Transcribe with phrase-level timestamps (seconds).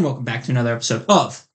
[0.00, 1.46] and welcome back to another episode of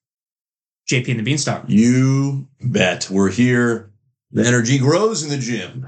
[0.87, 1.63] JP and the Beanstalk.
[1.67, 3.09] You bet.
[3.09, 3.91] We're here.
[4.31, 5.87] The energy grows in the gym.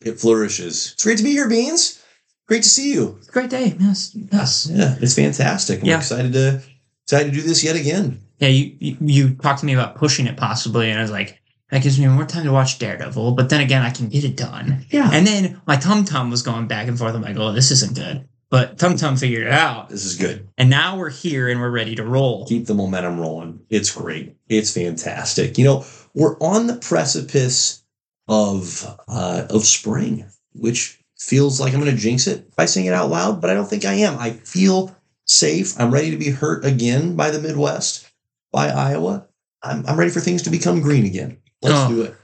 [0.00, 0.90] It flourishes.
[0.94, 2.02] It's great to be here, Beans.
[2.48, 3.14] Great to see you.
[3.18, 3.76] It's a great day.
[3.78, 4.68] Yes, yes.
[4.72, 5.82] Yeah, it's fantastic.
[5.82, 5.98] I'm Yeah.
[5.98, 6.62] excited to
[7.04, 8.22] excited to do this yet again.
[8.40, 11.40] Yeah, you, you you talked to me about pushing it possibly, and I was like,
[11.70, 13.32] that gives me more time to watch Daredevil.
[13.36, 14.84] But then again, I can get it done.
[14.90, 15.10] Yeah.
[15.12, 17.14] And then my Tum Tum was going back and forth.
[17.14, 18.28] I'm like, oh, this isn't good.
[18.54, 20.48] But Tum Tum figured it out, This is good.
[20.56, 22.46] and now we're here and we're ready to roll.
[22.46, 23.58] Keep the momentum rolling.
[23.68, 24.36] It's great.
[24.48, 25.58] It's fantastic.
[25.58, 27.82] You know, we're on the precipice
[28.28, 32.92] of uh, of spring, which feels like I'm going to jinx it by saying it
[32.94, 34.20] out loud, but I don't think I am.
[34.20, 35.74] I feel safe.
[35.80, 38.08] I'm ready to be hurt again by the Midwest,
[38.52, 39.26] by Iowa.
[39.64, 41.38] I'm, I'm ready for things to become green again.
[41.60, 41.88] Let's Oh.
[41.88, 42.14] do it.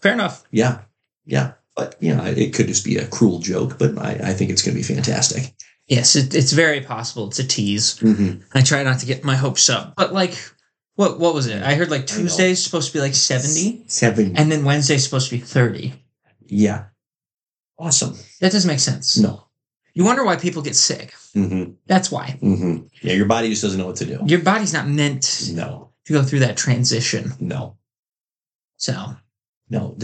[0.00, 0.44] Fair enough.
[0.52, 0.82] Yeah.
[1.24, 1.54] Yeah.
[1.74, 4.62] But, you know, it could just be a cruel joke, but I, I think it's
[4.62, 5.54] going to be fantastic.
[5.96, 7.28] Yes, it, it's very possible.
[7.28, 7.98] It's a tease.
[7.98, 8.40] Mm-hmm.
[8.54, 10.34] I try not to get my hopes up, but like,
[10.94, 11.62] what what was it?
[11.62, 12.06] I heard like.
[12.06, 14.36] Tuesday's supposed to be like seventy, Seven.
[14.38, 15.92] and then Wednesday's supposed to be thirty.
[16.46, 16.84] yeah.
[17.78, 18.14] Awesome.
[18.40, 19.18] That doesn't make sense.
[19.18, 19.48] No.
[19.94, 21.12] You wonder why people get sick.
[21.34, 21.72] Mm-hmm.
[21.86, 22.86] That's why Mm-hmm.
[23.02, 24.20] Yeah, your body just doesn't know what to do.
[24.24, 25.90] your body's not meant No.
[26.06, 27.32] to go through that transition.
[27.40, 27.76] no,
[28.76, 29.16] So
[29.68, 29.96] no.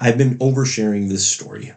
[0.00, 1.72] I've been oversharing this story.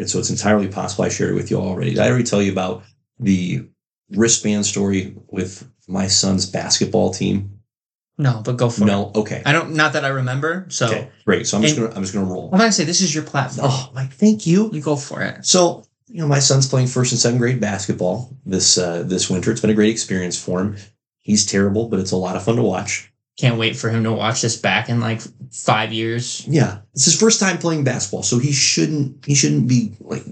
[0.00, 1.90] And so it's entirely possible I shared it with you already.
[1.90, 2.82] Did I already tell you about
[3.18, 3.68] the
[4.10, 7.58] wristband story with my son's basketball team?
[8.18, 8.86] no, but go for it.
[8.86, 9.10] No.
[9.14, 9.42] Okay.
[9.46, 9.72] I don't.
[9.74, 10.66] Not that I remember.
[10.68, 11.08] So Okay.
[11.24, 11.46] Great.
[11.46, 12.50] So I'm just And- gonna I'm just gonna roll.
[12.52, 13.68] I'm gonna say this is your platform.
[13.70, 14.70] Oh, like thank you.
[14.72, 15.46] You go for it.
[15.46, 19.50] So, you know, my son's playing first and second grade basketball this uh, this winter.
[19.50, 20.76] It's been a great experience for him.
[21.20, 23.09] He's terrible, but it's a lot of fun to watch.
[23.40, 26.46] Can't wait for him to watch this back in like five years.
[26.46, 30.24] Yeah, it's his first time playing basketball, so he shouldn't he shouldn't be like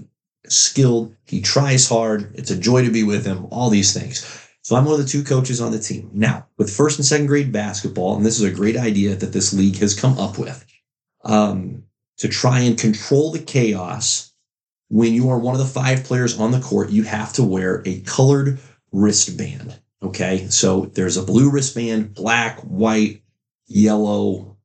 [0.47, 1.15] skilled.
[1.25, 2.35] He tries hard.
[2.35, 3.47] It's a joy to be with him.
[3.49, 4.47] All these things.
[4.61, 7.25] So I'm one of the two coaches on the team now with first and second
[7.25, 10.63] grade basketball, and this is a great idea that this league has come up with
[11.23, 11.85] um,
[12.17, 14.31] to try and control the chaos.
[14.89, 17.81] When you are one of the five players on the court, you have to wear
[17.87, 18.59] a colored
[18.91, 19.79] wristband.
[20.01, 23.21] Okay, so there's a blue wristband, black, white,
[23.67, 24.57] yellow,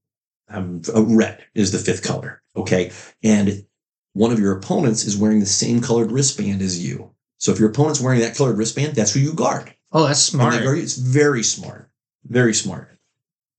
[0.48, 2.42] um, red is the fifth color.
[2.56, 2.92] Okay.
[3.22, 3.66] And
[4.12, 7.10] one of your opponents is wearing the same colored wristband as you.
[7.38, 9.74] So if your opponent's wearing that colored wristband, that's who you guard.
[9.92, 10.62] Oh, that's smart.
[10.62, 10.78] guard.
[10.78, 11.90] It's very smart.
[12.24, 12.96] Very smart.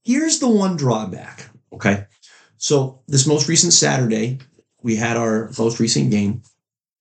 [0.03, 1.49] Here's the one drawback.
[1.73, 2.05] Okay.
[2.57, 4.39] So this most recent Saturday,
[4.81, 6.41] we had our most recent game,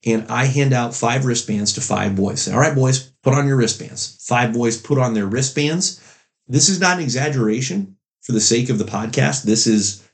[0.04, 2.42] and I hand out five wristbands to five boys.
[2.42, 4.18] Say, All right, boys, put on your wristbands.
[4.20, 6.00] Five boys put on their wristbands.
[6.46, 9.42] This is not an exaggeration for the sake of the podcast.
[9.42, 10.06] This is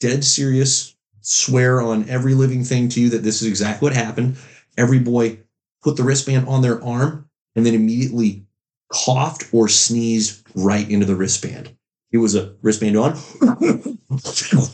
[0.00, 0.94] dead serious.
[1.20, 4.36] Swear on every living thing to you that this is exactly what happened.
[4.76, 5.38] Every boy
[5.82, 8.46] put the wristband on their arm and then immediately
[8.92, 11.74] coughed or sneezed right into the wristband.
[12.12, 13.16] It was a wristband on,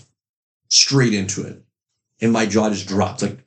[0.69, 1.62] straight into it.
[2.21, 3.22] And my jaw just dropped.
[3.22, 3.39] Like,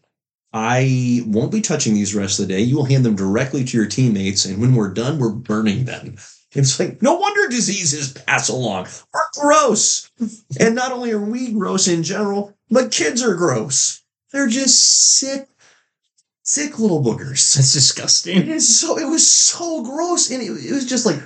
[0.53, 2.61] I won't be touching these rest of the day.
[2.61, 4.45] You will hand them directly to your teammates.
[4.45, 6.15] And when we're done, we're burning them.
[6.51, 8.87] It's like, no wonder diseases pass along.
[9.11, 10.11] We're gross.
[10.59, 14.03] And not only are we gross in general, but kids are gross.
[14.31, 15.47] They're just sick,
[16.43, 17.55] sick little boogers.
[17.55, 18.47] That's disgusting.
[18.47, 18.97] is so.
[18.97, 21.19] It was so gross, and it, it was just like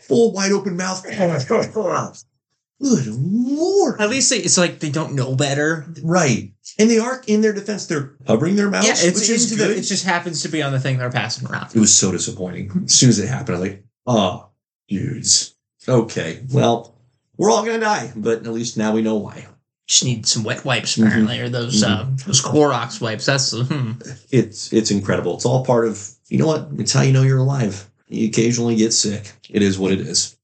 [0.00, 1.04] full wide open mouth.
[2.80, 4.00] Good lord!
[4.00, 5.86] At least they, it's like they don't know better.
[6.02, 7.86] Right, and they are in their defense.
[7.86, 10.62] They're covering their mouths, yeah, it's which is into the, it just happens to be
[10.62, 11.74] on the thing they're passing around.
[11.74, 12.82] it was so disappointing.
[12.84, 14.48] As soon as it happened, I was like, "Oh,
[14.88, 15.54] dudes.
[15.88, 16.96] Okay, well,
[17.36, 19.46] we're all gonna die, but at least now we know why."
[19.88, 23.26] Just need some wet wipes apparently, or those uh, those Clorox wipes.
[23.26, 23.92] That's hmm.
[24.30, 25.34] It's it's incredible.
[25.34, 26.68] It's all part of you know what?
[26.78, 27.90] It's how you know you're alive.
[28.08, 29.32] You occasionally get sick.
[29.50, 30.38] It is what it is.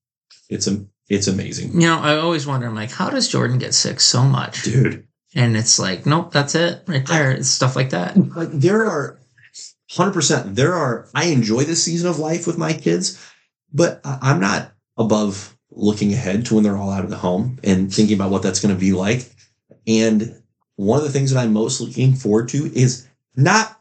[0.50, 2.66] It's a it's amazing, You know, I always wonder.
[2.66, 4.62] I'm like, how does Jordan get sick so much?
[4.64, 5.07] dude.
[5.34, 7.32] And it's like, nope, that's it right there.
[7.32, 8.16] It's stuff like that.
[8.34, 9.18] like there are
[9.90, 13.18] 100% there are i enjoy this season of life with my kids
[13.72, 17.92] but i'm not above looking ahead to when they're all out of the home and
[17.92, 19.30] thinking about what that's going to be like
[19.86, 20.42] and
[20.76, 23.80] one of the things that i'm most looking forward to is not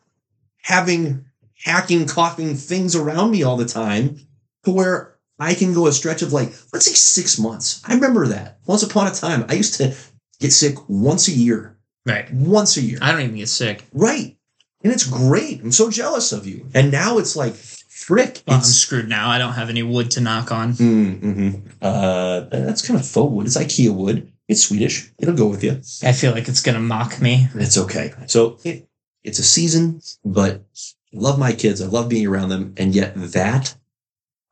[0.62, 1.26] having
[1.66, 4.18] hacking coughing things around me all the time
[4.64, 8.28] to where i can go a stretch of like let's say six months i remember
[8.28, 9.94] that once upon a time i used to
[10.40, 12.32] get sick once a year Right.
[12.34, 13.84] once a year I don't even get sick.
[13.94, 14.38] Right.
[14.84, 15.62] And it's great.
[15.62, 16.68] I'm so jealous of you.
[16.74, 18.44] And now it's like, frick.
[18.48, 19.30] Well, I'm screwed now.
[19.30, 20.74] I don't have any wood to knock on.
[20.74, 21.62] mm, mhm.
[21.82, 23.48] uh, that's kind of faux wood.
[23.48, 24.32] It's IKEA wood.
[24.48, 25.12] It's Swedish.
[25.18, 25.82] It'll go with you.
[26.04, 27.50] I feel like it's gonna mock me.
[27.56, 28.14] It's okay.
[28.28, 28.88] So it,
[29.24, 30.64] it's a season, but
[31.12, 31.82] love my kids.
[31.82, 32.74] I love being around them.
[32.78, 33.76] And yet that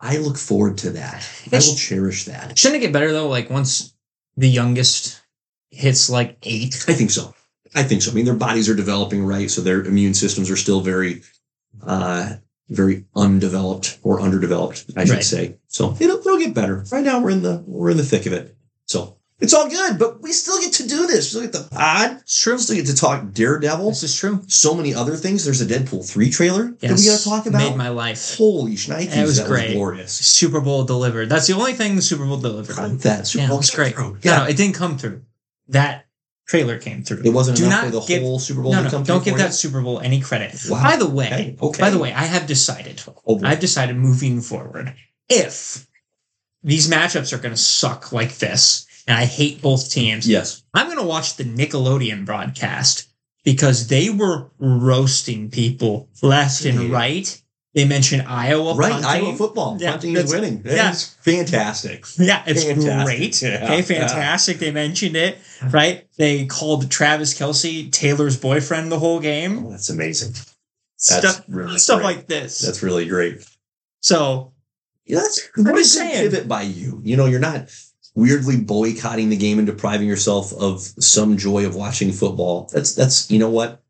[0.02, 1.24] I look forward to that.
[1.46, 2.58] I It's- will cherish that.
[2.58, 3.30] Shouldn't it get better though?
[3.30, 3.94] Like once
[4.36, 5.22] the youngest
[5.76, 6.84] hits like eight.
[6.88, 7.34] I think so.
[7.74, 8.12] I think so.
[8.12, 11.22] I mean, their bodies are developing right, so their immune systems are still very,
[11.86, 12.36] uh,
[12.70, 15.24] very undeveloped or underdeveloped, I should Right.
[15.24, 15.56] say.
[15.68, 16.86] So it'll, it'll get better.
[16.92, 18.56] Right now, we're in the we're in the thick of it.
[18.86, 21.26] So it's all good, but we still get to do this.
[21.26, 22.20] We still get the pod.
[22.22, 22.54] It's true.
[22.54, 23.90] We still get to talk Daredevil.
[23.90, 24.42] This is true.
[24.48, 25.44] So many other things.
[25.44, 27.58] There's a Deadpool three trailer that we got to talk about.
[27.72, 28.36] Made my life.
[28.38, 29.68] Holy shnikes, It was that great.
[29.70, 30.12] was glorious.
[30.14, 31.28] Super Bowl delivered.
[31.28, 32.80] That's the only thing the Super Bowl delivered.
[32.80, 33.28] Of that.
[33.28, 33.96] Super Yeah, it was great.
[33.96, 34.12] through.
[34.14, 35.22] No, Yeah, no, it didn't come through.
[35.70, 36.06] That
[36.48, 37.24] trailer came through.
[37.24, 39.54] it wasn't Do enough for the give- whole Super Bowl No, no, don't give that?
[39.54, 40.56] Super Bowl any credit.
[40.70, 40.84] Wow.
[40.84, 41.82] By the way, Okay, okay.
[41.82, 43.02] by the way, I have decided.
[43.26, 43.40] Oh.
[43.44, 44.94] I've decided moving forward,
[45.28, 45.88] if
[46.62, 50.64] these matchups are going to suck like this, and I hate both teams, yes.
[50.74, 53.08] I'm going to watch the Nickelodeon broadcast
[53.44, 57.42] because they were roasting people left and right.
[57.76, 59.10] They mentioned Iowa Right, punting.
[59.28, 59.78] Iowa football.
[59.80, 60.62] Yeah, Punting is winning.
[60.66, 60.76] yeah.
[60.76, 62.06] That's fantastic.
[62.18, 63.06] Yeah, it's Fantastic.
[63.06, 63.42] great.
[63.42, 63.82] Yeah, okay, yeah.
[64.08, 64.60] fantastic.
[64.60, 65.38] They mentioned it,
[65.72, 66.08] right?
[66.18, 69.66] They called Travis Kelce Taylor's boyfriend the whole game.
[69.66, 70.32] Oh, that's amazing.
[70.32, 72.16] That's stuff really stuff great.
[72.18, 72.60] like this.
[72.60, 73.46] That's really great.
[74.00, 74.54] so
[75.06, 76.30] Yeah, that's I'm what a good saying.
[76.32, 77.02] pivot by you.
[77.04, 77.70] You know, you're not
[78.16, 82.70] weirdly boycotting the game and depriving yourself of some joy of watching football.
[82.72, 83.84] That's that's you know what?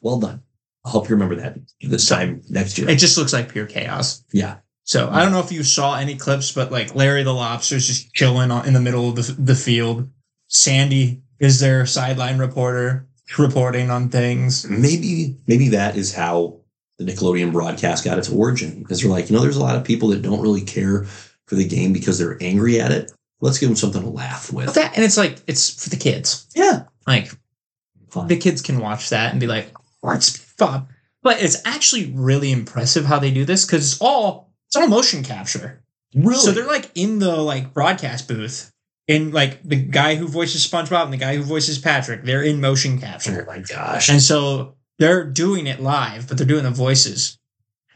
[0.00, 0.42] Well done.
[0.88, 2.88] I'll help you remember that this time next year.
[2.88, 4.24] it just looks like pure chaos.
[4.32, 4.56] Yeah.
[4.84, 8.14] So I don't know if you saw any clips, but like Larry the Lobster's just
[8.14, 10.08] chilling in the middle of the, the field.
[10.46, 13.06] Sandy is their sideline reporter
[13.38, 14.66] reporting on things.
[14.66, 16.60] maybe maybe that is how
[16.96, 19.84] the Nickelodeon broadcast got its origin because they're like, you know, there's a lot of
[19.84, 21.04] people that don't really care
[21.44, 23.12] for the game because they're angry at it.
[23.42, 24.74] Let's give them something to laugh But with.
[24.74, 26.46] that, and it's like it's for the kids.
[26.56, 27.30] Yeah, Like
[28.08, 28.26] fun.
[28.26, 29.70] the kids can watch that and be like,
[30.00, 30.86] "What's fun?"
[31.22, 35.22] But it's actually really impressive how they do this because it's all it's all motion
[35.24, 35.82] capture.
[36.14, 36.36] Really?
[36.38, 38.72] So they're like in the like broadcast booth,
[39.08, 42.60] and like the guy who voices SpongeBob and the guy who voices Patrick, they're in
[42.60, 44.08] motion oh capture, my gosh.
[44.08, 47.38] and so they're doing it live, but they're doing the voices.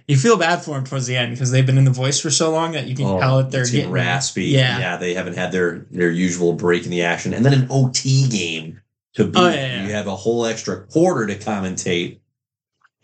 [0.08, 2.30] You feel bad for them towards the end because they've been in the voice for
[2.30, 4.46] so long that you can Oh, tell that they're getting raspy.
[4.46, 4.78] Yeah.
[4.78, 8.28] yeah, they haven't had their their usual break in the action, and then an OT
[8.28, 8.80] game
[9.14, 9.36] to beat.
[9.36, 9.86] Oh, yeah, yeah.
[9.86, 12.18] You have a whole extra quarter to commentate.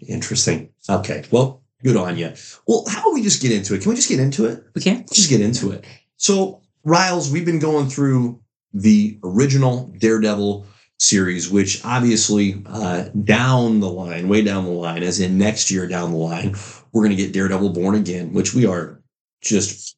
[0.06, 0.70] Interesting.
[0.88, 2.32] Okay, well, good on you.
[2.66, 3.82] Well, how about we just get into it?
[3.82, 4.64] Can we just get into it?
[4.74, 5.00] We can't.
[5.00, 5.84] Let's just get into it.
[6.16, 8.40] So, Riles, we've been going through
[8.72, 10.66] the original Daredevil
[10.98, 15.86] series, which obviously uh, down the line, way down the line, as in next year
[15.86, 16.54] down the line,
[16.92, 19.02] we're going to get Daredevil Born Again, which we are
[19.40, 19.96] just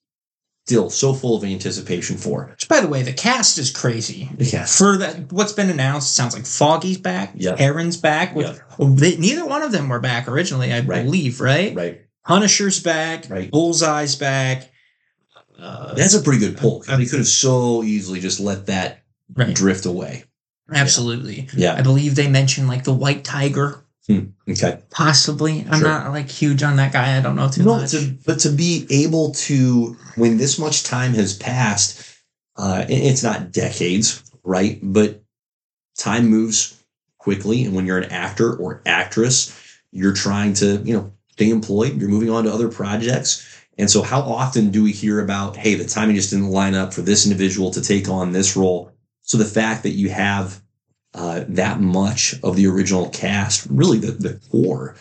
[0.71, 2.47] still so full of anticipation for.
[2.53, 4.31] Which, by the way, the cast is crazy.
[4.39, 4.79] Yes.
[4.79, 7.57] For that, what's been announced, sounds like Foggy's back, Yeah.
[7.59, 8.37] Aaron's back.
[8.37, 8.47] Which,
[8.79, 11.05] they, neither one of them were back originally, I Right.
[11.05, 11.75] believe, right?
[11.75, 12.03] Right.
[12.25, 13.51] Punisher's back, Right.
[13.51, 14.71] Bullseye's back.
[15.59, 16.85] Uh, That's a pretty good pull.
[16.87, 19.03] They could have so easily just let that
[19.35, 19.53] right.
[19.53, 20.23] drift away.
[20.73, 21.49] Absolutely.
[21.53, 21.83] I Yeah.
[21.83, 24.79] believe they mentioned like the White Tiger, Okay.
[24.91, 25.65] possibly.
[25.71, 25.89] I'm Sure.
[25.89, 27.17] not like huge on that guy.
[27.17, 27.93] I don't know too No, much.
[27.93, 32.03] to, but to be able to, when this much time has passed,
[32.57, 34.81] uh, it's not decades, right?
[34.83, 35.23] But
[35.97, 36.77] time moves
[37.19, 37.65] quickly.
[37.65, 39.53] And when you're an actor or actress,
[39.93, 42.01] you're trying to, you know, stay employed.
[42.01, 43.47] You're moving on to other projects.
[43.79, 46.93] And so, how often do we hear about, hey, the timing just didn't line up
[46.93, 48.93] for this individual to take on this role?
[49.23, 50.61] So, the fact that you have
[51.15, 54.97] uh, that much of the original cast, really the, the core,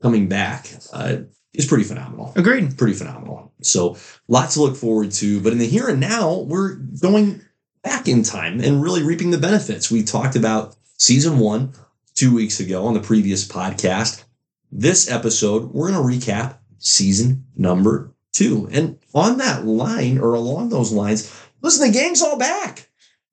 [0.00, 1.18] coming back uh,
[1.54, 2.32] is pretty phenomenal.
[2.36, 2.76] Agreed.
[2.76, 3.52] Pretty phenomenal.
[3.62, 5.40] So, lots to look forward to.
[5.40, 7.42] But in the here and now, we're going
[7.82, 9.90] back in time and really reaping the benefits.
[9.90, 11.72] We talked about season one
[12.14, 14.24] two weeks ago on the previous podcast.
[14.70, 18.68] This episode, we're going to recap season number two.
[18.72, 22.88] And on that line or along those lines, listen, the gang's all back.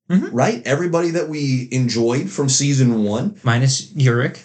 [0.09, 0.29] Mhm.
[0.31, 0.65] Right?
[0.65, 4.39] Everybody that we enjoyed from season one, Minus Urich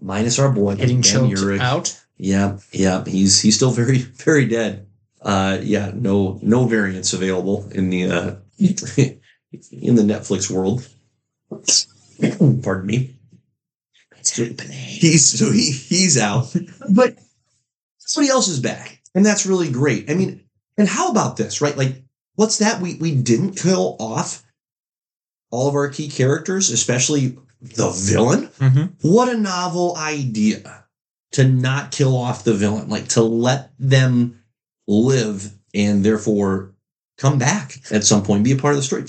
[0.00, 1.60] minus our boy getting choked Urich.
[1.60, 1.98] out.
[2.16, 4.86] Yeah, yeah, he's he's still very very dead.
[5.22, 10.86] Uh, yeah, no no variants available in the uh, in the Netflix world.
[12.62, 13.16] Pardon me.
[14.18, 14.72] It's happening.
[14.76, 16.54] He's so he he's out,
[16.90, 17.16] but
[17.98, 20.10] somebody else is back, and that's really great.
[20.10, 20.42] I mean,
[20.76, 21.76] and how about this, right?
[21.76, 22.02] Like,
[22.34, 22.80] what's that?
[22.82, 24.42] We we didn't kill off
[25.50, 28.48] all of our key characters, especially the villain.
[28.58, 28.92] Mhm.
[29.02, 30.84] What a novel idea
[31.32, 34.40] to not kill off the villain, like to let them
[34.86, 36.74] live and therefore
[37.18, 39.04] come back at some point, be a part of the story.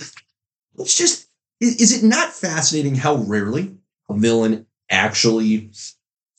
[0.75, 1.27] Let's just,
[1.59, 3.77] is, is it not fascinating how rarely
[4.09, 5.71] a villain actually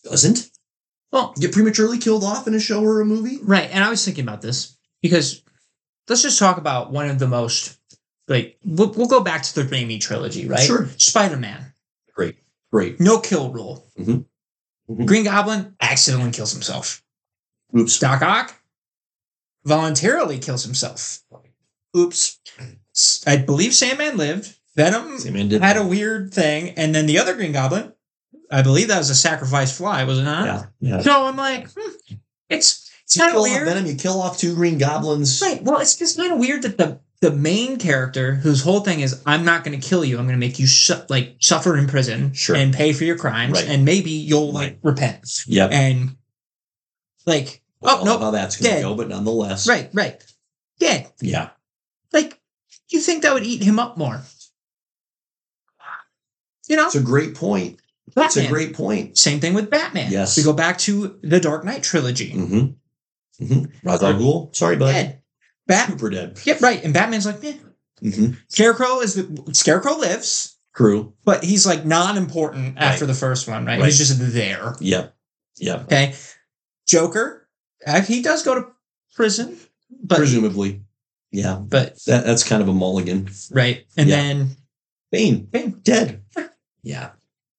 [0.05, 0.51] doesn't
[1.13, 3.39] Well, get prematurely killed off in a show or a movie?
[3.43, 3.69] right.
[3.73, 4.77] And I was thinking about this.
[5.03, 5.43] because
[6.09, 7.79] let's just talk about one of the most
[8.31, 10.61] like we'll, we'll go back to the Raimi trilogy, right?
[10.61, 10.89] Sure.
[10.97, 11.73] Spider-Man,
[12.15, 12.37] Great.
[12.73, 12.99] Great.
[13.01, 13.87] no kill rule.
[13.99, 14.25] Mhm.
[14.89, 15.05] Mhm.
[15.07, 17.03] Green Goblin accidentally kills himself.
[17.77, 17.99] Oops.
[17.99, 18.55] Doc Ock
[19.65, 21.21] voluntarily kills himself.
[21.97, 22.39] Oops.
[23.27, 24.55] I believe Sandman lived.
[24.77, 25.63] Venom Sandman did.
[25.63, 27.93] had a weird thing, and then the other Green Goblin,
[28.51, 30.45] I believe that was a sacrifice fly, was it not?
[30.47, 30.65] Yeah.
[30.97, 31.01] Yeah.
[31.03, 32.15] So I'm like, hmm,
[32.49, 33.67] it's it's kind of weird.
[33.67, 35.41] Venom, you kill off two Green Goblins.
[35.43, 35.63] Right.
[35.63, 39.23] Well, it's just kind of weird that the the main character, whose whole thing is,
[39.27, 40.19] I'm not going to kill you.
[40.19, 42.57] I'm going to make you su- like suffer in prison Sure.
[42.57, 43.69] and pay for your crimes, Right.
[43.69, 44.79] and maybe you'll like Right.
[44.83, 45.29] repent.
[45.47, 45.71] Yep.
[45.73, 46.17] And
[47.27, 49.69] like, Well, oh no, how that's going to go, but nonetheless.
[49.69, 50.23] right, right,
[50.79, 51.07] yeah.
[51.21, 51.51] Yeah.
[52.13, 52.41] Like,
[52.89, 54.23] you think that would eat him up more?
[56.69, 57.81] You know, It's a great point.
[58.17, 59.19] It's a great point.
[59.19, 60.11] Same thing with Batman.
[60.11, 60.37] Yes.
[60.37, 62.33] we go back to the Dark Knight trilogy.
[62.33, 63.45] Mm-hmm.
[63.45, 63.89] Mm-hmm.
[63.89, 64.55] Ra's al Ghul.
[64.55, 64.93] Sorry, bud.
[64.93, 65.20] Dead.
[65.73, 66.41] Super dead.
[66.45, 66.83] Yeah, right.
[66.85, 67.57] And Batman's like, eh.
[68.03, 68.33] Mm-hmm.
[68.49, 70.57] Scarecrow is the Scarecrow lives.
[70.75, 71.13] True.
[71.25, 73.79] but he's like non-important after the first one, right?
[73.79, 73.87] Right.
[73.87, 74.75] He's just there.
[74.81, 75.15] Yep.
[75.59, 75.83] Yep.
[75.83, 76.15] Okay.
[76.87, 77.49] Joker,
[77.87, 78.67] uh, he does go to
[79.15, 79.59] prison,
[80.03, 80.83] but Presumably.
[81.33, 81.57] Yeah.
[81.57, 83.29] but That, that's kind of a mulligan.
[83.51, 84.17] right, and Yeah.
[84.17, 84.57] then
[85.13, 85.45] Bane.
[85.47, 85.81] Bane.
[85.83, 86.23] Dead.
[86.83, 87.11] Yeah.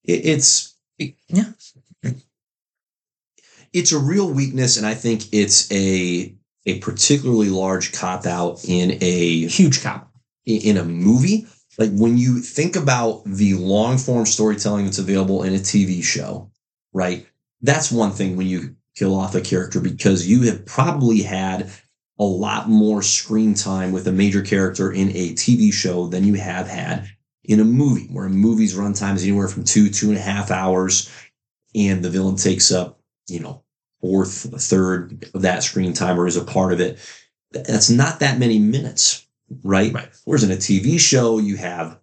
[0.06, 1.52] It, it's yeah,
[3.74, 8.98] it's a real weakness, and I think it's a a particularly large cop out in
[9.02, 10.12] a huge cop.
[10.46, 11.46] in a movie.
[11.78, 16.52] Like when you think about the long form storytelling that's available in a TV show,
[16.94, 17.26] right?
[17.62, 21.70] That's one thing when you kill off a character because you have probably had
[22.20, 26.36] a lot more screen time with a major character in a TV show than you
[26.36, 27.08] have had
[27.44, 30.52] in a movie, where a movie's runtime is anywhere from two, two and a half
[30.52, 31.10] hours,
[31.74, 33.64] and the villain takes up, you know,
[34.02, 37.00] fourth, third of that screen time or is a part of it.
[37.52, 39.28] That's not that many minutes,
[39.64, 39.94] right?
[39.94, 40.10] Right.
[40.26, 42.00] Whereas in a TV show, you have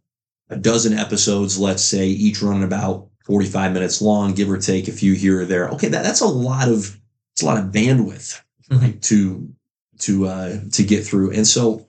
[0.51, 4.93] a dozen episodes, let's say, each running about 45 minutes long, give or take a
[4.93, 5.69] few here or there.
[5.71, 6.99] Okay, that, that's a lot of
[7.33, 8.41] it's a lot of bandwidth
[8.71, 8.81] Mhm.
[8.83, 9.49] right, to
[10.01, 11.33] to uh to get through.
[11.33, 11.89] And so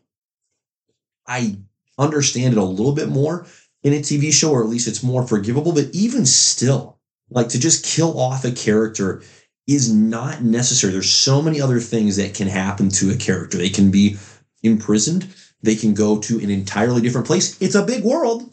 [1.27, 1.57] I
[1.97, 3.45] understand it a little bit more
[3.83, 5.71] in a TV show, or at least it's more forgivable.
[5.73, 6.97] But even still,
[7.29, 9.21] like to just kill off a character
[9.69, 10.91] is not necessary.
[10.91, 13.57] There's so many other things that can happen to a character.
[13.57, 14.17] They can be
[14.63, 15.31] imprisoned.
[15.61, 17.61] They can go to an entirely different place.
[17.61, 18.49] It's a big world,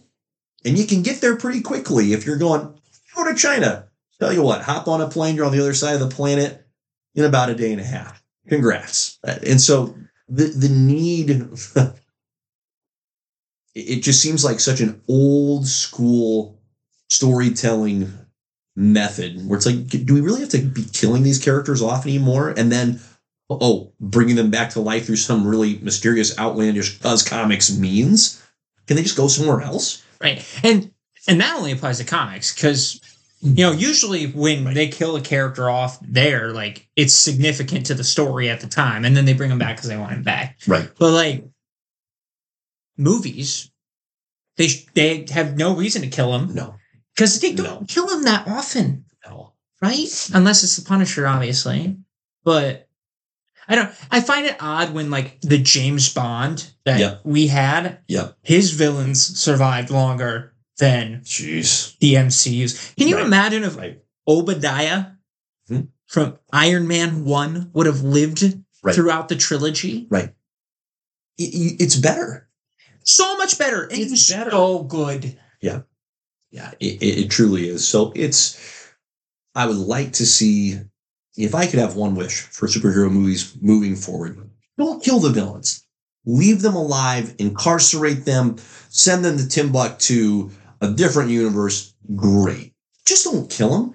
[0.65, 2.75] and you can get there pretty quickly if you're going
[3.15, 3.87] go to China.
[4.21, 5.37] Tell you what, hop on a plane.
[5.37, 6.67] You're on the other side of the planet
[7.15, 8.23] in about a day and a half.
[8.49, 9.19] Congrats.
[9.25, 9.95] And so
[10.29, 11.31] the the need
[13.75, 16.61] it just seems like such an old school
[17.09, 18.13] storytelling
[18.77, 22.53] method where it's like do we really have to be killing these characters off anymore
[22.57, 23.01] and then
[23.49, 28.43] oh bringing them back to life through some really mysterious outlandish cause comics means
[28.87, 30.43] can they just go somewhere else Right.
[30.65, 30.93] And
[31.29, 33.01] and that only applies to comics because
[33.43, 34.75] you know usually when Right.
[34.75, 39.05] they kill a character off there, like it's significant to the story at the time,
[39.05, 40.57] and then they bring him back because they want him back.
[40.67, 41.45] right But like
[42.97, 43.71] movies,
[44.57, 46.77] they they have no reason to kill him no
[47.17, 47.87] because they don't No.
[47.89, 50.31] kill him that often, no right?
[50.35, 51.97] Unless it's the Punisher, obviously.
[52.45, 52.89] But
[53.69, 53.91] I don't.
[54.11, 57.21] I find it odd when like the James Bond that Yep.
[57.25, 58.39] we had, Yep.
[58.43, 62.93] his villains survived longer than jeez the MCU's.
[62.99, 63.27] Can you Right.
[63.27, 65.07] imagine if right Obadiah
[65.69, 65.81] Hmm.
[66.07, 68.45] from Iron Man One would have lived
[68.83, 68.95] Right.
[68.95, 70.07] throughout the trilogy?
[70.11, 70.33] Right.
[71.39, 72.49] it- it's better
[73.05, 73.87] So much better.
[73.91, 74.51] It's it's better.
[74.51, 75.39] so good.
[75.61, 75.83] yeah
[76.81, 77.87] it, it, it truly is.
[77.87, 78.59] So it's
[79.55, 80.79] i would like to see
[81.37, 84.39] if i could have one wish for superhero movies moving forward
[84.79, 85.85] don't kill the villains.
[86.27, 88.57] Leave them alive incarcerate them
[88.89, 90.51] send them to timbuktu
[90.83, 91.95] a different universe.
[92.15, 92.75] Great.
[93.05, 93.95] Just don't kill them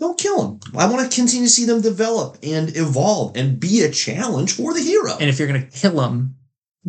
[0.00, 3.82] don't kill them i want to continue to see them develop and evolve and be
[3.82, 5.16] a challenge for the hero.
[5.18, 6.36] And if you're gonna kill him,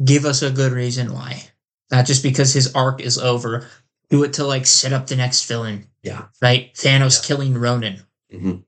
[0.04, 1.44] give us a good reason why.
[1.92, 3.68] Not just because his arc is over.
[4.10, 5.86] Do it to like set up the next villain.
[6.04, 6.26] Yeah.
[6.42, 6.74] Right?
[6.74, 7.28] Thanos Yeah.
[7.28, 8.02] killing Ronan.
[8.34, 8.64] Mhm.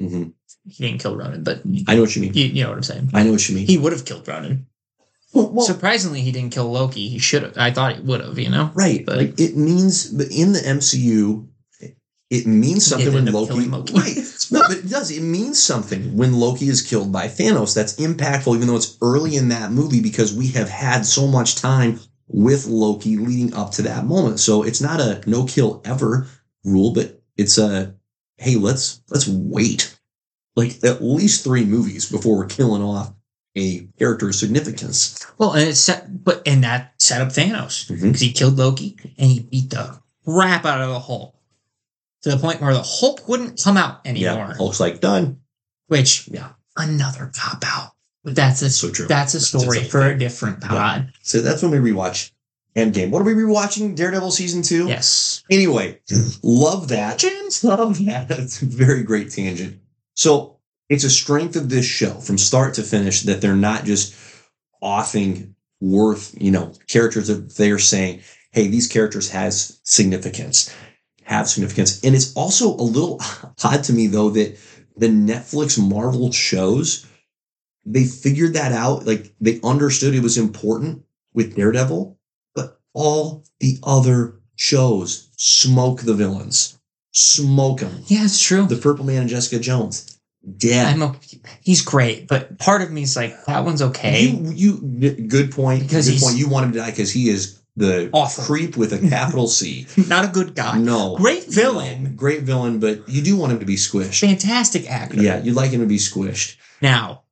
[0.00, 0.32] Mhm.
[0.68, 2.82] He didn't kill Ronan, but i know what you mean you, you know what I'm
[2.84, 3.10] saying.
[3.14, 4.66] i know what you mean He would have killed Ronan.
[5.32, 7.08] Well- well- Surprisingly, he didn't kill Loki.
[7.08, 7.56] He should have.
[7.56, 8.38] I thought he would have.
[8.38, 8.70] You know.
[8.74, 9.04] Right.
[9.04, 11.46] But- like it means but in the MCU,
[12.30, 13.92] it means something when Loki, Loki.
[13.94, 14.16] Right.
[14.52, 15.10] No, but it does.
[15.10, 17.74] It means something when Loki is killed by Thanos.
[17.74, 21.56] That's impactful, even though it's early in that movie, because we have had so much
[21.56, 21.98] time
[22.32, 24.40] with Loki leading up to that moment.
[24.40, 26.26] So it's not a no kill ever
[26.64, 27.94] rule, but it's a
[28.38, 29.98] hey, let's let's wait
[30.56, 33.12] like at least three movies before we're killing off
[33.56, 35.18] a character of significance.
[35.38, 38.06] Well, and it's set, but and that set up Thanos mm-hmm.
[38.06, 41.34] because he killed Loki and he beat the crap out of the Hulk
[42.22, 44.46] to the point where the Hulk wouldn't come out anymore.
[44.48, 45.40] Yeah, Hulk's like done.
[45.88, 46.50] Which Yeah.
[46.76, 47.92] another cop out.
[48.24, 49.06] But that's a So true.
[49.06, 50.68] That's a story own for a different Yeah.
[50.68, 51.12] pod.
[51.22, 52.30] So that's when we rewatch
[52.76, 53.10] Endgame.
[53.10, 53.96] What are we rewatching?
[53.96, 54.86] Daredevil season two.
[54.86, 55.42] Yes.
[55.50, 55.98] Anyway,
[56.42, 57.18] love that.
[57.18, 57.64] James?
[57.64, 58.30] Love that.
[58.38, 59.80] It's a very great tangent.
[60.14, 60.58] So
[60.88, 64.14] it's a strength of this show from start to finish that they're not just
[64.82, 68.20] offing worth, you know, characters that they're saying,
[68.52, 70.74] hey, these characters has significance,
[71.24, 72.02] have significance.
[72.04, 73.20] And it's also a little
[73.64, 74.58] odd to me though that
[74.96, 77.06] the Netflix Marvel shows,
[77.84, 79.06] they figured that out.
[79.06, 82.18] Like they understood it was important with Daredevil,
[82.54, 86.78] but all the other shows smoke the villains,
[87.12, 88.02] smoke them.
[88.06, 88.66] Yeah, it's true.
[88.66, 90.18] The Purple Man and Jessica Jones,
[90.56, 90.86] dead.
[90.94, 91.16] I'm a,
[91.62, 94.22] he's great, but part of me is like, that one's okay.
[94.26, 95.82] You, you, good point.
[95.82, 96.36] Because good point.
[96.36, 98.44] You want him to die because he is the Awful.
[98.44, 99.86] creep with a capital C.
[100.08, 100.76] Not a good guy.
[100.78, 102.02] no, Great villain.
[102.04, 102.10] No.
[102.10, 104.20] great villain, but you do want him to be squished.
[104.20, 105.22] Fantastic actor.
[105.22, 106.56] Yeah, you'd like him to be squished.
[106.82, 107.22] Now,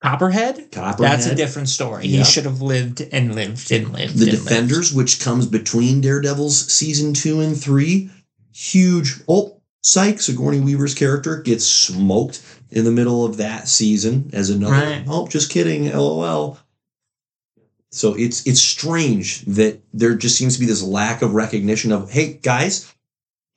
[0.00, 2.06] Copperhead, Copperhead, that's a different story.
[2.06, 2.18] Yeah.
[2.18, 4.16] He should have lived and lived and lived.
[4.16, 4.44] the and lived.
[4.44, 8.10] Defenders, which comes between Daredevil's season two and three,
[8.52, 9.20] huge.
[9.28, 14.74] Oh, Psych, Sigourney Weaver's character gets smoked in the middle of that season as another.
[14.74, 15.04] Right.
[15.08, 15.90] Oh, just kidding.
[15.90, 16.58] LOL.
[17.90, 22.10] So it's it's strange that there just seems to be this lack of recognition of
[22.10, 22.92] hey guys,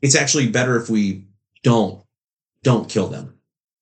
[0.02, 1.26] it's actually better if we
[1.64, 2.02] don't
[2.64, 3.38] don't kill them.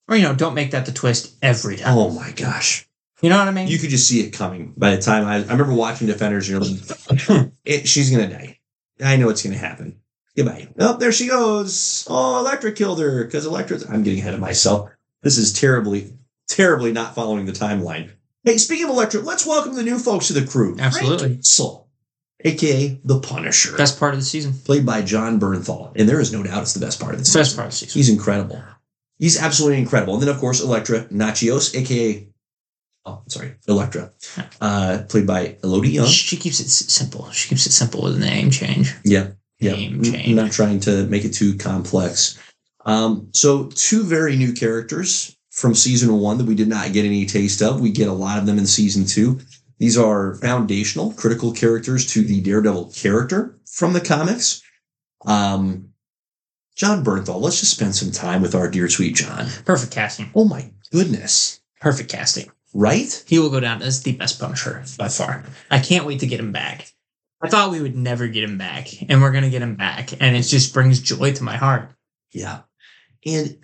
[0.09, 1.95] Or, you know, don't make that the twist every time.
[1.95, 2.87] Oh my gosh.
[3.21, 3.67] You know what I mean?
[3.67, 6.49] You could just see it coming by the time I, I remember watching Defenders.
[6.49, 8.59] You're like, it, she's gonna die.
[9.03, 9.99] I know it's gonna happen.
[10.35, 10.69] Goodbye.
[10.79, 12.07] Oh, there she goes.
[12.09, 13.79] Oh, Elektra killed her because Elektra.
[13.89, 14.89] I'm getting ahead of myself.
[15.21, 16.13] This is terribly,
[16.47, 18.11] terribly not following the timeline.
[18.45, 20.77] Hey, speaking of Elektra, let's welcome the new folks to the crew.
[20.79, 21.17] Absolutely.
[21.17, 21.89] Frank Castle,
[22.45, 24.53] aka the Punisher, Best part of the season.
[24.53, 27.29] played by Jon Bernthal, and there is no doubt it's the best part of the
[27.29, 27.99] the best part of the season.
[27.99, 28.63] He's incredible.
[29.19, 30.13] He's absolutely incredible.
[30.15, 32.27] And then, of course, Elektra Natchios, aka
[33.05, 34.11] oh, sorry, Elektra,
[34.61, 36.07] uh, played by Elodie Yung.
[36.07, 37.29] She keeps it simple.
[37.31, 38.95] She keeps it simple with a name change.
[39.03, 39.73] Yeah, yeah.
[39.73, 40.35] Name change.
[40.35, 42.39] Not trying to make it too complex.
[42.85, 47.25] Um, so two very new characters from season one that we did not get any
[47.25, 47.81] taste of.
[47.81, 49.39] We get a lot of them in season two.
[49.79, 54.61] These are foundational, critical characters to the Daredevil character from the comics.
[55.25, 55.88] Um,
[56.79, 57.41] Jon Bernthal.
[57.41, 59.47] Let's just spend some time with our dear sweet Jon.
[59.65, 60.31] Perfect casting.
[60.33, 61.59] Oh my goodness!
[61.81, 62.49] Perfect casting.
[62.73, 63.21] Right?
[63.27, 65.43] He will go down as the best Punisher by far.
[65.69, 66.93] I can't wait to get him back.
[67.41, 70.37] I thought we would never get him back, and we're gonna get him back, and
[70.37, 71.91] it just brings joy to my heart.
[72.31, 72.61] Yeah.
[73.25, 73.57] And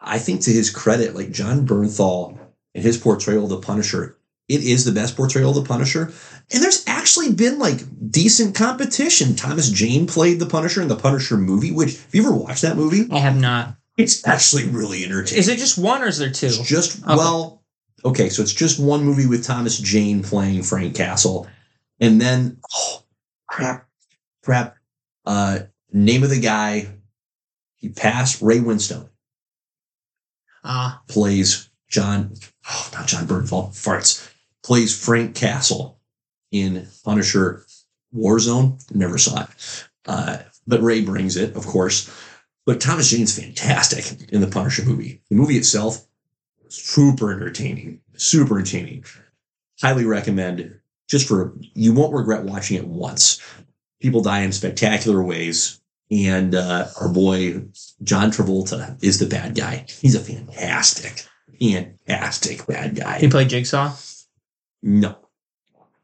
[0.00, 2.36] I think to his credit, like Jon Bernthal
[2.74, 4.18] and his portrayal of the Punisher,
[4.48, 6.12] it is the best portrayal of the Punisher.
[6.52, 7.80] And there's actually been like
[8.10, 9.34] decent competition.
[9.34, 12.76] Thomas Jane played the Punisher in the Punisher movie, which, have you ever watched that
[12.76, 13.06] movie?
[13.10, 13.76] I have not.
[13.96, 15.38] It's actually really entertaining.
[15.38, 16.46] Is it just one or is there two?
[16.46, 17.14] It's just, Okay.
[17.16, 17.62] well,
[18.04, 21.46] okay, so it's just one movie with Thomas Jane playing Frank Castle.
[22.00, 23.02] And then, oh,
[23.48, 23.88] crap,
[24.42, 24.76] crap.
[25.24, 25.60] Uh,
[25.92, 26.88] name of the guy,
[27.76, 29.08] he passed, Ray Winstone
[30.64, 32.34] Ah, plays Jon,
[32.68, 34.30] oh, not Jon Bernthal, farts,
[34.62, 35.98] plays Frank Castle
[36.54, 37.66] in Punisher
[38.14, 38.80] Warzone.
[38.94, 39.48] Never saw it.
[40.06, 40.38] Uh,
[40.68, 42.08] but Ray brings it, of course.
[42.64, 45.20] But Thomas Jane's fantastic in the Punisher movie.
[45.28, 46.06] The movie itself,
[46.68, 49.04] super entertaining, super entertaining.
[49.82, 53.42] Highly recommend just for, you won't regret watching it once.
[54.00, 55.80] People die in spectacular ways.
[56.10, 57.64] And uh, our boy
[58.02, 59.86] John Travolta is the bad guy.
[59.88, 61.26] He's a fantastic,
[61.60, 63.18] fantastic bad guy.
[63.18, 63.96] he played Jigsaw.
[64.82, 65.16] No,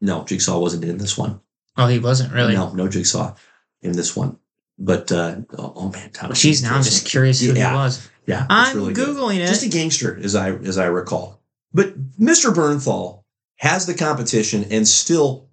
[0.01, 1.39] no, Jigsaw wasn't in this one.
[1.77, 2.53] Oh, he wasn't really.
[2.55, 3.35] No, no Jigsaw
[3.81, 4.37] in this one.
[4.77, 6.43] But uh, oh, oh man, Thomas.
[6.43, 7.69] Jeez, now I'm just curious who Yeah.
[7.69, 8.09] he was.
[8.25, 9.09] Yeah, I'm really good.
[9.15, 9.47] googling it.
[9.47, 11.41] Just a gangster, as I as I recall.
[11.73, 12.53] But Mr.
[12.53, 13.23] Bernthal
[13.57, 15.49] has the competition and still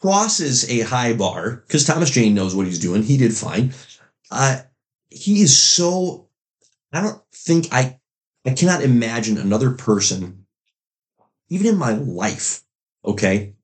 [0.00, 3.02] crosses a high bar because Thomas Jane knows what he's doing.
[3.02, 3.72] He did fine.
[4.30, 4.60] Uh,
[5.08, 6.28] he is so.
[6.92, 7.98] I don't think I.
[8.46, 10.46] I cannot imagine another person,
[11.50, 12.62] even in my life,
[13.04, 13.54] okay,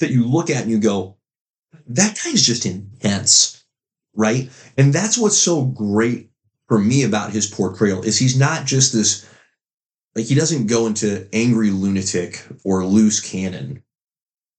[0.00, 1.16] that you look at and you go,
[1.86, 3.64] that guy's just intense,
[4.14, 4.50] right?
[4.76, 6.30] And that's what's so great
[6.68, 9.28] for me about his portrayal is he's not just this
[10.14, 13.82] like he doesn't go into angry lunatic or loose cannon.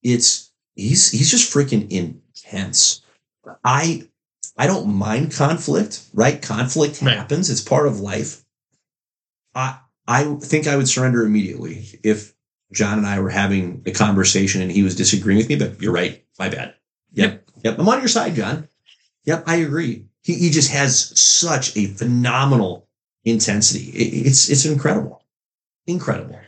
[0.04, 3.02] It's he's he's just freaking intense.
[3.64, 4.08] I
[4.58, 6.42] I don't mind conflict, right?
[6.42, 7.50] Conflict happens.
[7.50, 8.44] It's part of life.
[9.56, 12.34] I I think I would surrender immediately if
[12.72, 15.94] Jon and I were having a conversation and he was disagreeing with me, but you're
[15.94, 16.24] right.
[16.40, 16.76] My bad.
[17.14, 17.46] Yep.
[17.64, 17.80] Yep.
[17.80, 18.68] I'm on your side, Jon.
[19.26, 19.44] Yep.
[19.48, 20.06] I agree.
[20.24, 22.88] He, he just has such a phenomenal
[23.26, 23.86] intensity.
[23.90, 25.24] It- it's, it's incredible.
[25.88, 26.40] Incredible.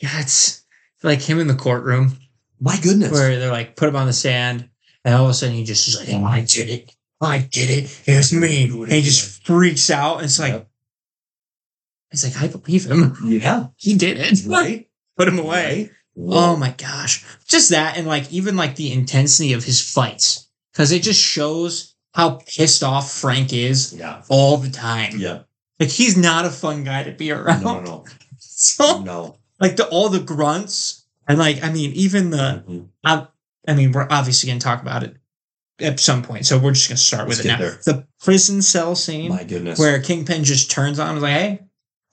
[0.00, 0.64] Yeah, it's
[1.02, 2.16] like him in the courtroom
[2.60, 3.12] My goodness.
[3.12, 4.68] where they're like, put him on the sand.
[5.04, 6.92] and all of a sudden he just is like, "Oh, I did it.
[7.20, 8.02] I did it.
[8.06, 8.64] It was me.
[8.70, 10.16] And he just freaks out.
[10.16, 10.68] And it's like, Yep.
[12.10, 13.16] it's like, I believe him.
[13.24, 13.68] Yeah.
[13.76, 14.44] He did it.
[14.46, 14.83] Right.
[15.16, 15.90] Put him away.
[16.16, 16.36] Right.
[16.36, 17.24] Oh my gosh.
[17.48, 20.48] Just that and like even like the intensity of his fights.
[20.74, 24.22] Cause it just shows how pissed off Frank is Yeah.
[24.28, 25.14] all the time.
[25.18, 25.40] Yeah.
[25.80, 27.62] Like he's not a fun guy to be around.
[27.62, 28.04] No, no,
[28.38, 29.36] So no.
[29.60, 33.28] Like the all the grunts and like I mean even the Mhm.
[33.66, 35.16] I mean we're obviously gonna talk about it
[35.80, 36.46] at some point.
[36.46, 37.58] So we're just gonna start Let's with it now.
[37.58, 37.80] there.
[37.84, 39.78] The prison cell scene My goodness.
[39.78, 41.60] where Kingpin just turns on and is like, hey,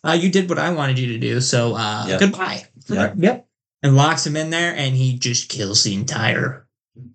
[0.03, 2.19] uh, you did what I wanted you to do, so uh, Yep.
[2.19, 2.65] goodbye.
[2.87, 3.13] Yep.
[3.17, 3.47] Yep.
[3.83, 6.67] And locks him in there, and he just kills the entire.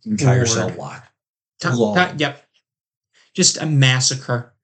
[0.05, 0.49] entire Lord.
[0.49, 1.07] cell block.
[1.65, 2.11] Lord.
[2.11, 2.43] ti- yep.
[3.35, 4.55] Just a massacre,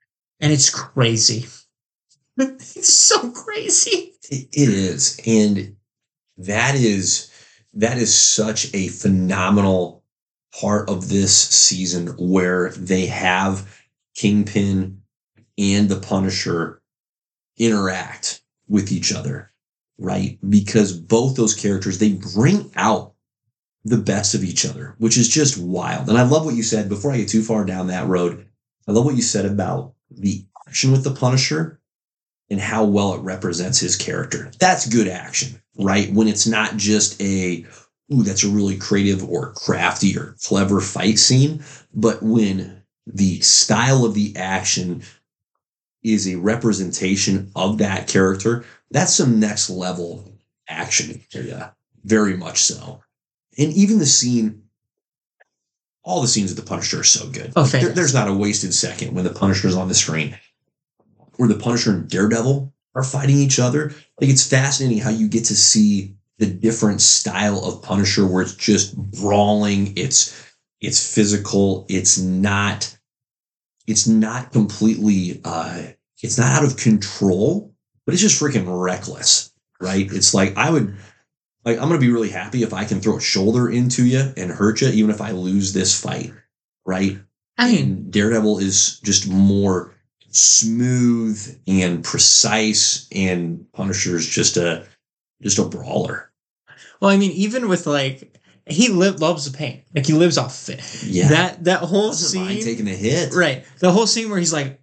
[0.41, 1.47] and it's crazy.
[2.39, 4.15] it's so crazy.
[4.31, 5.77] It is, and
[6.39, 7.31] that is
[7.75, 10.03] that is such a phenomenal
[10.59, 13.81] part of this season where they have
[14.15, 15.03] Kingpin
[15.59, 16.83] and the Punisher
[17.59, 19.52] interact with each other,
[20.03, 20.39] right?
[20.49, 23.15] Because both those characters they bring out
[23.85, 26.09] the best of each other, which is just wild.
[26.09, 28.47] And I love what you said before I get too far down that road.
[28.87, 31.81] I love what you said about the action with the Punisher
[32.51, 34.51] and how well it represents his character.
[34.59, 36.13] That's good action, right?
[36.13, 37.65] When it's not just a,
[38.13, 44.05] ooh, that's a really creative or crafty or clever fight scene, but when the style
[44.05, 45.03] of the action
[46.03, 50.25] is a representation of that character, that's some next level
[50.69, 51.21] action.
[51.33, 51.71] Yeah,
[52.05, 53.03] very much so.
[53.59, 54.63] And even the scene,
[56.05, 57.53] all the scenes with the Punisher are so good.
[57.55, 60.37] Oh, there- there's not a wasted second when the Punisher's on the screen
[61.37, 63.95] where the Punisher and Daredevil are fighting each other.
[64.21, 68.55] Like it's fascinating how you get to see the different style of Punisher where it's
[68.55, 70.35] just brawling, it's
[70.81, 72.97] it's physical, it's not
[73.87, 75.83] it's not completely uh
[76.23, 77.75] it's not out of control,
[78.07, 80.07] but it's just freaking reckless, right?
[80.13, 80.97] It's like I would
[81.65, 84.51] like I'm gonna be really happy if I can throw a shoulder into you and
[84.51, 86.33] hurt you, even if I lose this fight,
[86.87, 87.19] right?
[87.59, 89.95] I mean, and Daredevil is just more
[90.31, 94.87] smooth and precise, and Punisher's just a
[95.43, 96.33] just a brawler.
[97.01, 98.32] well, I mean, even with like
[98.67, 99.83] he live, loves the pain.
[99.95, 100.81] Like he lives off it.
[101.05, 103.33] Yeah, That that whole doesn't scene, taking a hit.
[103.35, 103.65] right?
[103.79, 104.81] The whole scene where he's like,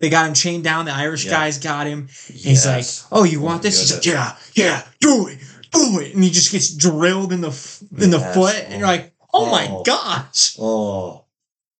[0.00, 0.84] they got him chained down.
[0.84, 1.30] The Irish Yeah.
[1.32, 2.08] guys got him.
[2.28, 5.38] He's like, "Oh, you Oh want my this?" He's like, "Yeah, yeah, do it,
[5.72, 8.34] do it," and he just gets drilled in the f- in the Yes.
[8.34, 9.82] foot, and you're like, "Oh, my Oh.
[9.84, 11.24] gosh!" oh,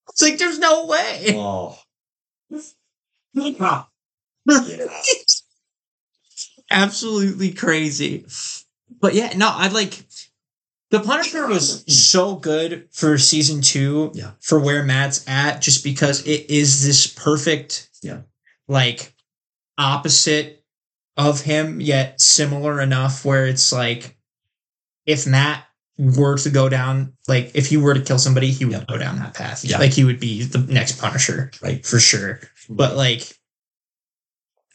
[0.09, 1.35] It's like there's no way.
[1.37, 1.79] oh,
[6.71, 8.25] Absolutely crazy.
[9.01, 10.05] But yeah, no, I like
[10.91, 14.33] the Punisher was so good for season two Yeah.
[14.41, 18.21] for where Matt's at, just because it is this perfect, Yeah.
[18.69, 19.13] like
[19.79, 20.65] opposite
[21.17, 24.17] of him, yet similar enough where it's like
[25.07, 25.65] if Matt
[25.99, 28.85] were to go down, like if he were to kill somebody, he would Yeah.
[28.87, 29.65] go down that path.
[29.65, 29.79] Yeah.
[29.79, 31.85] Like he would be the next Punisher, right.
[31.85, 32.41] for sure.
[32.69, 33.37] But like,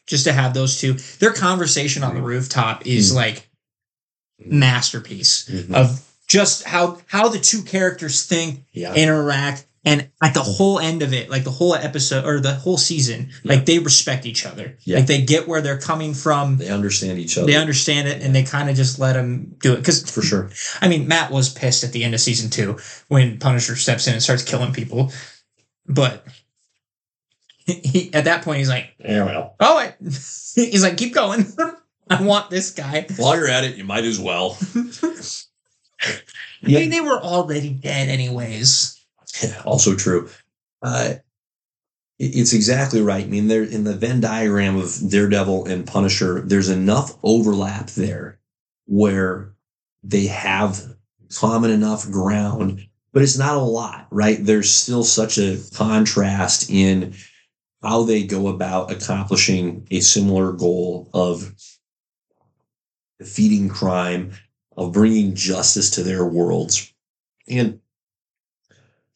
[0.07, 3.15] just to have those two, their conversation on the rooftop is Mm.
[3.15, 3.49] like
[4.45, 5.73] masterpiece Mhm.
[5.73, 11.01] of just how how the two characters think, yeah, interact, and at the whole end
[11.01, 13.53] of it, like the whole episode or the whole season, Yeah.
[13.55, 14.77] like they respect each other.
[14.83, 14.97] Yeah.
[14.97, 16.57] Like they get where they're coming from.
[16.57, 19.73] they understand each other They understand it, and they kind of just let them do
[19.73, 19.77] it.
[19.77, 20.51] Because for sure.
[20.81, 22.77] I mean, Matt was pissed at the end of season two
[23.07, 25.11] when Punisher steps in and starts killing people,
[25.87, 26.25] but
[27.65, 29.93] he at that point he's like, Yeah, well, "Oh, wait."
[30.55, 31.45] he's like, keep going.
[32.11, 34.57] I want this guy." while you're at it, you might as well.
[36.03, 38.99] I mean, they were already dead anyways.
[39.43, 40.29] Yeah, also true.
[40.81, 41.15] Uh,
[42.19, 43.23] it- it's exactly right.
[43.25, 48.39] I mean, there in the Venn diagram of Daredevil and Punisher, there's enough overlap there
[48.85, 49.53] where
[50.03, 50.95] they have
[51.33, 54.37] common enough ground, but it's not a lot, right?
[54.39, 57.13] There's still such a contrast in
[57.81, 61.53] how they go about accomplishing a similar goal of
[63.21, 64.31] defeating crime,
[64.75, 66.91] of bringing justice to their worlds.
[67.47, 67.79] And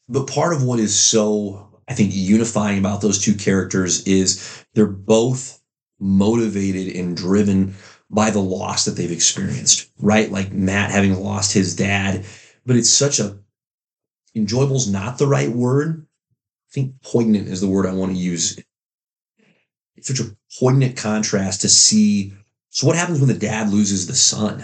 [0.08, 4.86] but part of what is so I think unifying about those two characters is they're
[4.86, 5.60] both
[5.98, 7.74] motivated and driven
[8.08, 10.30] by the loss that they've experienced, right?
[10.30, 12.24] Like Matt having lost his dad,
[12.64, 13.38] but it's such a
[14.36, 16.06] enjoyable is not the right word.
[16.70, 18.60] I think poignant is the word I want to use.
[19.96, 22.34] It's such a poignant contrast to see.
[22.76, 24.62] So what happens when the dad loses the son,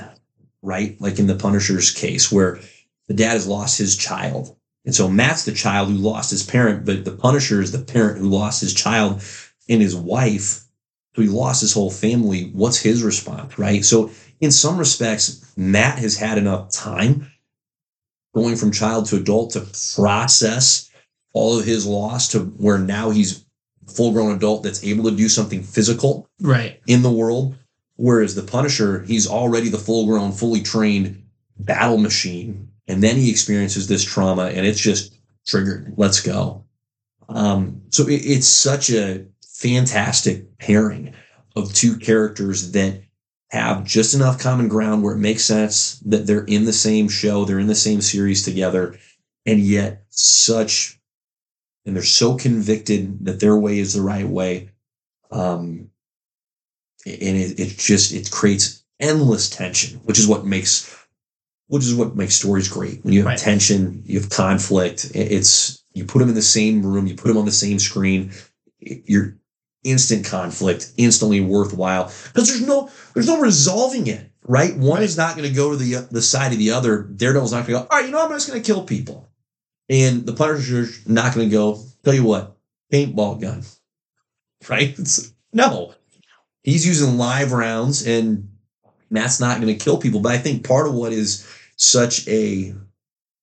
[0.60, 1.00] right?
[1.00, 2.60] Like in the Punisher's case, where
[3.08, 4.54] the dad has lost his child.
[4.84, 8.18] And so Matt's the child who lost his parent, but the Punisher is the parent
[8.18, 9.22] who lost his child
[9.66, 10.62] and his wife.
[11.16, 12.50] So he lost his whole family.
[12.52, 13.82] What's his response, right?
[13.82, 14.10] So
[14.42, 17.32] in some respects, Matt has had enough time
[18.34, 20.90] going from child to adult to process
[21.32, 23.46] all of his loss to where now he's
[23.86, 26.78] full grown adult that's able to do something physical Right.
[26.86, 27.56] in the world.
[28.02, 31.22] Whereas the Punisher, he's already the full grown, fully trained
[31.60, 32.68] battle machine.
[32.88, 35.14] And then he experiences this trauma and it's just
[35.46, 35.94] triggered.
[35.96, 36.64] Let's go.
[37.28, 41.14] Um, so it, it's such a fantastic pairing
[41.54, 43.02] of two characters that
[43.52, 47.44] have just enough common ground where it makes sense that they're in the same show,
[47.44, 48.98] they're in the same series together,
[49.46, 50.98] and yet such,
[51.86, 54.70] and they're so convicted that their way is the right way.
[55.30, 55.91] Um,
[57.06, 60.94] and it, it just it creates endless tension, which is what makes
[61.68, 63.02] which is what makes stories great.
[63.04, 63.38] When you have Right.
[63.38, 65.10] tension, you have conflict.
[65.14, 68.32] It's you put them in the same room, you put them on the same screen.
[68.80, 69.38] You're
[69.84, 74.28] instant conflict, instantly worthwhile because there's no there's no resolving it.
[74.44, 75.04] Right, one Right.
[75.04, 77.02] is not going to go to the the side of the other.
[77.02, 77.88] Daredevil's not going to go.
[77.90, 79.28] All right, you know I'm just going to kill people,
[79.88, 81.80] and the Punisher's not going to go.
[82.04, 82.56] Tell you what,
[82.92, 83.62] paintball gun.
[84.68, 84.90] Right?
[84.90, 85.94] It's- no,
[86.62, 88.48] he's using live rounds, and
[89.10, 90.20] Matt's not going to kill people.
[90.20, 91.46] But I think part of what is
[91.76, 92.74] such a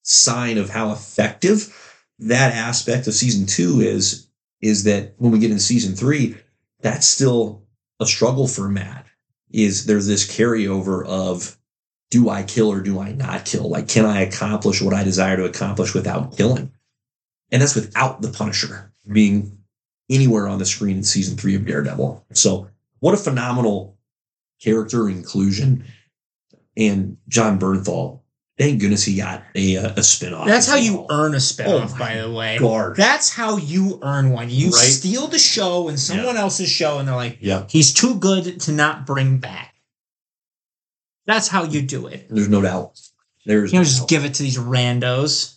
[0.04, 1.76] sign of how effective
[2.20, 4.28] that aspect of season two is
[4.62, 6.36] is that when we get into season three,
[6.82, 7.64] that's still
[8.00, 9.06] a struggle for Matt.
[9.52, 11.58] Is there's this carryover of
[12.12, 13.70] do I kill or do I not kill?
[13.70, 16.72] Like, can I accomplish what I desire to accomplish without killing?
[17.52, 19.58] And that's without the Punisher being
[20.10, 22.26] anywhere on the screen in season three of Daredevil.
[22.34, 22.68] So,
[23.00, 23.98] what a phenomenal
[24.62, 25.86] character inclusion.
[26.78, 28.22] And Jon Bernthal,
[28.58, 30.46] thank goodness he got a, uh, a spinoff.
[30.46, 32.58] That's how you earn a spinoff, Oh by the way.
[32.58, 32.96] God.
[32.96, 34.50] That's how you earn one.
[34.50, 34.76] You Right.
[34.76, 38.72] steal the show and someone else's show, and they're like, Yeah, he's too good to
[38.72, 39.76] not bring back.
[41.26, 42.28] That's how you do it.
[42.30, 43.00] there's no doubt.
[43.46, 44.10] There's You no don't just doubt.
[44.10, 45.56] give it to these randos.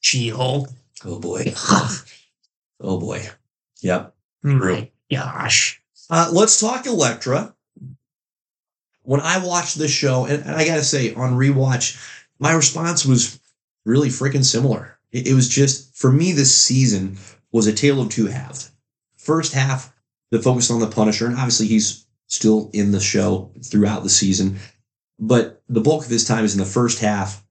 [0.00, 0.68] She Hulk.
[1.04, 1.54] Oh boy.
[2.84, 3.28] Oh boy.
[3.82, 4.12] Yep.
[4.42, 5.80] My gosh.
[6.10, 7.54] Uh, let's talk Elektra.
[9.02, 11.98] When I watched this show, and, and I got to say, on rewatch,
[12.38, 13.40] my response was
[13.84, 14.98] really freaking similar.
[15.10, 17.18] It, it was just, for me, this season
[17.50, 18.70] was a tale of two halves.
[19.16, 19.92] First half,
[20.30, 24.58] that focused on the Punisher, and obviously he's still in the show throughout the season,
[25.18, 27.44] but the bulk of his time is in the first half.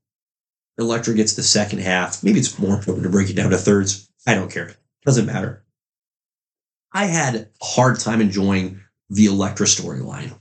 [0.79, 2.23] Elektra gets the second half.
[2.23, 4.09] Maybe it's more important to break it down to thirds.
[4.25, 4.73] I don't care.
[5.05, 5.63] Doesn't matter.
[6.93, 10.37] I had a hard time enjoying the Elektra storyline.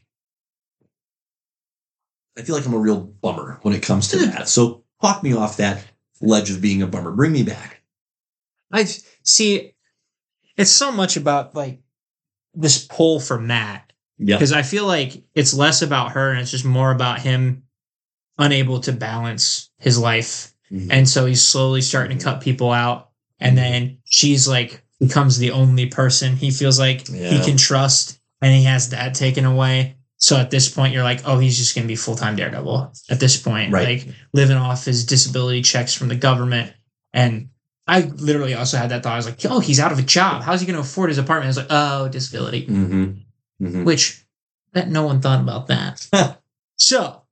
[2.38, 4.48] I feel like I'm a real bummer when it comes to that.
[4.48, 5.84] So talk me off that
[6.20, 7.10] ledge of being a bummer.
[7.10, 7.82] Bring me back.
[8.72, 8.86] I
[9.22, 9.74] see.
[10.56, 11.80] It's so much about like
[12.54, 14.36] this pull for Matt Yeah.
[14.36, 17.64] because I feel like it's less about her and it's just more about him
[18.38, 20.90] unable to balance his life, mm-hmm.
[20.90, 22.34] and so he's slowly starting to mm-hmm.
[22.36, 23.72] cut people out, and mm-hmm.
[23.72, 28.64] then she's like becomes the only person he feels like he can trust, and he
[28.64, 29.96] has that taken away.
[30.18, 32.92] So at this point, you're like, oh, he's just gonna be full time Daredevil.
[33.08, 34.04] At this point, Right.
[34.04, 36.72] like living off his disability checks from the government,
[37.14, 37.48] and
[37.86, 39.14] I literally also had that thought.
[39.14, 40.42] I was like, oh, he's out of a job.
[40.42, 41.46] How's he going to afford his apartment?
[41.46, 43.66] I was like, oh, disability, Mm-hmm.
[43.66, 43.84] Mm-hmm.
[43.84, 44.24] which
[44.74, 46.06] that no one thought about that.
[46.76, 47.22] so,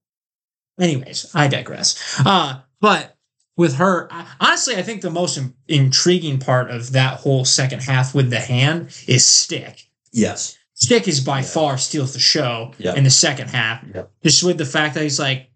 [0.80, 2.20] anyways, I digress.
[2.24, 3.16] Uh, but
[3.58, 4.08] with her,
[4.40, 8.40] honestly, I think the most in- intriguing part of that whole second half with the
[8.40, 9.88] hand is Stick.
[10.12, 10.56] Yes.
[10.74, 11.44] Stick is by Yeah.
[11.46, 12.94] far steals the show Yeah.
[12.94, 13.84] in the second half.
[13.94, 14.04] Yeah.
[14.24, 15.50] Just with the fact that he's like,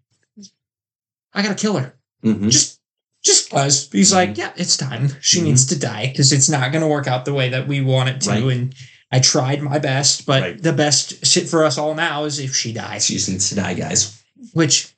[1.33, 1.95] I gotta kill her.
[2.23, 2.49] Mm-hmm.
[2.49, 2.79] just
[3.23, 5.09] just cause he's like, yeah, it's time.
[5.21, 5.43] She Mhm.
[5.43, 8.09] needs to die because it's not going to work out the way that we want
[8.09, 8.29] it to.
[8.31, 8.43] Right.
[8.43, 8.75] And
[9.13, 10.61] I tried my best, but Right.
[10.61, 13.05] the best shit for us all now is if she dies.
[13.05, 14.11] She just needs to die, guys.
[14.51, 14.92] Which,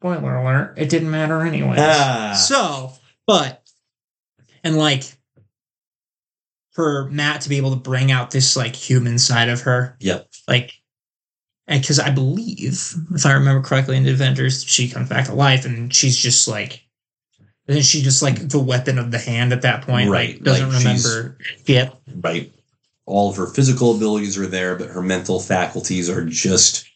[0.00, 1.76] spoiler alert, it didn't matter anyway.
[1.78, 2.32] Ah.
[2.34, 2.92] So,
[3.26, 3.62] but
[4.64, 5.04] and like
[6.72, 10.28] for Matt to be able to bring out this like human side of her, Yep.
[10.48, 10.72] like
[11.66, 15.34] and because I believe, if I remember correctly, in the Avengers, she comes back to
[15.34, 16.82] life and she's just like,
[17.68, 20.10] isn't she just like the weapon of the hand at that point?
[20.10, 21.36] Right, Like, doesn't like remember
[21.66, 21.92] shit.
[22.16, 22.52] Right.
[23.06, 26.86] All of her physical abilities are there, but her mental faculties are just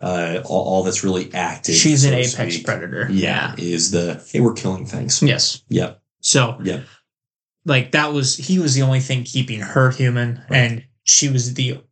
[0.00, 1.74] uh, all, all that's really active.
[1.74, 3.08] She's so an apex speak, predator.
[3.10, 5.22] Yeah, is the hey, we're killing things.
[5.22, 5.62] Yes.
[5.68, 6.00] Yep.
[6.20, 6.84] So Yep.
[7.64, 11.82] like that was he was the only thing keeping her human, and she was the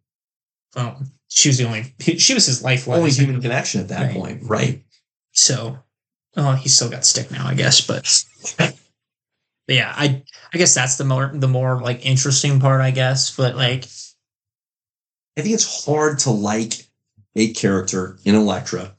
[0.76, 2.98] um she was the only she was his lifeline.
[2.98, 4.14] Only human connection at that Right.
[4.16, 4.84] point, right?
[5.32, 5.78] So,
[6.36, 7.80] oh, he's still got stick now, I guess.
[7.80, 8.24] But,
[8.56, 8.74] but
[9.68, 10.22] yeah, I
[10.54, 13.34] I guess that's the more the more like interesting part, I guess.
[13.36, 13.84] But like,
[15.36, 16.85] I think it's hard to like
[17.36, 18.94] a character in Elektra.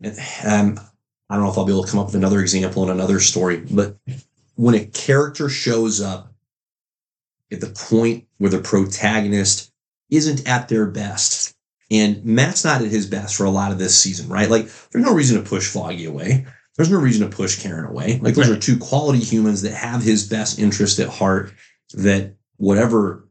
[0.00, 0.80] And, um,
[1.28, 3.20] I don't know if I'll be able to come up with another example in another
[3.20, 3.96] story, but
[4.54, 6.32] when a character shows up
[7.52, 9.72] at the point where the protagonist
[10.10, 11.54] isn't at their best,
[11.90, 14.48] and Matt's not at his best for a lot of this season, right?
[14.48, 16.46] Like, there's no reason to push Foggy away.
[16.76, 18.20] There's no reason to push Karen away.
[18.22, 21.52] Like, those are two quality humans that have his best interest at heart.
[21.94, 23.28] That whatever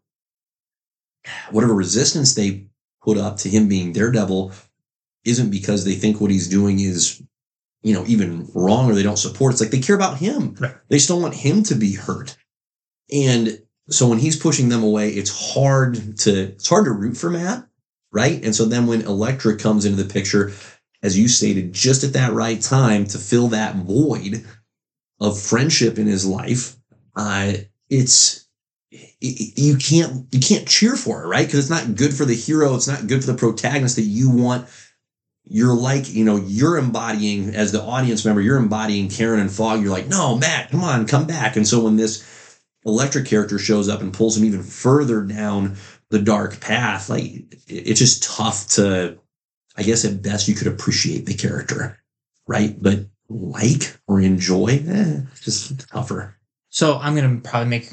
[1.52, 2.68] whatever resistance they
[3.08, 4.52] put up to him being Daredevil
[5.24, 7.24] isn't because they think what he's doing is,
[7.82, 9.54] you know, even wrong or they don't support.
[9.54, 10.56] It's like they care about him.
[10.60, 10.76] Right.
[10.90, 12.36] They still want him to be hurt.
[13.14, 17.30] And so when he's pushing them away, it's hard to it's hard to root for
[17.30, 17.66] Matt,
[18.12, 18.44] right?
[18.44, 20.52] And so then when Elektra comes into the picture,
[21.02, 24.46] as you stated, just at that right time to fill that void
[25.22, 26.76] of friendship in his life,
[27.16, 27.54] uh,
[27.90, 28.47] it's it-
[28.90, 31.46] you can't you can't cheer for it, right?
[31.46, 32.76] Because it's not good for the hero.
[32.76, 34.68] It's not good for the protagonist that you want.
[35.44, 38.42] You're like, you know, you're embodying as the audience member.
[38.42, 39.82] You're embodying Karen and Fogg.
[39.82, 41.56] You're like, no, Matt, come on, come back.
[41.56, 45.76] And so when this electric character shows up and pulls him even further down
[46.10, 49.20] the dark path, like it's just tough to.
[49.80, 52.00] I guess at best you could appreciate the character,
[52.48, 52.76] right?
[52.82, 56.36] But like or enjoy, eh, just tougher.
[56.70, 57.92] so I'm gonna probably make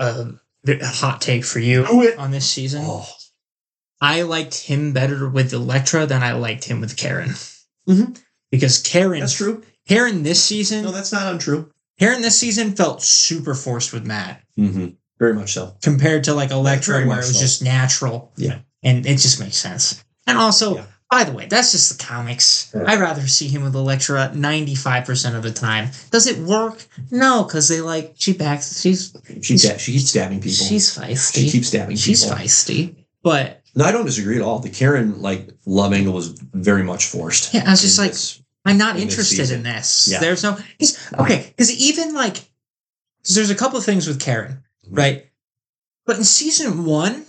[0.00, 0.32] a,
[0.68, 1.84] a hot take for you
[2.18, 2.82] on this season.
[2.84, 3.06] Oh,
[4.00, 7.30] I liked him better with Elektra than I liked him with Karen.
[7.88, 8.18] Mhm.
[8.50, 9.62] Because Karen, that's true.
[9.88, 11.70] Karen this season, No, that's not untrue.
[11.98, 14.88] Karen this season felt super forced with Matt Mm-hmm.
[15.18, 15.76] Very much so.
[15.82, 17.40] compared to like Elektra, where it was so.
[17.40, 18.32] just natural.
[18.36, 18.60] Yeah.
[18.82, 20.02] and it just makes sense.
[20.26, 20.84] And also, Yeah.
[21.10, 22.70] By the way, that's just the comics.
[22.74, 22.84] Yeah.
[22.86, 25.90] I'd rather see him with Elektra ninety five percent of the time.
[26.10, 26.86] Does it work?
[27.10, 28.80] No, because they like she backs.
[28.80, 30.64] She's She's, sta- she keeps stabbing people.
[30.66, 31.34] she's feisty.
[31.44, 32.38] she keeps stabbing she's people.
[32.38, 32.96] She's feisty.
[33.22, 34.60] But No, I don't disagree at all.
[34.60, 37.52] The Karen like love angle was very much forced.
[37.54, 38.40] yeah, I was just like, this.
[38.64, 40.08] I'm not in interested in this.
[40.10, 40.20] Yeah.
[40.20, 40.58] There's no.
[41.18, 42.34] Okay, because even like,
[43.24, 44.94] 'cause there's a couple of things with Karen, Mm-hmm.
[44.94, 45.26] right?
[46.06, 47.26] But in season one,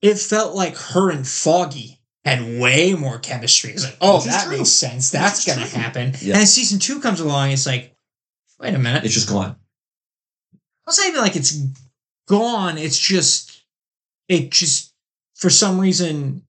[0.00, 3.70] it felt like her and Foggy had way more chemistry.
[3.72, 5.10] It's like, oh, Which that makes sense.
[5.10, 6.14] That's gonna happen.
[6.20, 6.38] Yeah.
[6.38, 7.96] And season two comes along, it's like,
[8.60, 9.04] wait a minute.
[9.04, 9.56] it's just gone.
[10.86, 11.56] It's not even like it's
[12.28, 12.78] gone.
[12.78, 13.62] It's just,
[14.28, 14.92] it just,
[15.34, 16.42] for some reason,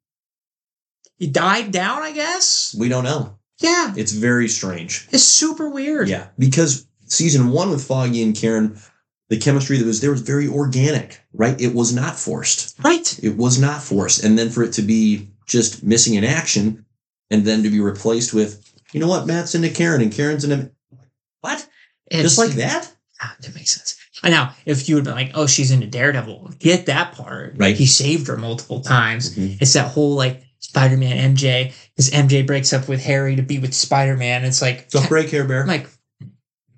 [1.19, 2.01] it died down.
[2.01, 2.75] I guess.
[2.77, 3.37] We don't know.
[3.59, 5.07] Yeah, It's very strange.
[5.11, 6.09] it's super weird.
[6.09, 8.77] Yeah, because season one with Foggy and Karen,
[9.29, 11.59] the chemistry that was there was very organic, right?
[11.61, 12.77] It was not forced.
[12.83, 13.17] Right.
[13.23, 14.23] It was not forced.
[14.23, 16.85] And then for it to be just missing in action
[17.29, 20.71] and then to be replaced with, you know what, Matt's into Karen and Karen's into
[21.41, 21.67] what?
[22.07, 22.91] It's, Just like that?
[23.21, 23.97] Ah, that makes sense.
[24.23, 27.55] Now, if you would be like, "Oh, she's into Daredevil," get that part.
[27.57, 27.75] Right.
[27.75, 29.35] He saved her multiple times.
[29.35, 29.57] Mhm.
[29.61, 33.73] It's that whole like Spider-Man MJ, because MJ breaks up with Harry to be with
[33.73, 34.45] Spider-Man.
[34.45, 35.61] It's like, Don't break Hair Bear.
[35.63, 35.89] I'm like,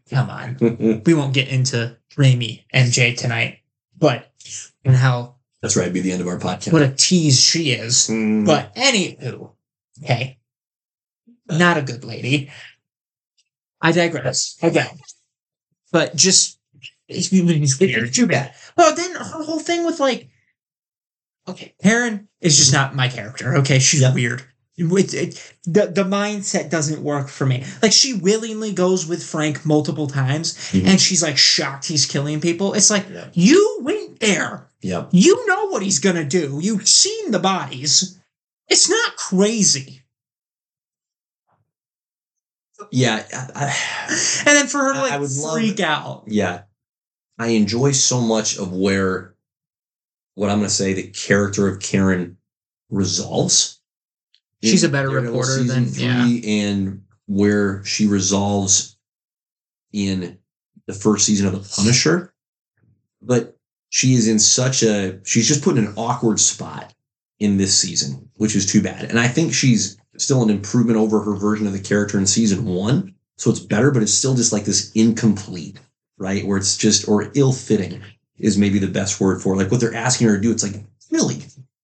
[0.09, 1.01] come on.
[1.05, 3.59] We won't get into Raimi MJ tonight,
[3.95, 4.31] but
[4.83, 5.34] and how
[5.65, 5.91] That's right.
[5.91, 6.71] Be the end of our podcast.
[6.71, 8.07] what a tease she is.
[8.07, 8.45] Mm.
[8.45, 9.49] But anywho,
[10.03, 10.37] okay,
[11.49, 12.51] not a good lady.
[13.81, 14.57] I digress.
[14.61, 14.99] Again,
[15.91, 16.59] but just
[17.07, 18.13] it's, it's weird.
[18.13, 18.53] Too bad.
[18.77, 20.29] Well, then her whole thing with like,
[21.47, 23.55] okay, Karen is just not my character.
[23.57, 24.13] Okay, she's Yeah.
[24.13, 24.43] weird.
[24.77, 27.63] It, it, the the mindset doesn't work for me.
[27.81, 30.85] Like she willingly goes with Frank multiple times, Mhm.
[30.85, 32.73] and she's like shocked he's killing people.
[32.75, 33.29] It's like Yeah.
[33.33, 34.67] you went there.
[34.85, 35.09] Yep.
[35.13, 36.59] You know what he's gonna do.
[36.61, 38.19] You've seen the bodies.
[38.67, 40.03] It's not crazy.
[42.91, 43.25] Yeah.
[43.33, 46.25] I, I- And then for her to like I would love- freak out.
[46.27, 46.63] yeah.
[47.37, 49.35] I enjoy so much of where
[50.35, 52.37] what I'm going to say the character of Karen
[52.89, 53.81] resolves.
[54.63, 56.27] She's a better Daredevil reporter than- yeah.
[56.49, 58.97] and where she resolves
[59.91, 60.37] in
[60.87, 62.33] the first season of The Punisher.
[63.21, 63.54] But
[63.95, 66.93] she is in such a she's just put in an awkward spot
[67.39, 69.05] in this season, which is too bad.
[69.05, 72.65] And I think she's still an improvement over her version of the character in season
[72.65, 73.15] one.
[73.37, 75.79] So it's better, but it's still just like this incomplete,
[76.17, 76.45] right?
[76.45, 78.01] Where it's just or ill fitting
[78.37, 79.57] is maybe the best word for it.
[79.57, 80.51] like what they're asking her to do.
[80.51, 81.37] It's like, really?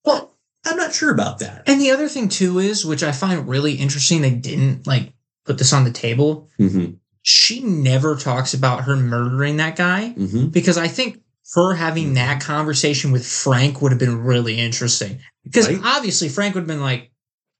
[0.03, 0.33] Well,
[0.65, 1.63] I'm not sure about that.
[1.65, 5.13] And the other thing too is, which I find really interesting, they didn't like
[5.45, 6.49] put this on the table.
[6.59, 6.95] Mm-hmm.
[7.21, 10.47] She never talks about her murdering that guy Mm-hmm.
[10.47, 11.21] because I think
[11.55, 12.13] her having mm-hmm.
[12.15, 15.19] that conversation with Frank would have been really interesting.
[15.43, 15.79] Because Right.
[15.83, 17.11] obviously Frank would have been like,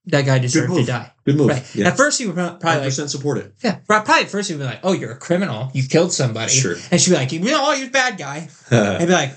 [0.06, 1.48] "That guy deserved to die." Good move.
[1.48, 1.74] Right.
[1.74, 1.88] Yeah.
[1.88, 3.54] At first, he would probably like, 100% support it.
[3.62, 5.70] yeah, probably at first he would be like, "Oh, you're a criminal.
[5.74, 6.76] You killed somebody." Sure.
[6.90, 9.36] And she'd be like, "You know, oh, you're a bad guy." I'd be like,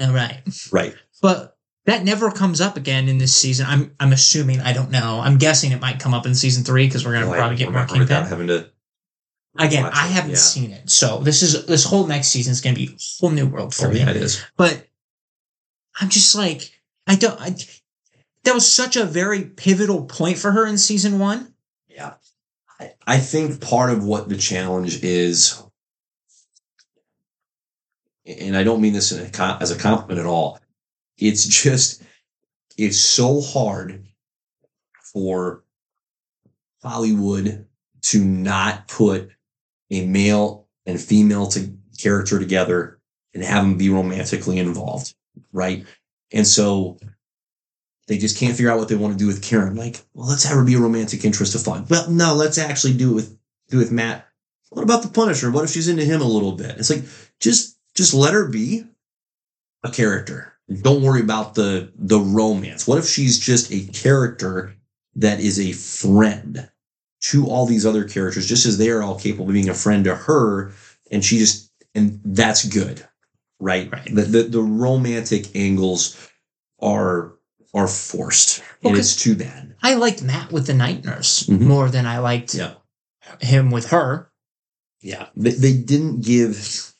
[0.00, 0.94] "All right." right.
[1.22, 1.56] But
[1.86, 3.66] that never comes up again in this season.
[3.66, 4.60] I'm I'm assuming.
[4.60, 5.20] I don't know.
[5.22, 7.56] I'm guessing it might come up in season three because we're gonna Well, I probably
[7.56, 8.24] get more Kingpin.
[8.24, 8.70] having to
[9.58, 10.36] Again, I it, haven't yeah.
[10.36, 13.46] seen it, so this is this whole next season is gonna be a whole new
[13.46, 14.00] world for Oh, me.
[14.00, 14.44] yeah, it is.
[14.56, 14.86] But
[16.00, 17.40] I'm just like I don't.
[17.40, 17.54] I,
[18.44, 21.54] that was such a very pivotal point for her in season one.
[21.88, 22.14] Yeah.
[22.78, 25.62] I, I think part of what the challenge is,
[28.24, 30.60] and I don't mean this in a, as a compliment at all,
[31.18, 32.02] it's just,
[32.76, 34.04] it's so hard
[35.12, 35.64] for
[36.82, 37.66] Hollywood
[38.02, 39.30] to not put
[39.90, 42.98] a male and female to character together
[43.34, 45.14] and have them be romantically involved,
[45.52, 45.84] right?
[46.32, 46.98] And so
[48.06, 49.76] they just can't figure out what they want to do with Karen.
[49.76, 51.86] Like, well, let's have her be a romantic interest of fun.
[51.88, 54.26] Well, no, let's actually do it with do it with Matt.
[54.70, 55.50] What about the Punisher?
[55.50, 56.76] What if she's into him a little bit?
[56.78, 57.04] It's like
[57.40, 58.84] just just let her be
[59.82, 60.54] a character.
[60.82, 62.86] Don't worry about the the romance.
[62.86, 64.76] What if she's just a character
[65.16, 66.68] that is a friend
[67.22, 70.04] to all these other characters, just as they are all capable of being a friend
[70.04, 70.72] to her,
[71.10, 73.06] and she just and that's good,
[73.60, 73.90] right?
[73.90, 74.14] Right.
[74.14, 76.16] The the, the romantic angles
[76.80, 77.34] are
[77.74, 79.74] are forced, Well, and it's too bad.
[79.82, 81.60] I liked Matt with the night nurse Mhm.
[81.60, 82.74] more than I liked Yeah.
[83.40, 84.30] him with her.
[85.02, 85.26] Yeah.
[85.36, 86.92] They, they didn't give,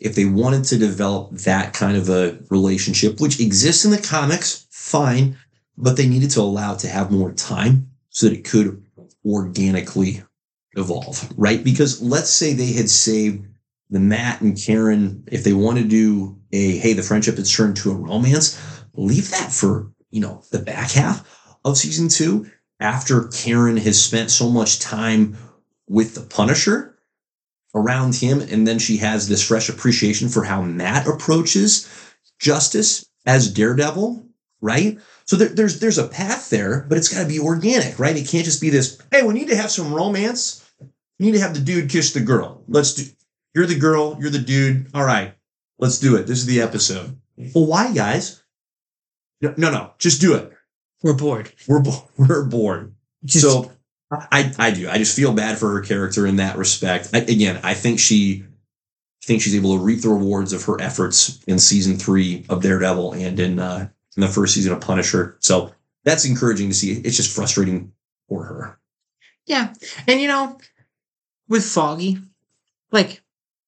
[0.00, 4.66] if they wanted to develop that kind of a relationship, which exists in the comics,
[4.70, 5.36] fine,
[5.76, 8.82] but they needed to allow it to have more time so that it could
[9.24, 10.22] organically
[10.76, 11.62] evolve, right?
[11.62, 13.46] Because let's say they had saved
[13.90, 17.76] the Matt and Karen, if they want to do a, hey, the friendship has turned
[17.76, 18.60] to a romance,
[18.94, 22.50] leave that for, you know, the back half of season two
[22.80, 25.36] after Karen has spent so much time
[25.88, 26.98] with the Punisher
[27.74, 31.88] around him, and then she has this fresh appreciation for how Matt approaches
[32.38, 34.26] justice as Daredevil,
[34.60, 34.98] right?
[35.26, 38.16] So there, there's there's a path there, but it's got to be organic, right?
[38.16, 39.00] It can't just be this.
[39.10, 40.68] Hey, we need to have some romance.
[41.18, 42.62] We need to have the dude kiss the girl.
[42.68, 43.04] Let's do.
[43.54, 44.16] You're the girl.
[44.20, 44.88] You're the dude.
[44.94, 45.34] All right,
[45.78, 46.26] let's do it.
[46.26, 47.18] This is the episode.
[47.54, 48.42] Well, why, guys?
[49.40, 49.92] No, no, no.
[49.98, 50.52] Just do it.
[51.02, 51.52] We're bored.
[51.66, 52.94] We're bo- we're bored.
[53.24, 53.72] Just, so
[54.10, 54.88] I I do.
[54.88, 57.10] I just feel bad for her character in that respect.
[57.14, 60.78] I, again, I think she I think she's able to reap the rewards of her
[60.80, 65.36] efforts in season three of Daredevil and in uh, in the first season of Punisher.
[65.40, 65.72] So
[66.04, 66.92] that's encouraging to see.
[66.92, 67.92] It's just frustrating
[68.28, 68.78] for her.
[69.46, 69.74] yeah,
[70.08, 70.58] and you know,
[71.48, 72.18] with Foggy,
[72.90, 73.22] like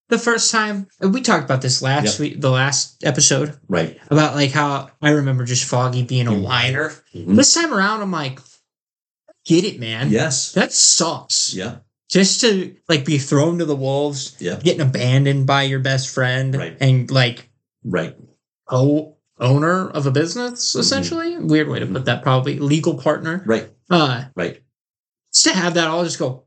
[0.09, 2.18] the first time we talked about this last Yep.
[2.20, 3.99] week, the last episode Right.
[4.09, 6.42] about like how I remember just Foggy being a Mhm.
[6.42, 6.94] whiner.
[7.14, 7.36] Mhm.
[7.36, 8.40] This time around, I'm like,
[9.44, 10.11] get it, man.
[10.11, 10.53] Yes.
[10.53, 11.53] That sucks.
[11.53, 11.76] Yeah.
[12.09, 14.55] Just to like be thrown to the wolves, Yeah.
[14.62, 16.76] getting abandoned by your best friend, Right.
[16.80, 17.51] and like
[17.84, 18.16] Right.
[18.68, 20.80] co owner of a business, Mhm.
[20.80, 21.39] essentially.
[21.39, 23.43] Weird way to put that, probably legal partner.
[23.47, 23.70] Right.
[23.91, 24.62] Uh, Right.
[25.43, 26.45] to have that all just go,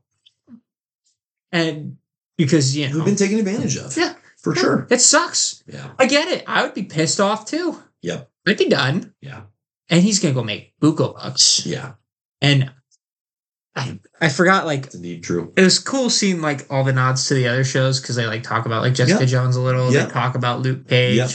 [1.52, 1.96] and
[2.36, 3.96] because you know We've been taken advantage of.
[3.96, 4.14] Yeah.
[4.38, 4.86] For sure.
[4.90, 5.62] it sucks.
[5.66, 5.90] Yeah.
[5.98, 6.44] I get it.
[6.46, 7.78] I would be pissed off too.
[8.02, 8.30] Yep.
[8.48, 9.12] I'd be done.
[9.20, 9.42] Yeah.
[9.90, 11.66] And he's gonna go make buco bucks.
[11.66, 11.92] Yeah.
[12.40, 12.70] And
[13.76, 15.52] I I forgot like It's indeed true.
[15.56, 18.42] it was cool seeing like all the nods to the other shows because they like
[18.42, 19.26] talk about like Jessica Yeah.
[19.26, 19.92] Jones a little.
[19.92, 20.06] Yeah.
[20.06, 21.16] They talk about Luke Cage.
[21.16, 21.28] Yeah.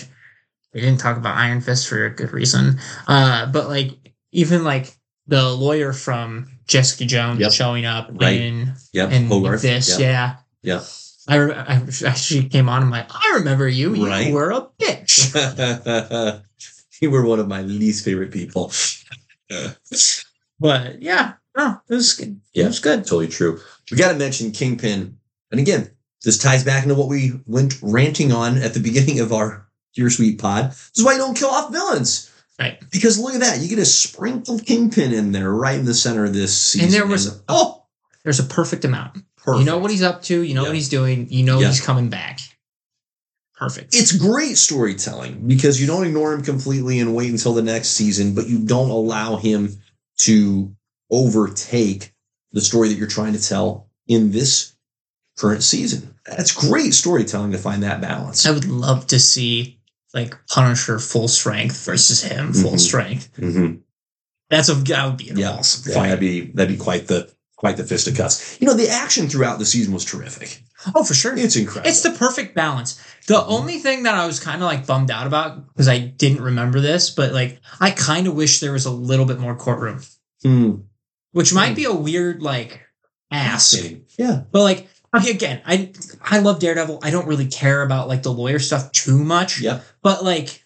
[0.76, 2.80] They didn't talk about Iron Fist for a good reason.
[3.08, 3.92] Uh, but like
[4.34, 4.94] even like
[5.26, 7.52] the lawyer from Jessica Jones Yep.
[7.54, 8.42] showing up Right.
[8.42, 9.10] in Yeah.
[9.10, 9.62] in Hogarth.
[9.62, 10.36] this, Yeah.
[10.62, 10.80] yeah.
[10.80, 10.84] Yeah.
[11.30, 12.84] I, re- I actually came on.
[12.84, 13.96] I'm like, I remember you.
[13.96, 14.34] You Right.
[14.34, 15.32] were a bitch.
[17.02, 18.72] you were one of my least favorite people.
[20.60, 22.40] but yeah, no, it was good.
[22.54, 22.66] Yeah.
[22.66, 23.00] It was good.
[23.06, 23.60] totally true.
[23.90, 25.18] We got to mention Kingpin.
[25.52, 25.90] And again,
[26.24, 29.65] this ties back into what we went ranting on at the beginning of our
[29.96, 30.72] Dear Sweet pod.
[30.72, 32.30] This is why you don't kill off villains.
[32.60, 32.78] Right.
[32.92, 33.60] Because look at that.
[33.60, 36.86] You get a sprinkle Kingpin in there right in the center of this season.
[36.88, 37.84] And there was- oh,
[38.24, 39.24] There's a perfect amount.
[39.38, 39.60] perfect.
[39.60, 40.42] You know what he's up to.
[40.42, 40.70] You know Yeah.
[40.70, 41.28] what he's doing.
[41.32, 41.68] You know Yeah.
[41.70, 42.40] he's coming back.
[43.58, 43.96] Perfect.
[43.96, 48.34] it's great storytelling because you don't ignore him completely and wait until the next season,
[48.36, 49.80] but you don't allow him
[50.18, 50.76] to
[51.10, 52.14] overtake
[52.52, 54.74] the story that you're trying to tell in this
[55.38, 56.16] current season.
[56.26, 58.46] That's great storytelling to find that balance.
[58.46, 59.75] I would love to see
[60.16, 62.80] like Punisher full strength versus him full Mhm.
[62.80, 63.30] strength.
[63.38, 63.80] Mhm.
[64.50, 66.04] That's a that would be an Yeah, awesome Yeah, fight.
[66.06, 68.58] that'd be that'd be quite the quite the fisticuffs.
[68.60, 70.64] You know, the action throughout the season was terrific.
[70.94, 71.36] Oh, for sure.
[71.38, 71.90] It's incredible.
[71.90, 72.96] It's the perfect balance.
[73.28, 73.46] The Mhm.
[73.48, 76.80] only thing that I was kind of like bummed out about because I didn't remember
[76.80, 80.02] this, but like I kind of wish there was a little bit more courtroom,
[80.44, 80.72] Hmm.
[81.32, 82.82] which might be a weird like
[83.32, 83.78] ask.
[84.18, 84.42] Yeah.
[84.52, 84.88] But like
[85.18, 85.92] okay, again, I
[86.22, 87.00] I love Daredevil.
[87.04, 89.60] I don't really care about like the lawyer stuff too much.
[89.62, 89.84] Yep.
[90.02, 90.64] But like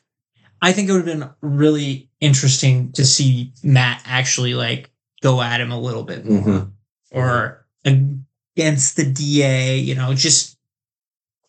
[0.62, 4.92] I think it would have been really interesting to see Matt actually like
[5.22, 6.72] go at him a little bit more Mhm.
[7.12, 10.58] or against the DA, you know, just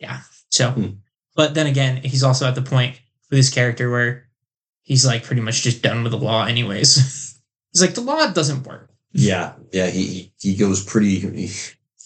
[0.01, 0.21] yeah.
[0.51, 0.87] So Hmm.
[1.35, 2.99] but then again, he's also at the point
[3.31, 4.29] with his character where
[4.83, 6.95] he's like pretty much just done with the law anyways.
[7.73, 8.91] he's like the law doesn't work.
[9.13, 9.55] Yeah.
[9.73, 9.89] Yeah.
[9.91, 11.19] He he- he goes pretty.
[11.21, 11.51] He,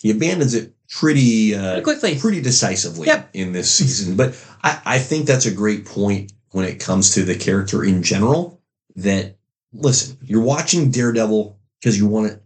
[0.00, 2.18] he abandons it pretty uh, quickly.
[2.18, 3.30] pretty decisively Yep.
[3.34, 4.16] in this season.
[4.16, 8.02] But I, I think that's a great point when it comes to the character in
[8.02, 8.60] general.
[8.96, 9.36] That
[9.72, 12.40] listen, you're watching Daredevil because you want to.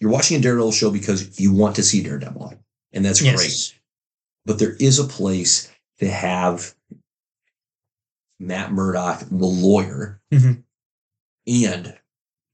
[0.00, 2.54] You're watching a Daredevil show because you want to see Daredevil,
[2.92, 3.36] and that's Yes.
[3.36, 3.80] great.
[4.46, 5.70] But there is a place
[6.00, 6.74] to have
[8.40, 10.64] Matt Murdock, the lawyer, Mhm.
[11.46, 11.98] and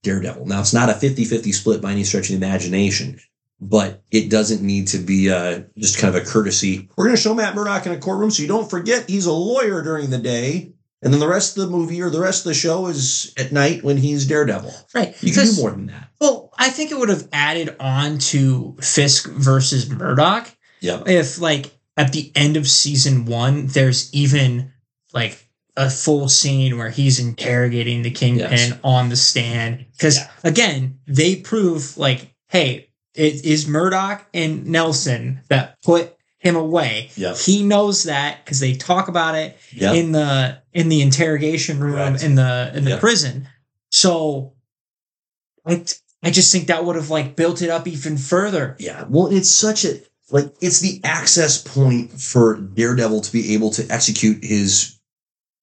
[0.03, 0.47] Daredevil.
[0.47, 3.21] Now, it's not a 50 50 split by any stretch of the imagination,
[3.61, 6.89] but it doesn't need to be uh, just kind of a courtesy.
[6.97, 9.33] We're going to show Matt Murdock in a courtroom so you don't forget he's a
[9.33, 10.73] lawyer during the day.
[11.01, 13.53] And then the rest of the movie or the rest of the show is at
[13.53, 14.73] night when he's Daredevil.
[14.95, 15.15] Right.
[15.23, 16.09] You can do more than that.
[16.21, 20.51] Well, I think it would have added on to Fisk versus Murdock
[20.81, 21.09] Yep.
[21.09, 24.73] if, like, at the end of season one, there's even
[25.13, 28.73] like a full scene where he's interrogating the kingpin Yes.
[28.83, 29.87] on the stand.
[29.93, 30.29] Because Yeah.
[30.43, 32.88] again, they prove like, hey,
[33.19, 37.11] it is Murdock and Nelson that put him away.
[37.17, 37.37] Yep.
[37.37, 39.95] He knows that because they talk about it Yep.
[39.97, 42.23] in the in the interrogation room Correct.
[42.23, 42.99] in the in the Yeah.
[43.01, 43.49] prison.
[43.91, 44.55] So
[45.67, 45.85] I
[46.23, 48.77] I just think that would have like built it up even further.
[48.79, 49.05] Yeah.
[49.09, 50.01] Well, it's such a
[50.31, 54.97] like it's the access point for Daredevil to be able to execute his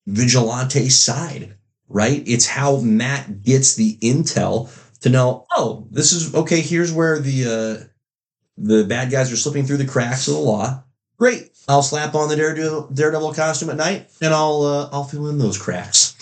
[0.07, 1.55] vigilante side,
[1.87, 2.23] right?
[2.27, 4.69] It's how Matt gets the intel
[5.01, 7.85] to know, oh, this is okay, here's where the uh
[8.57, 10.83] the bad guys are slipping through the cracks of the law.
[11.17, 11.51] Great.
[11.67, 15.37] I'll slap on the Daredevil, Daredevil costume at night and I'll uh, I'll fill in
[15.37, 16.15] those cracks.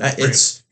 [0.00, 0.62] Uh, it's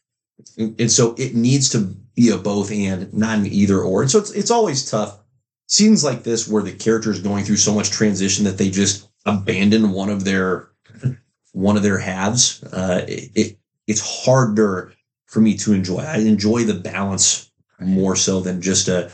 [0.57, 4.19] and so it needs to be a both and not an either or and so
[4.19, 5.19] it's, it's always tough
[5.67, 9.09] scenes like this where the character is going through so much transition that they just
[9.27, 10.71] abandon one of their
[11.53, 14.93] one of their halves uh it, it it's harder
[15.31, 17.51] for me to enjoy i enjoy the balance
[17.81, 19.11] more so than just a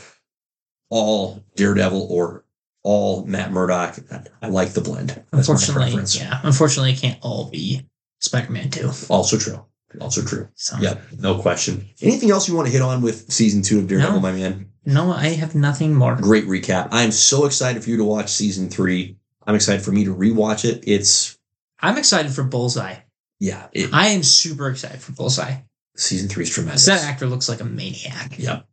[0.89, 2.43] all daredevil or
[2.83, 3.97] all matt murdock
[4.41, 6.39] i like the blend that's unfortunately, yeah.
[6.43, 7.85] Unfortunately, it can't all be
[8.19, 8.91] Spider-Man two.
[9.09, 9.63] also true
[10.01, 11.87] also true So Yep, no question.
[12.01, 14.19] Anything else you want to hit on with season two of Daredevil, No.
[14.21, 14.69] my man?
[14.85, 16.15] no, I have nothing more.
[16.15, 16.89] Great recap.
[16.91, 19.17] I'm so excited for you to watch season three.
[19.47, 20.83] I'm excited for me to rewatch it.
[20.85, 21.37] It's
[21.79, 22.95] I'm excited for Bullseye.
[23.39, 25.55] yeah, it, I am super excited for Bullseye.
[25.97, 26.85] Season three is tremendous.
[26.85, 28.37] That actor looks like a maniac.
[28.37, 28.67] Yep,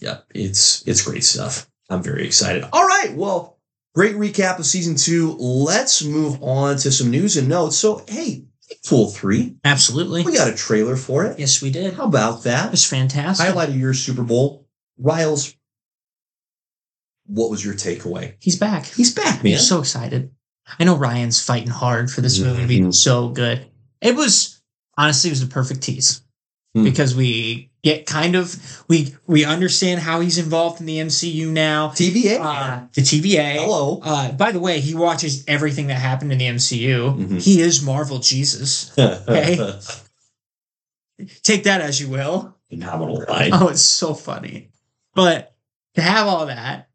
[0.00, 0.26] yep.
[0.34, 1.68] It's it's great stuff.
[1.88, 2.64] I'm very excited.
[2.72, 3.58] All right, well,
[3.94, 5.32] great recap of season two.
[5.38, 7.76] Let's move on to some news and notes.
[7.76, 8.44] So, hey,
[8.86, 10.22] Pool three, Absolutely.
[10.22, 11.38] we got a trailer for it.
[11.40, 11.94] Yes, we did.
[11.94, 12.72] How about that?
[12.72, 13.44] It's fantastic.
[13.46, 15.56] Highlight of your Super Bowl, Riles.
[17.26, 18.34] What was your takeaway?
[18.40, 18.86] He's back.
[18.86, 19.54] He's back, man.
[19.54, 20.30] I'm so excited.
[20.78, 22.94] I know Ryan's fighting hard for this movie to be Mhm.
[22.94, 23.66] so good.
[24.00, 24.60] It was
[24.96, 26.22] honestly it was the perfect tease
[26.74, 26.84] Hmm.
[26.84, 28.54] because we get kind of
[28.86, 31.88] we we understand how he's involved in the MCU now.
[31.88, 32.38] TVA.
[32.40, 33.54] Uh, the TVA.
[33.56, 34.00] Hello.
[34.04, 37.16] Uh, by the way, he watches everything that happened in the MCU.
[37.16, 37.42] Mhm.
[37.42, 38.92] He is Marvel Jesus.
[38.98, 39.58] Okay,
[41.42, 42.56] Take that as you will.
[42.70, 43.50] Phenomenal, right?
[43.52, 44.70] Oh, it's so funny.
[45.14, 45.54] But
[45.96, 46.88] to have all that,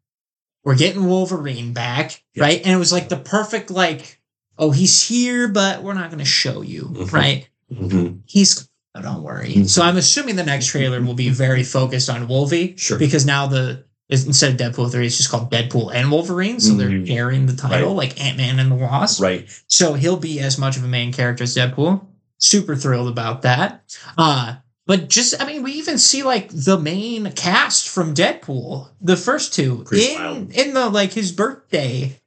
[0.64, 2.44] we're getting Wolverine back, Yeah.
[2.44, 2.60] right?
[2.64, 4.20] And it was like the perfect, like,
[4.58, 7.12] oh, he's here, but we're not going to show you, Mhm.
[7.12, 7.48] right?
[7.72, 8.20] Mhm.
[8.26, 9.54] He's, oh, don't worry.
[9.54, 9.68] Mhm.
[9.68, 12.98] So I'm assuming the next trailer will be very focused on Wolvie Sure.
[12.98, 16.60] because now the instead of Deadpool 3, it's just called Deadpool and Wolverine.
[16.60, 17.96] So they're sharing the title, Right.
[18.10, 19.20] like Ant Man and the Wasp.
[19.20, 19.48] Right.
[19.66, 22.04] So he'll be as much of a main character as Deadpool.
[22.38, 23.82] Super thrilled about that.
[24.16, 29.16] Uh, but just, I mean, we even see like the main cast from Deadpool, the
[29.16, 30.52] first two, Pretty in wild.
[30.52, 32.20] in the like his birthday,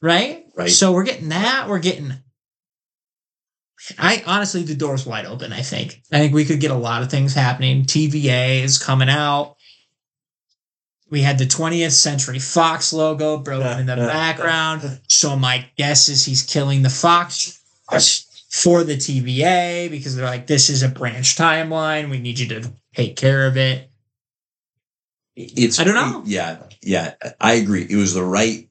[0.00, 0.46] right?
[0.56, 0.70] Right.
[0.70, 1.68] So we're getting that.
[1.68, 2.14] We're getting.
[3.98, 5.52] I honestly, the door's wide open.
[5.52, 6.02] I think.
[6.12, 7.84] I think we could get a lot of things happening.
[7.84, 9.56] TVA is coming out.
[11.10, 14.06] We had the 20th Century Fox logo broken in the uh, uh, uh.
[14.06, 15.00] background.
[15.08, 17.60] So my guess is he's killing the fox.
[18.48, 22.10] for the TVA because they're like, this is a branch timeline.
[22.10, 23.90] We need you to take care of it.
[25.34, 26.22] It's I don't know.
[26.26, 27.86] Yeah, yeah, I agree.
[27.88, 28.68] It was the right,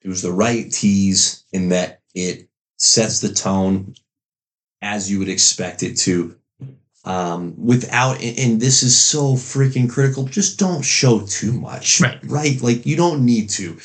[0.00, 2.48] it was the right tease in that it
[2.78, 3.94] sets the tone
[4.82, 6.34] as you would expect it to.
[7.04, 10.24] Um, without, and this is so freaking critical.
[10.24, 12.18] Just don't show too much, Right.
[12.24, 12.60] Right?
[12.60, 13.78] Like you don't need to.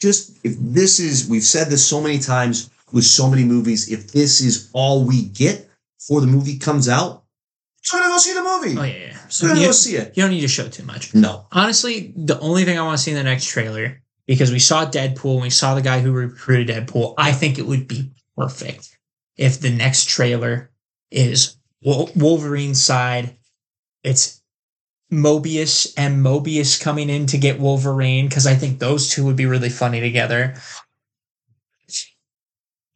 [0.00, 3.90] Just if this is, we've said this so many times with so many movies.
[3.92, 7.24] If this is all we get before the movie comes out,
[7.92, 8.78] I'm gonna go see the movie.
[8.78, 9.18] Oh, yeah, yeah.
[9.24, 10.16] I'm So gonna you, go see it.
[10.16, 11.14] you don't need to show too much.
[11.14, 14.58] No, Honestly, the only thing I want to see in the next trailer, because we
[14.58, 18.12] saw Deadpool and we saw the guy who recruited Deadpool, I think it would be
[18.36, 18.96] perfect
[19.40, 20.70] if the next trailer
[21.10, 23.38] is Wol- Wolverine's side.
[24.04, 24.42] It's
[25.10, 29.46] Mobius and Mobius coming in to get Wolverine, because I think those two would be
[29.46, 30.54] really funny together.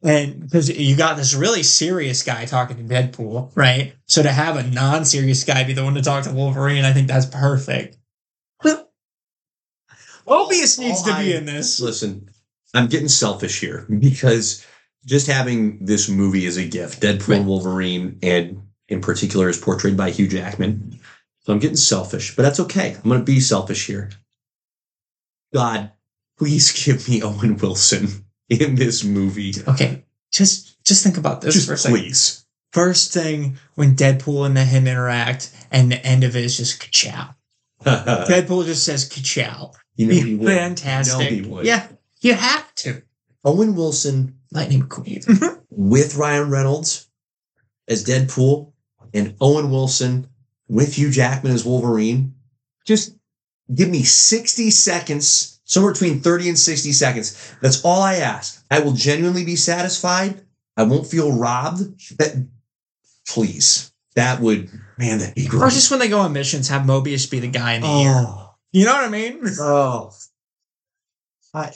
[0.03, 3.95] And because you got this really serious guy talking to Deadpool, right?
[4.05, 7.07] So to have a non-serious guy be the one to talk to Wolverine, I think
[7.07, 7.97] that's perfect.
[10.27, 11.79] Mobius needs All to be I- in this.
[11.79, 12.29] Listen,
[12.75, 14.65] I'm getting selfish here because
[15.05, 17.37] just having this movie as a gift, Deadpool Right.
[17.39, 20.99] and Wolverine, and in particular is portrayed by Hugh Jackman.
[21.41, 22.95] So I'm getting selfish, but that's okay.
[22.95, 24.09] I'm going to be selfish here.
[25.53, 25.91] God,
[26.37, 29.53] please give me Owen Wilson in this movie.
[29.67, 31.97] Okay, just just think about this Just for a second.
[31.99, 32.45] please.
[32.73, 36.79] First thing when Deadpool and the him interact, and the end of it is just
[36.81, 37.33] ka-chow.
[37.85, 39.71] Deadpool just says ka-chow.
[39.95, 40.47] you know he would.
[40.47, 41.31] fantastic.
[41.31, 41.65] You know he would.
[41.65, 41.87] Yeah,
[42.21, 43.01] you have to.
[43.45, 45.25] Owen Wilson Lightning McQueen.
[45.25, 45.59] Mm-hmm.
[45.69, 47.07] with Ryan Reynolds
[47.87, 48.71] as Deadpool
[49.13, 50.27] and Owen Wilson
[50.67, 52.33] with Hugh Jackman as Wolverine.
[52.85, 53.15] Just
[53.73, 57.55] give me 60 seconds, somewhere between 30 and 60 seconds.
[57.61, 58.63] That's all I ask.
[58.71, 60.41] I will genuinely be satisfied.
[60.77, 62.17] I won't feel robbed.
[62.17, 62.47] That
[63.27, 63.91] please.
[64.15, 67.39] That would man, that'd be or just when they go on missions, have Mobius be
[67.39, 68.13] the guy in the ear.
[68.27, 69.41] oh, You know what I mean?
[69.59, 70.13] oh.
[71.53, 71.71] I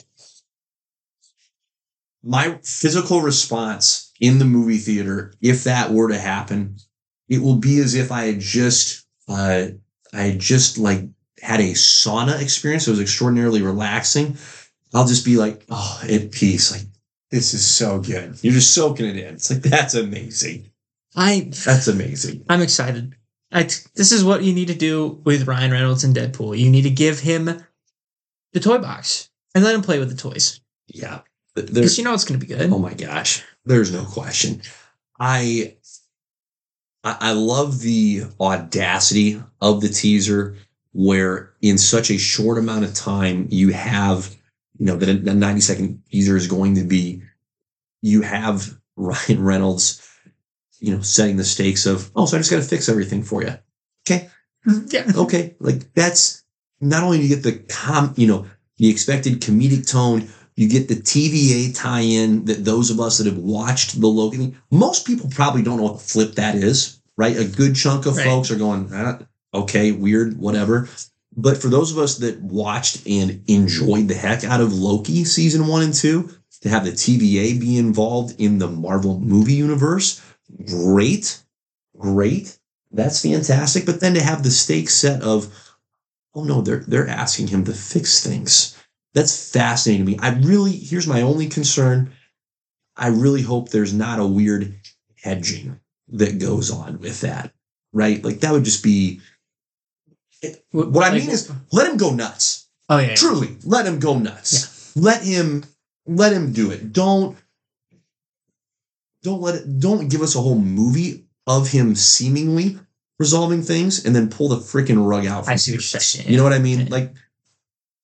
[2.22, 6.76] my physical response in the movie theater, if that were to happen,
[7.28, 9.66] it will be as if I had just, uh,
[10.12, 11.04] I had just like
[11.40, 12.86] had a sauna experience.
[12.86, 14.36] It was extraordinarily relaxing.
[14.92, 16.72] I'll just be like, oh, at peace.
[16.72, 16.86] Like,
[17.30, 18.38] this is so good.
[18.42, 19.34] You're just soaking it in.
[19.34, 20.70] It's like, that's amazing.
[21.16, 22.44] I That's amazing.
[22.48, 23.16] I'm excited.
[23.52, 26.56] I this is what you need to do with Ryan Reynolds and Deadpool.
[26.56, 27.64] You need to give him
[28.52, 31.20] the toy box and let him play with the toys Yeah.
[31.54, 32.70] Because you know it's going to be good.
[32.70, 34.62] Oh my gosh, there's no question.
[35.18, 35.76] I
[37.02, 40.56] I love the audacity of the teaser
[40.92, 44.34] where in such a short amount of time you have
[44.78, 47.22] you know that the 90 second teaser is going to be
[48.02, 50.06] you have Ryan Reynolds
[50.78, 53.42] you know setting the stakes of oh so I just got to fix everything for
[53.42, 53.54] you.
[54.06, 54.28] Okay
[54.66, 54.86] mm-hmm.
[54.90, 55.04] yeah.
[55.16, 56.44] Okay, like that's
[56.80, 58.46] not only do you get the com you know
[58.76, 60.28] the expected comedic tone
[60.60, 64.54] you get the TVA tie-in that those of us that have watched the Logan.
[64.70, 67.34] Most people probably don't know what flip that is, right?
[67.34, 68.26] A good chunk of Right.
[68.26, 69.20] folks are going, "Ah,
[69.54, 70.86] okay, weird, whatever.
[71.34, 75.66] But for those of us that watched and enjoyed the heck out of Loki season
[75.66, 76.28] one and two,
[76.60, 80.20] to have the TVA be involved in the Marvel movie universe,
[80.66, 81.38] great,
[81.96, 82.58] great.
[82.92, 83.86] That's fantastic.
[83.86, 85.48] But then to have the stakes set of,
[86.34, 88.74] oh no, they're they're asking him to fix things.
[89.14, 90.18] That's fascinating to me.
[90.20, 92.12] I really here's my only concern.
[92.96, 94.74] I really hope there's not a weird
[95.22, 97.52] hedging that goes on with that.
[97.92, 98.22] Right?
[98.24, 99.20] Like that would just be
[100.70, 102.66] what I Like- mean is let him go nuts.
[102.88, 103.14] oh yeah, yeah.
[103.16, 104.94] Truly, let him go nuts.
[104.96, 105.64] Let him
[106.06, 106.92] let him do it.
[106.92, 107.36] Don't
[109.22, 112.78] don't let it don't give us a whole movie of him seemingly
[113.18, 115.48] resolving things and then pull the freaking rug out.
[115.48, 115.88] I see what you.
[115.92, 116.28] you're saying.
[116.28, 116.86] You know what I mean?
[116.88, 117.12] Like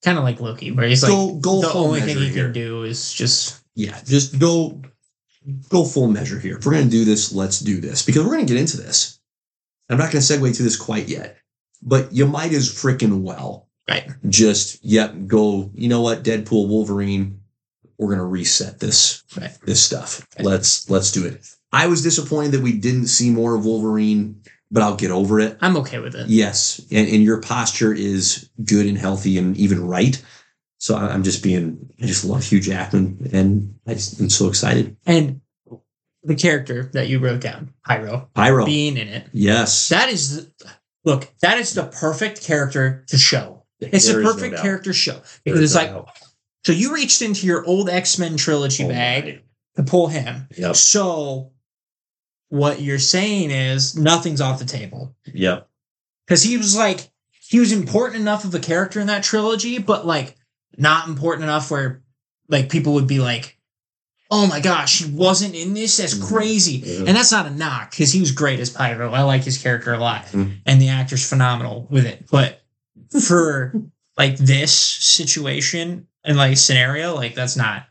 [0.07, 2.45] kind of like Loki, where he's like go go the only thing he here.
[2.45, 4.81] can do is just Yeah, just go
[5.69, 6.59] go full measure here.
[6.59, 9.19] If we're gonna do this, let's do this because we're gonna get into this.
[9.91, 11.39] I'm not gonna segue to this quite yet,
[11.83, 14.09] but you might as freaking well right.
[14.29, 15.71] just yep go.
[15.75, 16.23] You know what?
[16.23, 17.41] Deadpool, Wolverine.
[17.99, 19.57] We're gonna reset this Right.
[19.67, 20.25] this stuff.
[20.37, 20.45] Okay.
[20.45, 21.45] Let's let's do it.
[21.73, 24.41] I was disappointed that we didn't see more of Wolverine,
[24.71, 25.57] but I'll get over it.
[25.61, 26.29] I'm okay with it.
[26.29, 30.23] Yes, and, and your posture is good and healthy and even right.
[30.79, 34.49] So I- I'm just being, I just love Hugh Jackman, and I just am so
[34.49, 34.97] excited.
[35.07, 35.41] And
[36.23, 40.71] the character that you wrote down, Pyro, Pyro, being in it, yes, that is the,
[41.05, 43.65] look, that is the perfect character to show.
[43.79, 46.19] It's There a is no perfect character show because it's no like doubt.
[46.65, 49.41] so you reached into your old X Men trilogy Oh bag my.
[49.77, 50.49] to pull him.
[50.57, 50.77] Yep.
[50.77, 51.53] So
[52.49, 55.61] what you're saying is nothing's off the table Yeah.
[56.27, 57.11] because he was like
[57.49, 60.37] he was important enough of a character in that trilogy, but like
[60.77, 62.03] not important enough where
[62.49, 63.57] like people would be like,
[64.31, 65.97] "Oh my gosh, he wasn't in this.
[65.97, 66.27] That's Mhm.
[66.27, 66.99] crazy." Yeah.
[67.07, 69.13] And that's not a knock because he was great as Pyro.
[69.13, 70.57] I like his character a lot, Mhm.
[70.67, 72.27] and the actor's phenomenal with it.
[72.31, 72.63] But
[73.23, 73.73] for
[74.19, 77.87] like this situation and like scenario, like that's not.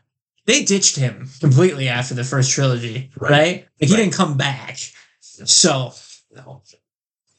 [0.46, 3.30] They ditched him completely after the first trilogy, right?
[3.30, 3.68] Right.
[3.80, 3.96] Like he Right.
[4.02, 4.78] didn't come back.
[5.20, 5.92] So
[6.34, 6.62] No,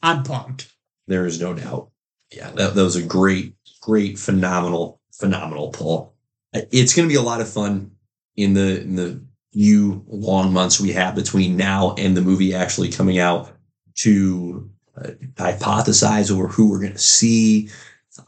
[0.02, 0.72] I'm pumped.
[1.06, 1.90] there is no doubt.
[2.30, 6.14] Yeah, that, that was a great, great, phenomenal, phenomenal pull.
[6.52, 7.92] It's going to be a lot of fun
[8.36, 9.20] in the in the
[9.52, 13.50] few long months we have between now and the movie actually coming out
[13.96, 17.70] to uh, hypothesize over who we're going to see.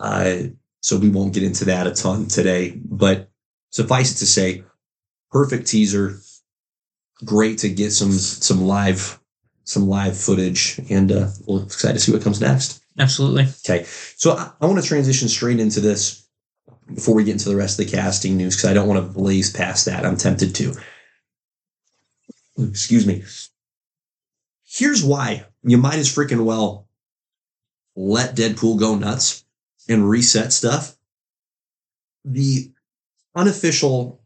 [0.00, 0.38] Uh,
[0.80, 3.30] so we won't get into that a ton today, but
[3.70, 4.64] suffice it to say,
[5.30, 6.20] perfect teaser.
[7.24, 9.20] Great to get some some live
[9.64, 12.82] some live footage, and uh, we're excited to see what comes next.
[12.98, 13.46] Absolutely.
[13.64, 13.84] Okay,
[14.16, 16.26] so I, I want to transition straight into this
[16.94, 19.12] before we get into the rest of the casting news because I don't want to
[19.12, 20.04] blaze past that.
[20.04, 20.74] I'm tempted to.
[22.58, 23.24] Excuse me.
[24.64, 26.88] Here's why you might as freaking well
[27.96, 29.44] let Deadpool go nuts
[29.88, 30.96] and reset stuff.
[32.24, 32.70] The
[33.34, 34.19] unofficial,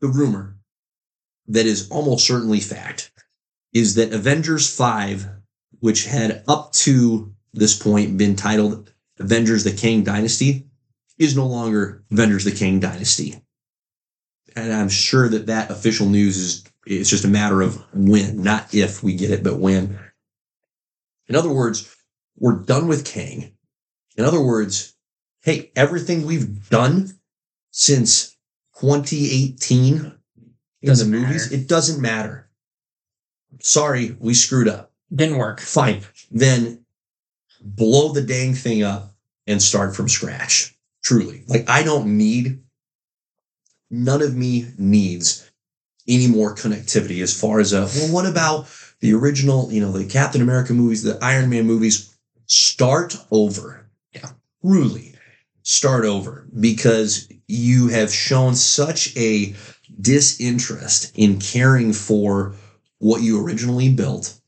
[0.00, 0.56] the rumor
[1.46, 3.10] that is almost certainly fact
[3.72, 5.28] is that Avengers 5
[5.80, 10.66] which had up to this point been titled Avengers the Kang Dynasty,
[11.18, 13.42] is no longer Avengers the Kang Dynasty.
[14.56, 18.74] And I'm sure that that official news is it's just a matter of when, not
[18.74, 19.98] if we get it, but when.
[21.28, 21.94] In other words,
[22.36, 23.52] we're done with Kang.
[24.16, 24.94] In other words,
[25.42, 27.10] hey, everything we've done
[27.70, 28.36] since
[28.80, 30.02] 2018 in
[30.82, 31.54] the Doesn't movies, matter.
[31.62, 32.48] it doesn't matter.
[33.60, 35.60] Sorry, we screwed up Didn't work.
[35.60, 36.02] fine.
[36.30, 36.84] Then
[37.60, 39.12] blow the dang thing up
[39.46, 40.74] and start from scratch.
[41.02, 41.42] Truly.
[41.46, 42.62] Like, I don't need,
[43.90, 45.50] none of me needs
[46.08, 48.66] any more connectivity as far as a, well, what about
[49.00, 52.16] the original, you know, the Captain America movies, the Iron Man movies?
[52.46, 53.86] Start over.
[54.12, 54.30] Yeah.
[54.62, 55.09] Truly
[55.62, 59.54] start over because you have shown such a
[60.00, 62.54] disinterest in caring for
[62.98, 64.40] what you originally built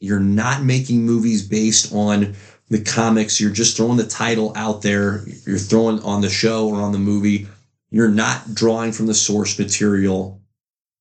[0.00, 2.34] you're not making movies based on
[2.68, 3.40] the comics.
[3.40, 5.24] You're just throwing the title out there.
[5.46, 7.48] You're throwing on the show or on the movie.
[7.90, 10.42] You're not drawing from the source material.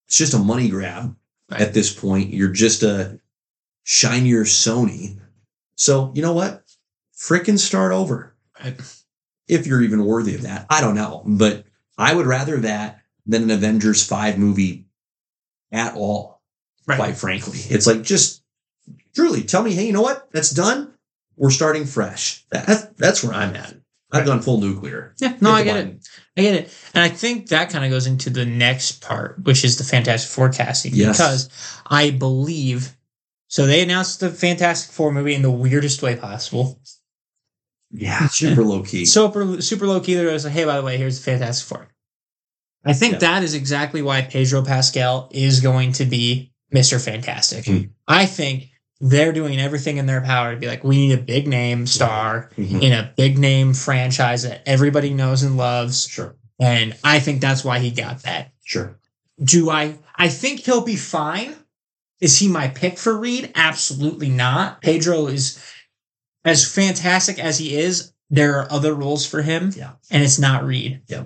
[0.08, 1.16] It's just a money grab
[1.52, 1.62] Right.
[1.62, 2.34] at this point.
[2.34, 3.20] You're just a
[3.84, 5.20] shinier Sony.
[5.78, 6.64] So, you know what?
[7.18, 8.36] Frickin' start over.
[8.64, 8.80] Right.
[9.48, 10.66] If you're even worthy of that.
[10.70, 11.24] I don't know.
[11.26, 11.66] But
[11.98, 14.86] I would rather that than an Avengers 5 movie
[15.72, 16.42] at all
[16.88, 16.98] Right.
[16.98, 17.60] quite frankly.
[17.70, 18.44] It's like just
[19.16, 20.30] truly tell me, hey, you know what?
[20.32, 20.94] That's done.
[21.36, 22.46] We're starting fresh.
[22.52, 23.74] That, that's where I'm at.
[24.12, 24.26] I've Right.
[24.28, 25.14] gone full nuclear.
[25.20, 25.98] Yeah, no, I get it.
[26.38, 26.74] I get it.
[26.94, 30.30] And I think that kind of goes into the next part, which is the Fantastic
[30.32, 30.94] Four casting.
[30.94, 31.18] Yes.
[31.18, 31.50] Because
[31.88, 32.96] I believe
[33.48, 36.80] so they announced the Fantastic Four movie in the weirdest way possible.
[37.92, 39.06] Yeah, super low key.
[39.06, 40.16] Super super low key.
[40.16, 41.88] There was like, hey, by the way, here's the Fantastic Four.
[42.84, 43.20] I think Yeah.
[43.20, 47.04] that is exactly why Pedro Pascal is going to be Mr.
[47.04, 47.66] Fantastic.
[47.66, 47.82] Hmm.
[48.08, 48.70] I think
[49.02, 52.50] they're doing everything in their power to be like, we need a big name star
[52.58, 52.82] Mhm.
[52.82, 56.08] in a big name franchise that everybody knows and loves.
[56.08, 58.52] Sure, And I think that's why he got that.
[58.64, 58.98] sure.
[59.44, 59.96] Do I?
[60.16, 61.56] I think he'll be fine.
[62.22, 63.52] Is he my pick for Reed?
[63.56, 64.82] Absolutely not.
[64.82, 65.60] Pedro is
[66.46, 68.14] as fantastic as he is.
[68.30, 69.94] There are other roles for him, Yeah.
[70.10, 71.02] and it's not Reed.
[71.08, 71.26] Yeah.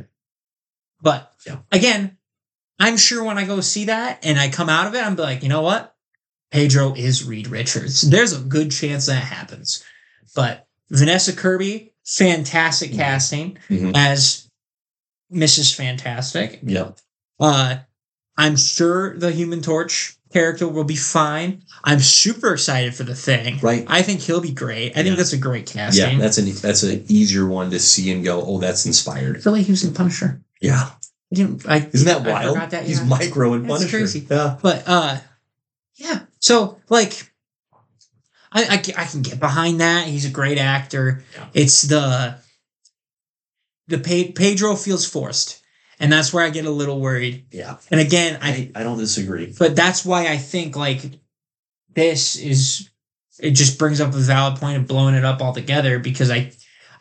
[1.01, 1.59] But Yeah.
[1.71, 2.17] again,
[2.79, 5.43] I'm sure when I go see that and I come out of it, I'm like,
[5.43, 5.95] you know what?
[6.51, 8.01] Pedro is Reed Richards.
[8.01, 9.83] There's a good chance that happens.
[10.35, 12.95] But Vanessa Kirby, fantastic Mhm.
[12.97, 13.95] casting Mhm.
[13.95, 14.47] as
[15.31, 15.75] Mrs.
[15.75, 16.59] Fantastic.
[16.63, 16.91] Yeah,
[17.39, 17.77] Uh,
[18.35, 21.63] I'm sure the Human Torch character will be fine.
[21.83, 23.59] I'm super excited for the thing.
[23.61, 23.85] right.
[23.87, 24.93] I think he'll be great.
[24.95, 25.03] I Yeah.
[25.03, 26.17] think that's a great casting.
[26.17, 28.41] Yeah, that's an that's an easier one to see and go.
[28.45, 29.43] Oh, that's I inspired.
[29.43, 30.41] feel like he was in Punisher.
[30.61, 30.91] Yeah,
[31.31, 31.67] I didn't.
[31.67, 32.71] I, isn't that I wild?
[32.71, 33.05] that, He's yeah.
[33.05, 33.97] micro and That's Punisher.
[33.97, 34.27] crazy.
[34.29, 35.17] Yeah, But uh,
[35.95, 36.19] yeah.
[36.39, 37.31] So like,
[38.51, 40.07] I, I I can get behind that.
[40.07, 41.23] He's a great actor.
[41.35, 41.47] Yeah.
[41.53, 42.35] It's the
[43.87, 45.58] the Pe- Pedro feels forced,
[45.99, 47.45] and that's where I get a little worried.
[47.51, 47.77] yeah.
[47.91, 49.53] And again, I I I don't disagree.
[49.57, 51.01] but that's why I think like
[51.93, 52.89] this is
[53.39, 56.51] it just brings up a valid point of blowing it up altogether because I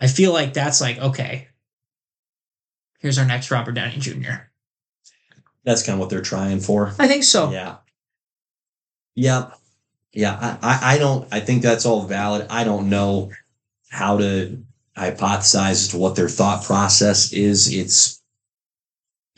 [0.00, 1.48] I feel like that's like okay.
[3.00, 4.48] Here's our next Robert Downey Jr.
[5.64, 6.92] That's kind of what they're trying for.
[6.98, 7.50] I think so.
[7.50, 7.76] Yeah,
[9.14, 9.50] Yeah.
[10.12, 10.56] Yeah.
[10.62, 12.46] I, I, I don't, I think that's all valid.
[12.48, 13.30] I don't know
[13.90, 14.62] how to
[14.96, 17.72] hypothesize as to what their thought process is.
[17.72, 18.17] It's,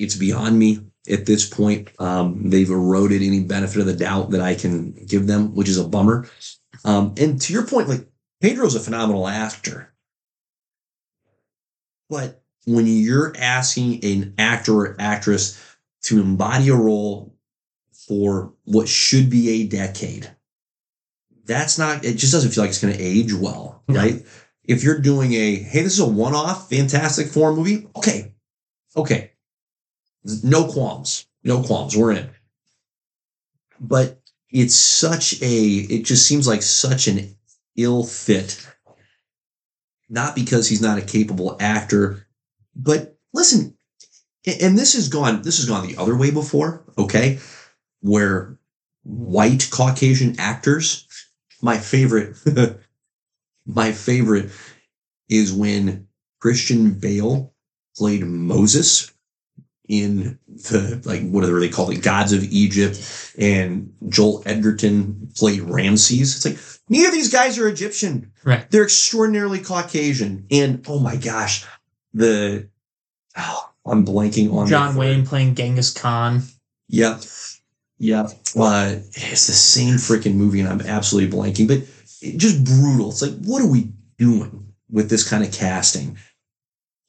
[0.00, 1.90] it's beyond me at this point.
[1.98, 5.78] Um, they've eroded any benefit of the doubt that I can give them, which is
[5.78, 6.28] a bummer.
[6.84, 8.06] Um, and to your point, like
[8.40, 9.92] Pedro's a phenomenal actor.
[12.08, 15.60] But when you're asking an actor or actress
[16.02, 17.34] to embody a role
[18.08, 20.30] for what should be a decade,
[21.44, 24.00] that's not, it just doesn't feel like it's going to age well, No.
[24.00, 24.24] right?
[24.64, 28.34] If you're doing a, hey, this is a one off fantastic four movie, okay,
[28.96, 29.32] okay.
[30.24, 32.30] No qualms, no qualms, we're in.
[33.78, 37.34] But it's such a, it just seems like such an
[37.76, 38.66] ill fit.
[40.08, 42.26] Not because he's not a capable actor,
[42.74, 43.76] but listen,
[44.46, 47.38] and this has gone, this has gone the other way before, okay?
[48.00, 48.58] Where
[49.02, 51.06] white Caucasian actors,
[51.62, 52.36] my favorite,
[53.66, 54.50] my favorite
[55.28, 56.08] is when
[56.40, 57.54] Christian Bale
[57.96, 59.12] played Moses
[59.90, 65.60] in the like what are they called it gods of egypt and joel edgerton played
[65.62, 66.56] ramses it's like
[66.88, 68.70] neither of these guys are egyptian Right.
[68.70, 71.66] they're extraordinarily caucasian and oh my gosh
[72.14, 72.68] the
[73.36, 74.94] oh, i'm blanking on John.
[74.94, 76.42] Wayne playing Genghis Khan.
[76.88, 77.22] Yep.
[77.98, 78.26] Yep.
[78.56, 81.78] Uh, it's the same freaking movie, and I'm absolutely blanking, but
[82.20, 83.10] it, just brutal.
[83.10, 86.16] It's like, what are we doing with this kind of casting?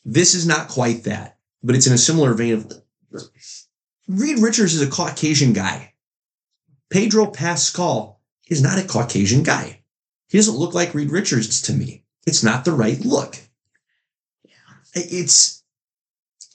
[0.05, 2.71] This is not quite that, but it's in a similar vein of
[4.07, 5.93] Reed Richards is a Caucasian guy.
[6.89, 9.83] Pedro Pascal is not a Caucasian guy.
[10.27, 12.03] He doesn't look like Reed Richards to me.
[12.25, 13.37] It's not the right look.
[14.93, 15.63] It's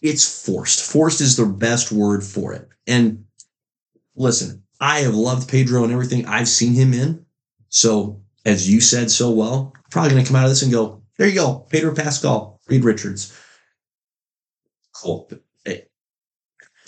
[0.03, 0.91] it's forced.
[0.91, 2.69] Forced is the best word for it.
[2.87, 3.25] And
[4.15, 7.25] listen, I have loved Pedro and everything I've seen him in.
[7.69, 11.03] So, as you said so well, probably going to come out of this and go,
[11.17, 13.33] there you go, Pedro Pascal, Reed Richards.
[15.03, 15.29] Cool.
[15.65, 15.87] Hey,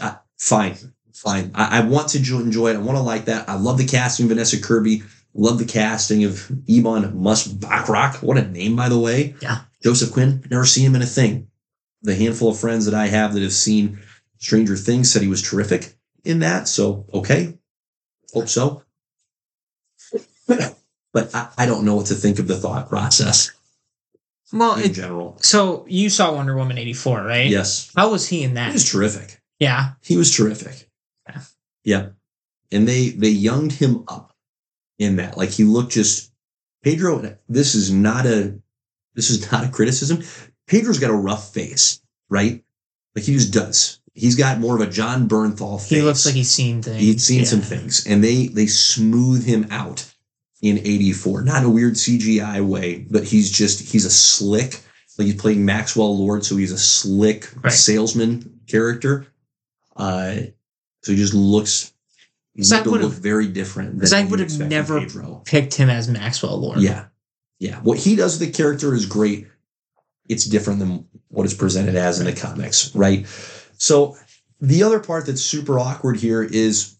[0.00, 0.76] uh, fine,
[1.12, 1.50] fine.
[1.54, 2.76] I, I want to enjoy it.
[2.76, 3.48] I want to like that.
[3.48, 5.02] I love the casting of Vanessa Kirby.
[5.34, 8.22] Love the casting of Ebon Moss-Bachrach.
[8.22, 9.34] What a name, by the way.
[9.40, 9.60] Yeah.
[9.82, 10.42] Joseph Quinn.
[10.50, 11.48] Never seen him in a thing.
[12.02, 13.98] The handful of friends that I have that have seen
[14.38, 15.94] Stranger Things said he was terrific
[16.24, 16.66] in that.
[16.66, 17.58] So, okay.
[18.32, 18.84] Hope so.
[20.46, 23.52] but I, I don't know what to think of the thought process
[24.52, 25.36] Well, in it, general.
[25.40, 27.46] so you saw Wonder Woman 84, right?
[27.48, 27.92] Yes.
[27.94, 28.68] How was he in that?
[28.68, 29.40] He was terrific.
[29.58, 29.90] yeah.
[30.02, 30.88] He was terrific.
[31.28, 31.40] Yeah.
[31.84, 32.14] Yep.
[32.72, 34.34] And they they younged him up
[34.98, 35.36] in that.
[35.36, 36.32] Like he looked just
[36.82, 38.58] Pedro, this is not a
[39.14, 40.22] this is not a criticism.
[40.66, 42.62] Pedro's got a rough face, right?
[43.14, 44.00] Like he just does.
[44.14, 45.90] He's got more of a Jon Bernthal face.
[45.90, 47.00] He looks like he's seen things.
[47.00, 47.44] He'd seen Yeah.
[47.46, 50.12] some things, and they they smooth him out
[50.62, 51.42] in '84.
[51.42, 54.80] Not in a weird CGI way, but he's just he's a slick.
[55.18, 57.72] Like he's playing Maxwell Lord, so he's a slick Right.
[57.72, 59.26] salesman character.
[59.96, 60.36] Uh,
[61.02, 61.92] so he just looks.
[62.54, 63.94] He So I looked to look very different.
[63.96, 65.04] Because I would have never
[65.44, 66.80] picked him as Maxwell Lord.
[66.80, 67.06] Yeah,
[67.58, 67.80] yeah.
[67.80, 69.48] What he does with the character is great.
[70.28, 73.26] It's different than what is presented as in the comics, right?
[73.78, 74.16] So
[74.60, 76.96] the other part that's super awkward here is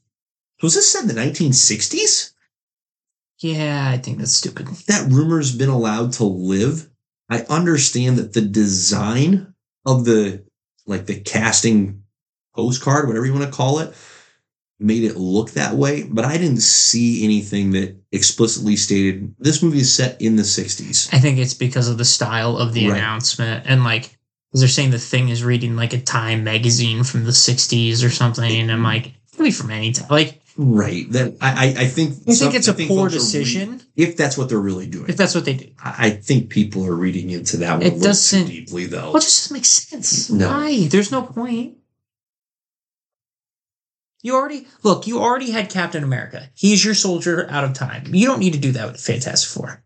[0.63, 2.33] was this set in the 1960s?
[3.41, 4.67] Yeah, I think that's stupid.
[4.87, 6.91] That rumor's been allowed to live.
[7.31, 9.55] I understand that the design
[9.87, 10.45] of the
[10.87, 12.03] like the casting
[12.55, 13.95] postcard, whatever you want to call it,
[14.81, 19.81] made it look that way, but I didn't see anything that explicitly stated this movie
[19.81, 21.13] is set in the 60s.
[21.13, 22.97] I think it's because of the style of the Right.
[22.97, 24.17] announcement and like
[24.51, 28.09] because they're saying the thing is reading like a Time magazine from the '60s or
[28.11, 30.09] something, and I'm like, it can be from any time.
[30.09, 31.11] Like, Right.
[31.13, 34.37] That I I, I think you some- think it's a think poor decision if that's
[34.37, 35.09] what they're really doing.
[35.09, 35.71] if that's what they do.
[35.79, 38.87] I I think people are reading into that one It a little doesn't- too deeply,
[38.87, 39.07] though.
[39.13, 40.29] Well, it just doesn't make sense.
[40.31, 40.49] No.
[40.49, 40.89] Why?
[40.89, 41.77] There's no point.
[44.23, 45.07] You already look.
[45.07, 46.51] You already had Captain America.
[46.55, 48.13] He's your soldier out of time.
[48.13, 49.85] You don't need to do that with Fantastic Four.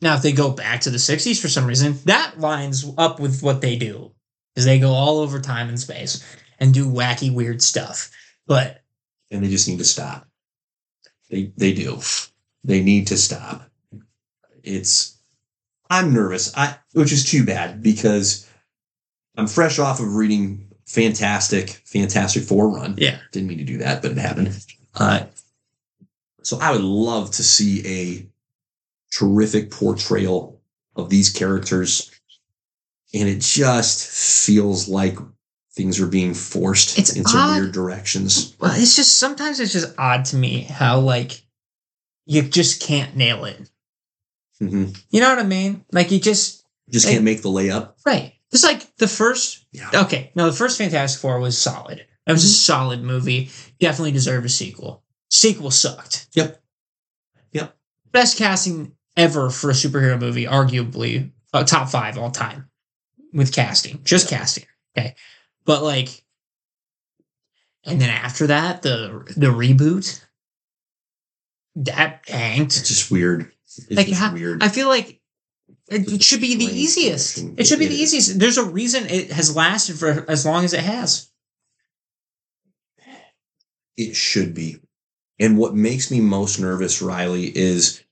[0.00, 3.42] Now, if they go back to the '60s for some reason, that lines up with
[3.42, 4.12] what they do,
[4.56, 6.22] is they go all over time and space
[6.58, 8.10] and do wacky, weird stuff.
[8.46, 8.82] But
[9.30, 10.26] and they just need to stop.
[11.30, 11.98] They they do.
[12.62, 13.68] They need to stop.
[14.62, 15.18] It's
[15.90, 16.56] I'm nervous.
[16.56, 18.48] I which is too bad because
[19.36, 22.94] I'm fresh off of reading Fantastic Fantastic Four run.
[22.98, 24.64] yeah, Didn't mean to do that, but it happened.
[24.94, 25.26] Uh,
[26.42, 28.26] so I would love to see a
[29.12, 30.60] terrific portrayal
[30.94, 32.10] of these characters,
[33.12, 34.06] and it just
[34.46, 35.18] feels like
[35.76, 37.60] things are being forced It's in some odd.
[37.60, 38.54] weird directions.
[38.60, 41.42] Well, it's just sometimes it's just odd to me how like
[42.26, 43.70] you just can't nail it.
[44.58, 45.84] hmm You know what I mean?
[45.92, 47.94] Like you just Just Like- can't make the layup.
[48.06, 48.32] right.
[48.52, 49.64] It's like the first.
[49.72, 49.90] Yeah.
[50.02, 52.06] Okay, no, the first Fantastic Four was solid.
[52.26, 53.50] It was a solid movie.
[53.80, 55.02] Definitely deserved a sequel.
[55.28, 56.28] Sequel sucked.
[56.34, 56.62] Yep.
[57.52, 57.76] Yep.
[58.12, 62.70] Best casting ever for a superhero movie, arguably uh, top five all time
[63.32, 64.64] with casting, just casting.
[64.96, 65.16] Okay,
[65.64, 66.22] but like,
[67.84, 70.24] and then after that, the the reboot
[71.76, 72.84] that It's tanked.
[72.86, 73.50] just weird.
[73.66, 74.62] It's Like, just how- weird.
[74.62, 75.20] I feel like
[75.90, 77.38] it, it should be the easiest.
[77.56, 78.38] It should be It the easiest.
[78.38, 81.28] There's a reason it has lasted for as long as it has.
[83.96, 84.80] it should be.
[85.38, 88.02] And what makes me most nervous, Riley, is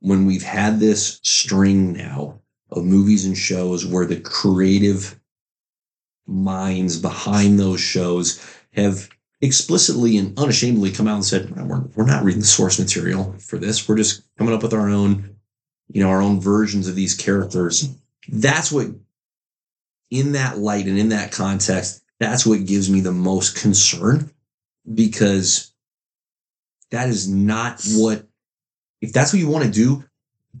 [0.00, 2.40] when we've had this string now
[2.70, 5.20] of movies and shows where the creative
[6.26, 8.40] minds behind those shows
[8.72, 9.08] have
[9.40, 13.58] explicitly and unashamedly come out and said, we're, we're not reading the source material for
[13.58, 13.88] this.
[13.88, 15.36] We're just coming up with our own,
[15.88, 17.88] you know, our own versions of these characters.
[18.28, 18.86] That's what,
[20.10, 24.30] in that light and in that context, that's what gives me the most concern
[24.94, 25.72] because
[26.90, 28.26] that is not what
[29.00, 30.04] if that's what you want to do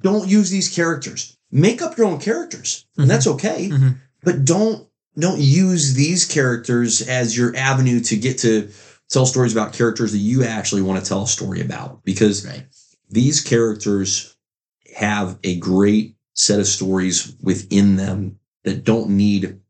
[0.00, 3.96] don't use these characters make up your own characters and that's okay Mhm.
[4.22, 4.88] but don't
[5.18, 8.70] don't use these characters as your avenue to get to
[9.10, 12.66] tell stories about characters that you actually want to tell a story about because Right.
[13.10, 14.36] these characters
[14.96, 19.60] have a great set of stories within them that don't need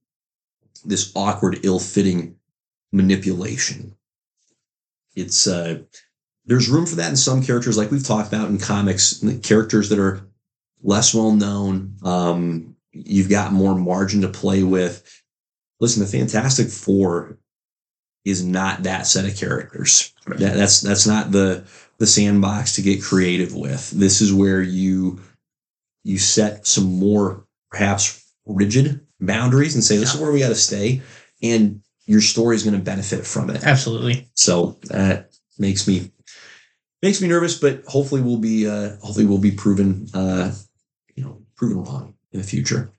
[0.85, 2.37] this awkward ill-fitting
[2.93, 3.95] manipulation
[5.15, 5.79] it's uh
[6.45, 9.89] there's room for that in some characters like we've talked about in comics the characters
[9.89, 10.21] that are
[10.83, 15.22] less well known um you've got more margin to play with
[15.83, 17.37] listen the fantastic four
[18.25, 20.39] is not that set of characters Right.
[20.39, 21.65] that, that's that's not the
[21.99, 25.21] the sandbox to get creative with this is where you
[26.05, 30.55] you set some more perhaps rigid boundaries and say this is where we got to
[30.55, 31.03] stay
[31.43, 34.29] and your story is going to benefit from it Absolutely.
[34.35, 36.11] so that makes me
[37.03, 40.53] makes me nervous, but hopefully we'll be uh, hopefully we'll be proven uh,
[41.17, 42.93] you know proven wrong in the future.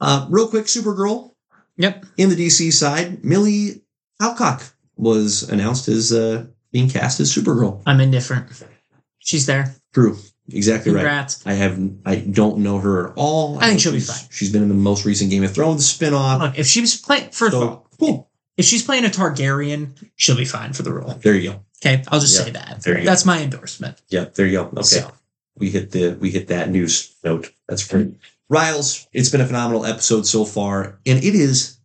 [0.00, 1.33] Uh, real quick, Supergirl
[1.76, 2.06] Yep.
[2.16, 3.82] in the DC side, Millie
[4.20, 4.62] Alcock
[4.96, 7.82] was announced as uh, being cast as Supergirl.
[7.86, 8.46] I'm indifferent.
[9.18, 9.74] She's there.
[9.92, 10.16] True,
[10.52, 11.00] exactly right.
[11.00, 11.44] Congrats.
[11.46, 13.58] I have I don't know her at all.
[13.58, 14.28] I think she'll be fine.
[14.30, 16.40] She's been in the most recent Game of Thrones spinoff.
[16.40, 18.30] Look, if she was playing, first of So all, cool.
[18.56, 21.14] if she's playing a Targaryen, she'll be fine for the role.
[21.14, 21.60] There you go.
[21.84, 22.82] Okay, I'll just Yeah, say that.
[22.82, 24.00] there you That's my endorsement.
[24.08, 24.64] Yeah, there you go.
[24.66, 24.82] Okay.
[24.82, 25.10] So,
[25.56, 27.52] we hit the we hit that news note.
[27.68, 28.14] That's great.
[28.48, 31.78] Riles, it's been a phenomenal episode so far, and it is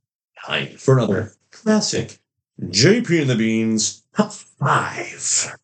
[0.45, 2.19] time for another classic
[2.61, 5.55] JP and the Beans top five.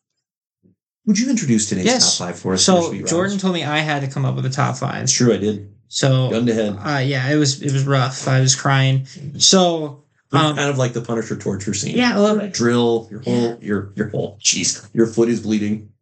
[1.04, 2.18] Would you introduce today's Yes.
[2.18, 2.64] top five for us?
[2.64, 2.92] so?
[3.04, 5.02] Jordan told me I had to come up with a top five.
[5.02, 5.72] It's true, I did.
[5.88, 6.76] So Gun to head.
[6.80, 8.26] uh, yeah, it was it was rough.
[8.26, 9.06] I was crying.
[9.38, 11.96] So um, kind of like the Punisher torture scene.
[11.96, 12.52] yeah, a little bit.
[12.52, 15.92] Drill your whole your your whole jeez your foot is bleeding.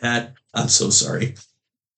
[0.00, 1.34] Pat, I'm so sorry.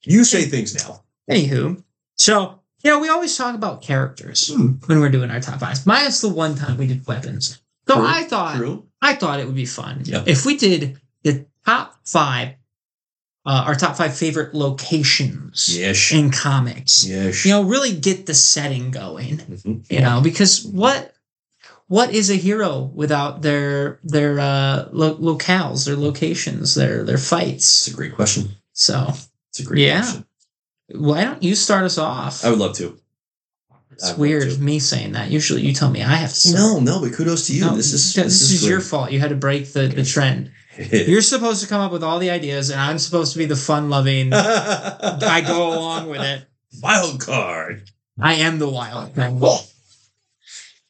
[0.03, 1.03] You say things now.
[1.31, 1.83] Anywho,
[2.17, 4.73] so you know we always talk about characters Hmm.
[4.87, 5.87] when we're doing our top fives.
[5.87, 7.59] Minus the one time we did weapons.
[7.89, 8.87] So True, I thought True.
[9.03, 12.55] I thought it would be fun if we did the top five,
[13.45, 16.13] uh, our top five favorite locations Yes.
[16.13, 17.05] in comics.
[17.05, 17.45] Yes.
[17.45, 19.39] You know, really get the setting going.
[19.39, 19.91] Mhm.
[19.91, 21.13] You know, because what
[21.89, 27.87] what is a hero without their their uh, lo- locales, their locations, their their fights?
[27.87, 28.51] It's a great question.
[28.73, 29.13] So
[29.51, 30.03] It's a great Yeah.
[30.03, 30.25] question.
[30.89, 32.45] Why don't you start us off?
[32.45, 32.99] I would love to.
[33.91, 35.31] it's I'd weird me saying that.
[35.31, 36.35] Usually you tell me I have to.
[36.35, 36.59] Start.
[36.59, 37.63] No, no, but kudos to you.
[37.63, 39.11] No, this is this, is, your fault.
[39.11, 40.53] You had to break the, the trend.
[40.93, 43.57] You're supposed to come up with all the ideas, and I'm supposed to be the
[43.57, 44.33] fun loving.
[44.33, 46.45] I go along with it.
[46.83, 47.91] Wild card.
[48.21, 49.39] I am the wild thing.
[49.43, 49.65] Oh.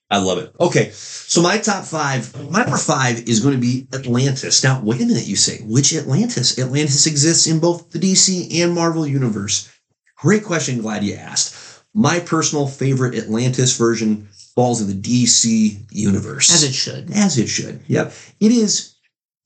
[0.09, 0.55] I love it.
[0.61, 4.63] Okay, so my top five, my number five is going to be Atlantis.
[4.63, 6.59] Now, wait a minute, you say, which Atlantis?
[6.61, 9.69] Atlantis exists in both the DC and Marvel universe.
[10.17, 10.81] Great question.
[10.81, 11.83] Glad you asked.
[11.95, 16.53] My personal favorite Atlantis version falls in the DC universe.
[16.53, 17.11] As it should.
[17.13, 17.81] As it should.
[17.87, 18.13] Yep.
[18.41, 18.95] It is,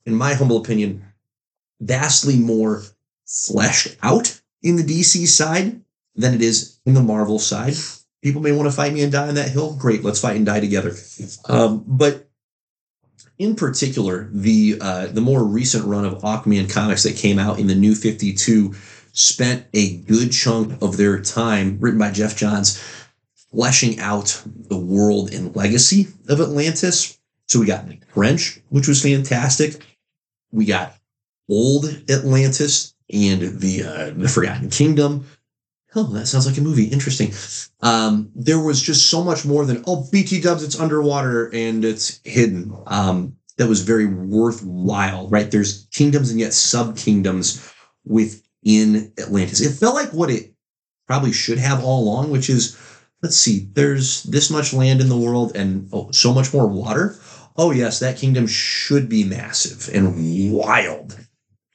[0.05, 1.05] in my humble opinion,
[1.79, 2.83] vastly more
[3.25, 5.81] fleshed out in the DC side
[6.15, 7.73] than it is in the Marvel side.
[8.21, 9.75] People may want to fight me and die on that hill.
[9.75, 10.93] Great, let's fight and die together.
[11.49, 12.29] Um, but
[13.39, 17.65] in particular, the uh, the more recent run of Aquaman comics that came out in
[17.65, 18.75] the New Fifty Two
[19.13, 22.81] spent a good chunk of their time, written by Geoff Johns,
[23.51, 27.17] fleshing out the world and legacy of Atlantis.
[27.47, 29.85] So we got Trench, which was fantastic.
[30.51, 30.95] We got
[31.49, 35.25] old Atlantis and the uh, the Forgotten Kingdom.
[35.93, 36.85] Oh, that sounds like a movie.
[36.85, 37.33] Interesting.
[37.81, 42.21] Um, there was just so much more than oh, BT Dubs, it's underwater and it's
[42.23, 42.73] hidden.
[42.87, 45.51] Um, that was very worthwhile, right?
[45.51, 47.69] There's kingdoms and yet sub kingdoms
[48.63, 49.61] within Atlantis.
[49.61, 50.53] It felt like what it
[51.07, 52.77] probably should have all along, which is
[53.21, 57.15] let's see, there's this much land in the world and oh, so much more water.
[57.57, 61.17] Oh, yes, that kingdom should be massive and wild.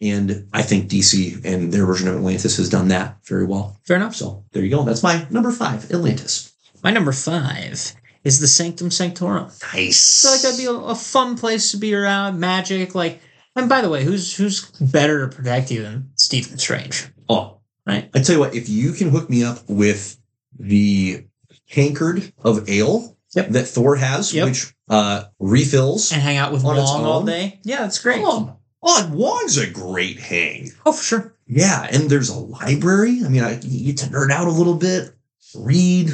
[0.01, 3.78] And I think DC and their version of Atlantis has done that very well.
[3.84, 4.14] Fair enough.
[4.14, 4.84] So there you go.
[4.84, 6.53] That's my number five, Atlantis.
[6.82, 7.93] My number five
[8.24, 9.51] is the Sanctum Sanctorum.
[9.74, 10.24] Nice.
[10.24, 12.41] I feel like that'd be a, a fun place to be around.
[12.41, 13.20] Magic, like,
[13.57, 17.09] and by the way, who's who's better to protect you than Stephen Strange?
[17.28, 18.11] Oh, Right.
[18.14, 20.18] I tell you what, if you can hook me up with
[20.59, 21.24] the
[21.70, 23.50] tankard of ale Yep.
[23.50, 24.46] that Thor has, Yep.
[24.48, 26.11] which uh, refills.
[26.12, 27.61] And hang out with On Wong all day.
[27.64, 28.22] Yeah, that's great.
[28.22, 28.57] Wong.
[28.82, 30.70] Oh, Wong's a great hang.
[30.86, 31.34] Oh, for sure.
[31.46, 33.20] Yeah, and there's a library.
[33.24, 35.14] I mean, I, you get to nerd out a little bit,
[35.54, 36.11] read.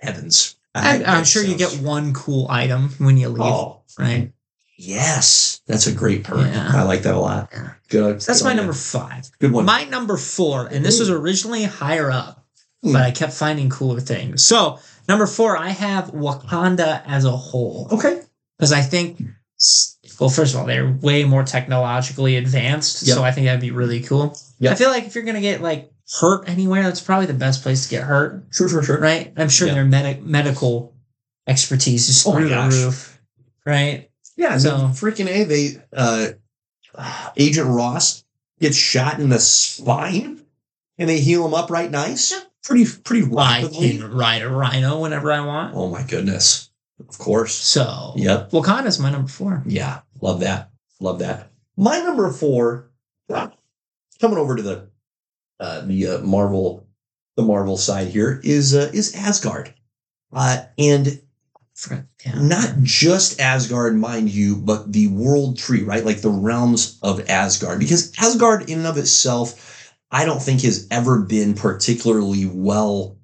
[0.00, 0.56] Heavens.
[0.74, 4.32] I, I'm that sure you get one cool item when you leave, Oh, right?
[4.78, 5.60] Yes.
[5.66, 6.46] That's a great perk.
[6.46, 6.70] Yeah.
[6.72, 7.50] I like that a lot.
[7.52, 7.72] Yeah.
[7.90, 8.22] Good.
[8.22, 9.30] So that's good my number five.
[9.38, 9.64] Good one.
[9.66, 12.46] My number four, and this was originally higher up,
[12.82, 12.92] Hmm.
[12.92, 14.44] but I kept finding cooler things.
[14.44, 18.22] So number four, I have Wakanda as a whole okay.
[18.56, 19.20] because I think,
[20.20, 23.16] well, first of all, they're way more technologically advanced, Yep.
[23.16, 24.38] so I think that'd be really cool.
[24.60, 24.72] Yep.
[24.72, 27.82] I feel like if you're gonna get like hurt anywhere, that's probably the best place
[27.84, 28.98] to get hurt, Sure, sure, sure.
[29.00, 29.32] right?
[29.36, 29.74] I'm sure Yeah.
[29.74, 30.94] their medic medical
[31.46, 33.18] expertise is Oh through the roof,
[33.66, 34.07] right?
[34.38, 36.28] Yeah, and So- then freaking A, they uh
[37.36, 38.24] Agent Ross
[38.60, 40.40] gets shot in the spine
[40.96, 42.30] and they heal him up right nice.
[42.32, 42.40] Yeah.
[42.64, 43.98] Pretty pretty I rapidly.
[43.98, 45.74] can ride a rhino whenever I want.
[45.74, 46.70] Oh my goodness.
[47.08, 47.54] Of course.
[47.54, 48.50] So Yep.
[48.50, 49.62] Wakanda's my number four.
[49.66, 50.00] Yeah.
[50.20, 50.70] Love that.
[51.00, 51.50] Love that.
[51.76, 52.90] My number four,
[53.28, 54.88] coming over to the
[55.60, 56.86] uh the uh, Marvel
[57.36, 59.72] the Marvel side here is uh, is Asgard.
[60.32, 61.20] Uh and
[62.24, 62.40] Yeah.
[62.42, 66.04] not just Asgard, mind you, but the world tree, right?
[66.04, 67.78] Like the realms of Asgard.
[67.78, 73.18] Because Asgard, in and of itself, I don't think has ever been particularly well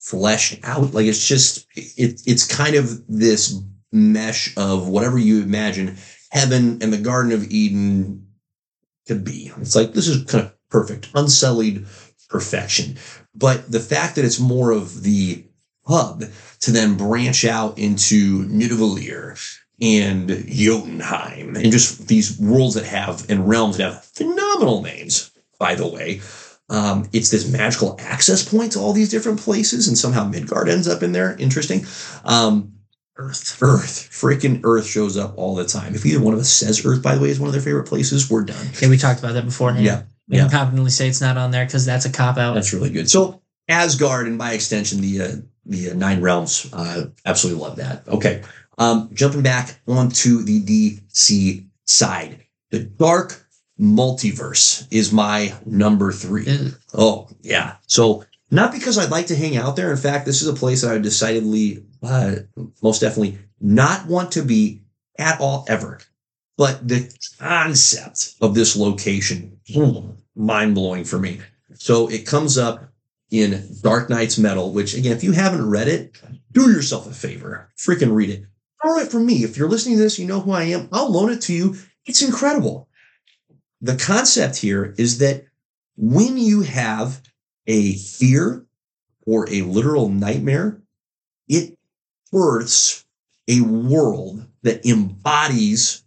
[0.00, 0.94] fleshed out.
[0.94, 5.96] Like it's just, it, it's kind of this mesh of whatever you imagine
[6.30, 8.28] heaven and the Garden of Eden
[9.06, 9.52] could be.
[9.60, 11.86] It's like, this is kind of perfect, unsullied
[12.28, 12.96] perfection.
[13.34, 15.46] But the fact that it's more of the
[15.86, 16.24] hub
[16.60, 19.38] to then branch out into Nidavellir
[19.80, 25.74] and Jotunheim and just these worlds that have and realms that have phenomenal names, by
[25.74, 26.20] the way.
[26.68, 30.88] Um, it's this magical access point to all these different places, and somehow Midgard ends
[30.88, 31.36] up in there.
[31.36, 31.84] Interesting.
[32.24, 32.74] Um,
[33.16, 33.58] Earth.
[33.60, 35.94] Earth, freaking Earth shows up all the time.
[35.94, 37.84] If either one of us says Earth, by the way, is one of their favorite
[37.86, 38.66] places, we're done.
[38.80, 39.84] Yeah, we talked about that beforehand.
[39.84, 40.44] Yeah, We yeah.
[40.44, 42.54] can confidently say it's not on there because that's a cop out.
[42.54, 43.10] That's really good.
[43.10, 48.06] So Asgard, and by extension, the uh, the uh, Nine Realms, uh, absolutely love that.
[48.08, 48.42] Okay,
[48.78, 53.44] um, jumping back onto the DC side, the Dark
[53.80, 56.46] Multiverse is my number three.
[56.48, 56.74] Ugh.
[56.94, 57.76] Oh yeah.
[57.86, 59.90] So not because I'd like to hang out there.
[59.90, 62.36] In fact, this is a place that I would decidedly, uh,
[62.82, 64.82] most definitely, not want to be
[65.18, 66.00] at all ever.
[66.58, 69.58] But the concept of this location,
[70.36, 71.40] mind blowing for me.
[71.74, 72.91] So it comes up
[73.32, 76.20] in Dark Nights Metal, which again, if you haven't read it,
[76.52, 78.44] do yourself a favor, freaking read it.
[78.82, 80.88] Borrow it from me, if you're listening to this, you know who I am.
[80.92, 81.76] I'll loan it to you.
[82.04, 82.88] It's incredible.
[83.80, 85.46] The concept here is that
[85.96, 87.22] when you have
[87.66, 88.66] a fear
[89.26, 90.82] or a literal nightmare,
[91.48, 91.78] it
[92.30, 93.04] births
[93.48, 96.04] a world that embodies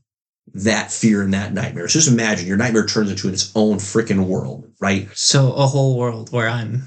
[0.54, 1.88] that fear and that nightmare.
[1.88, 5.10] So just imagine your nightmare turns into its own freaking world, right?
[5.14, 6.84] So a whole world where I'm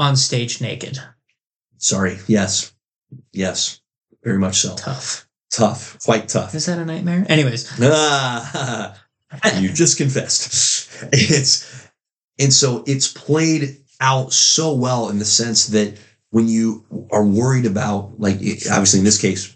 [0.00, 0.98] on stage naked.
[1.76, 2.18] Sorry.
[2.26, 2.72] Yes.
[3.32, 3.80] Yes.
[4.24, 4.74] Very much so.
[4.74, 5.28] Tough.
[5.52, 5.98] Tough.
[6.04, 6.54] Quite tough.
[6.54, 7.26] Is that a nightmare?
[7.28, 8.96] Anyways, Ah,
[9.58, 10.88] you just confessed.
[11.12, 11.88] It's
[12.38, 15.98] and so it's played out so well in the sense that
[16.30, 19.54] when you are worried about, like obviously in this case,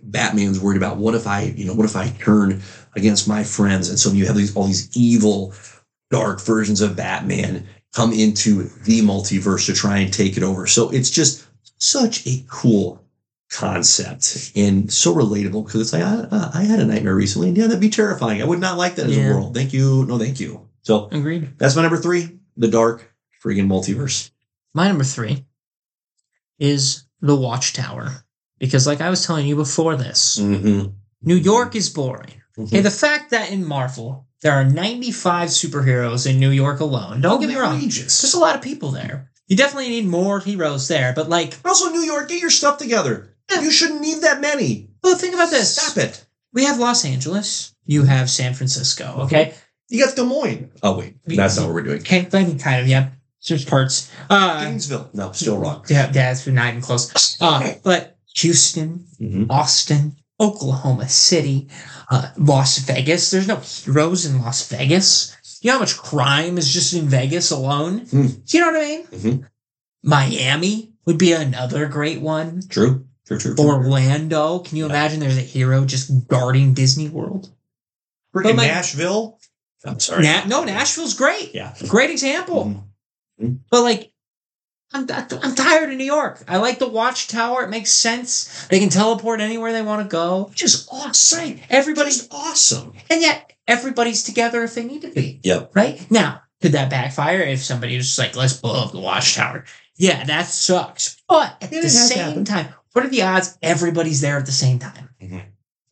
[0.00, 2.62] Batman's worried about what if I, you know, what if I turn
[2.94, 5.54] against my friends, and so you have these all these evil,
[6.10, 10.66] dark versions of Batman come into the multiverse to try and take it over.
[10.66, 11.46] So it's just
[11.78, 13.00] such a cool
[13.50, 17.66] concept and so relatable because it's like I, I had a nightmare recently and yeah
[17.66, 19.30] that'd be terrifying i would not like that as Yeah.
[19.30, 21.56] a world thank you no thank you so agreed.
[21.56, 23.12] that's my number three the dark
[23.44, 24.30] friggin multiverse
[24.72, 25.44] My number three
[26.58, 28.24] is the Watchtower.
[28.58, 30.88] Because, like I was telling you before this, Mm-hmm.
[31.22, 32.42] New York is boring.
[32.58, 37.20] Okay, the fact that in Marvel there are 95 superheroes in New York alone.
[37.20, 37.74] Don't get me wrong.
[37.74, 38.22] Outrageous.
[38.22, 39.30] There's a lot of people there.
[39.48, 43.34] You definitely need more heroes there, but like, Also, New York, get your stuff together.
[43.50, 43.62] Yeah.
[43.62, 44.90] You shouldn't need that many.
[45.02, 45.76] well, think about this.
[45.76, 46.24] Stop it.
[46.52, 47.74] We have Los Angeles.
[47.84, 49.22] You have San Francisco.
[49.24, 49.54] Okay,
[49.90, 50.70] You got Des Moines.
[50.82, 52.00] Oh wait, that's not what we're doing.
[52.00, 53.10] okay, I mean, kind of, yeah.
[53.46, 54.10] There's parts.
[54.30, 55.10] Uh, Gainesville.
[55.12, 55.84] No, still wrong.
[55.88, 57.36] yeah, yeah, it's not even close.
[57.42, 59.50] Uh, but Houston, Mhm.
[59.50, 61.68] Austin, Oklahoma City,
[62.10, 63.30] uh, Las Vegas.
[63.30, 65.36] There's no heroes in Las Vegas.
[65.62, 68.00] You know how much crime is just in Vegas alone?
[68.00, 68.26] Hmm.
[68.26, 69.06] Do you know what I mean?
[69.06, 69.46] Mhm.
[70.02, 72.62] Miami would be another great one.
[72.68, 73.06] True.
[73.26, 73.38] True.
[73.38, 73.54] True.
[73.54, 73.64] true.
[73.64, 74.58] Orlando.
[74.58, 74.90] Can you Yeah.
[74.90, 77.50] imagine there's a hero just guarding Disney World?
[78.32, 79.38] But like- Nashville.
[79.86, 80.22] I'm sorry.
[80.24, 81.54] Na- no, Nashville's great.
[81.54, 81.74] Yeah.
[81.88, 82.84] Great example.
[83.40, 83.58] Mhm.
[83.70, 84.12] But like,
[84.94, 86.42] I'm, I'm tired of New York.
[86.46, 87.64] I like the Watchtower.
[87.64, 88.66] It makes sense.
[88.68, 90.52] They can teleport anywhere they want to go.
[90.54, 91.38] Just awesome.
[91.40, 91.62] Right.
[91.68, 92.92] Everybody's, Just awesome.
[93.10, 95.40] and yet everybody's together if they need to be.
[95.42, 95.72] Yep.
[95.74, 96.08] Right?
[96.10, 99.64] Now, could that backfire if somebody was like, let's blow up the Watchtower?
[99.96, 101.20] Yeah, that sucks.
[101.28, 104.78] But at Yeah, the same time, what are the odds everybody's there at the same
[104.78, 105.10] time?
[105.20, 105.42] Mhm.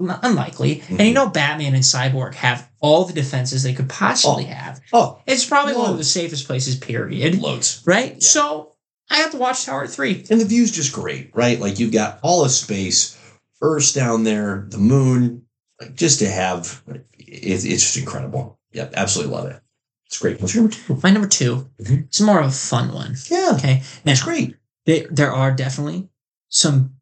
[0.01, 0.83] Un- Unlikely.
[0.89, 1.07] And Mhm.
[1.09, 4.81] you know, Batman and Cyborg have all the defenses they could possibly have.
[4.93, 7.41] Oh, It's probably one of the safest places, period.
[7.41, 7.81] loads.
[7.85, 8.15] Right?
[8.15, 8.19] Yeah.
[8.21, 8.72] So
[9.13, 10.27] I have to watch Tower 3.
[10.31, 11.61] And the view's just great, right?
[11.61, 13.17] Like you've got all of space,
[13.61, 15.45] Earth's down there, the moon.
[15.81, 16.83] Like just to have,
[17.19, 18.59] it's, it's just incredible.
[18.73, 19.61] Yep, absolutely love it.
[20.07, 20.41] It's great.
[20.41, 21.01] What's your number two?
[21.03, 22.05] My number 2 Mhm.
[22.07, 23.15] It's more of a fun one.
[23.31, 23.83] Yeah, Okay.
[24.05, 24.57] Now, it's great.
[24.87, 26.09] there, there are definitely
[26.49, 26.95] some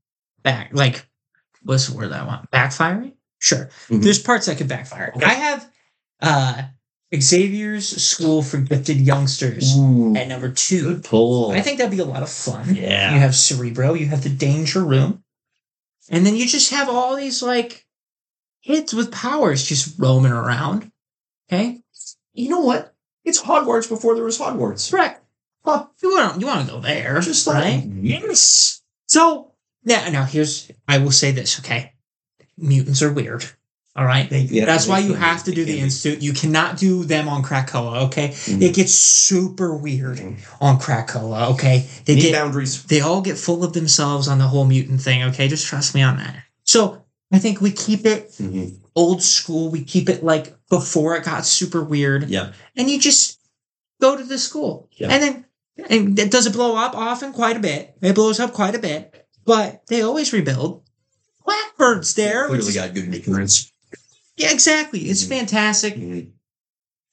[0.43, 1.07] back, like,
[1.62, 2.51] what's the word that I want?
[2.51, 3.12] Backfiring?
[3.39, 3.69] Sure.
[3.89, 4.03] Mhm.
[4.03, 5.12] There's parts that could backfire.
[5.16, 5.24] Okay.
[5.27, 5.70] I have
[6.23, 6.62] uh,
[7.15, 10.82] Xavier's School for Gifted Youngsters Ooh, at number two.
[10.95, 11.51] good pull.
[11.51, 12.74] I think that'd be a lot of fun.
[12.77, 13.12] Yeah.
[13.15, 15.24] You have Cerebro, you have the Danger Room,
[16.09, 17.85] and then you just have all these like
[18.65, 20.93] kids with powers just roaming around.
[21.49, 21.81] Okay,
[22.32, 22.95] you know what?
[23.24, 24.91] It's Hogwarts before there was Hogwarts.
[24.91, 25.24] correct.
[25.65, 27.85] Well, you want you want to go there, Just like right?
[28.01, 28.82] yes.
[29.07, 29.53] So
[29.85, 31.59] now, now here's I will say this.
[31.59, 31.93] Okay,
[32.57, 33.45] mutants are weird.
[34.01, 34.31] All right.
[34.31, 36.22] They- yeah, That's why you have to do the institute.
[36.22, 38.05] You cannot do them on Krakoa.
[38.06, 38.62] Okay, Mhm.
[38.62, 40.36] it gets super weird Mhm.
[40.59, 41.51] on Krakoa.
[41.51, 42.82] Okay, they Need get boundaries.
[42.85, 45.22] they all get full of themselves on the whole mutant thing.
[45.24, 46.35] Okay, just trust me on that.
[46.64, 48.77] So I think we keep it Mhm.
[48.97, 49.68] old school.
[49.68, 52.52] We keep it like before it got super weird, Yeah.
[52.78, 53.36] and you just
[54.01, 55.09] go to the school, Yeah.
[55.10, 55.44] and then
[55.90, 57.94] and it does it blow up often quite a bit.
[58.01, 60.82] It blows up quite a bit, but they always rebuild.
[61.47, 62.47] Blackbird's there.
[62.48, 63.69] Clearly got good insurance.
[64.40, 65.00] Yeah, exactly.
[65.00, 65.28] It's Mhm.
[65.28, 65.96] fantastic.
[65.96, 66.30] Mhm.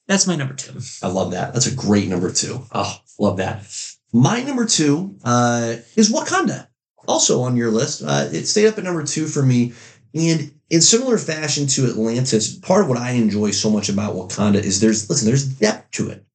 [0.07, 0.79] That's my number two.
[1.03, 1.53] I love that.
[1.53, 2.65] That's a great number two.
[2.71, 3.65] Oh, love that.
[4.13, 6.67] My number two uh, is Wakanda.
[7.07, 8.01] Also on your list.
[8.03, 9.73] Uh, it stayed up at number two for me.
[10.13, 14.61] And in similar fashion to Atlantis, part of what I enjoy so much about Wakanda
[14.63, 16.25] is there's, listen, there's depth to it,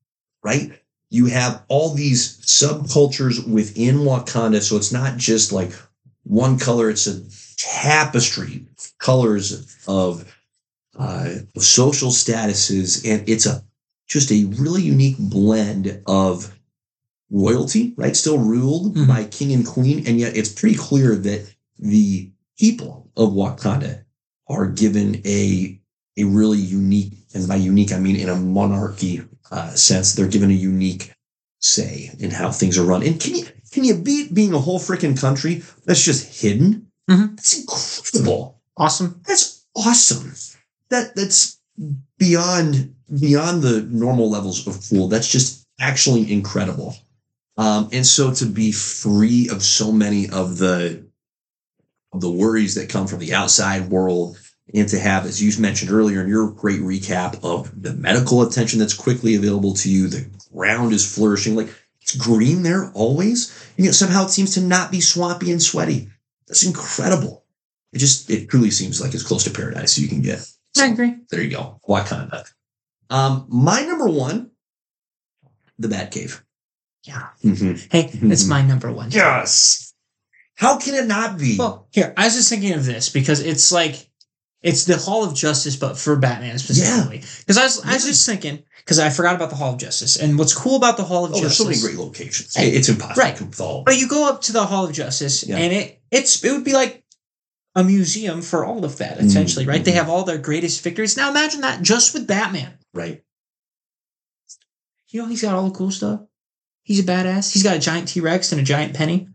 [0.45, 0.73] right?
[1.11, 4.63] You have all these subcultures within Wakanda.
[4.63, 5.73] So it's not just like
[6.25, 7.23] one color, it's a
[7.57, 10.25] tapestry of colors of
[10.99, 13.07] uh, social statuses.
[13.09, 13.63] And it's a
[14.09, 16.55] just a really unique blend of
[17.31, 18.17] royalty, right?
[18.17, 19.07] Still ruled Mhm.
[19.09, 21.47] by king and queen, and yet it's pretty clear that
[21.79, 24.05] the people of Wakanda
[24.49, 25.79] are given a
[26.19, 30.51] a really unique, and by unique I mean in a monarchy uh, sense, they're given
[30.51, 31.13] a unique
[31.61, 33.03] say in how things are run.
[33.03, 36.89] And can you can you beat being a whole freaking country that's just hidden?
[37.11, 37.37] Mhm.
[37.37, 38.61] That's incredible.
[38.77, 39.21] Awesome.
[39.27, 40.35] That's awesome.
[40.93, 41.59] That that's
[42.19, 45.09] beyond beyond the normal levels of cool.
[45.09, 46.95] That's just actually incredible.
[47.57, 51.05] Um, and so to be free of so many of the
[52.13, 54.39] of the worries that come from the outside world,
[54.75, 58.79] and to have, as you mentioned earlier in your great recap of the medical attention
[58.79, 61.69] that's quickly available to you, the ground is flourishing, like
[62.01, 66.09] it's green there always, and yet somehow it seems to not be swampy and sweaty.
[66.47, 67.45] That's incredible.
[67.93, 70.47] It just it truly seems like as close to paradise as you can get.
[70.77, 71.17] I So, agree.
[71.31, 71.81] there you go.
[71.89, 72.45] Wakanda.
[73.11, 74.51] Um, my number one,
[75.79, 76.41] the Batcave.
[77.05, 77.29] Yeah.
[77.45, 77.89] Mm-hmm.
[77.91, 79.11] Hey, that's my number one.
[79.11, 79.93] Yes.
[80.55, 81.57] How can it not be?
[81.59, 84.09] Well, here, I was just thinking of this because it's like
[84.63, 87.19] it's the Hall of Justice, but for Batman specifically.
[87.41, 90.17] Because I was I was just thinking because I forgot about the Hall of Justice,
[90.17, 92.55] and what's cool about the Hall of oh, there's so many great locations.
[92.55, 93.37] Hey, it's impossible right.
[93.37, 93.85] to keep.
[93.85, 95.57] But you go up to the Hall of Justice, Yeah.
[95.57, 97.02] and it it's it would be like
[97.75, 99.85] a museum for all of that, essentially, right?
[99.85, 99.99] They mm-hmm.
[99.99, 101.17] have all their greatest victories.
[101.17, 102.75] Now imagine that just with Batman.
[102.93, 103.23] Right.
[105.09, 106.21] You know, he's got all the cool stuff.
[106.83, 107.53] He's a badass.
[107.53, 109.29] He's got a giant T Rex and a giant penny.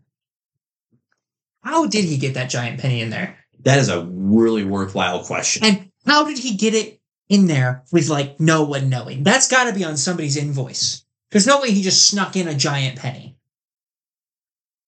[1.64, 3.38] how did he get that giant penny in there?
[3.61, 5.65] That is a really worthwhile question.
[5.65, 9.23] And how did he get it in there with like no one knowing?
[9.23, 11.03] That's got to be on somebody's invoice.
[11.31, 13.38] There's no way he just snuck in a giant penny.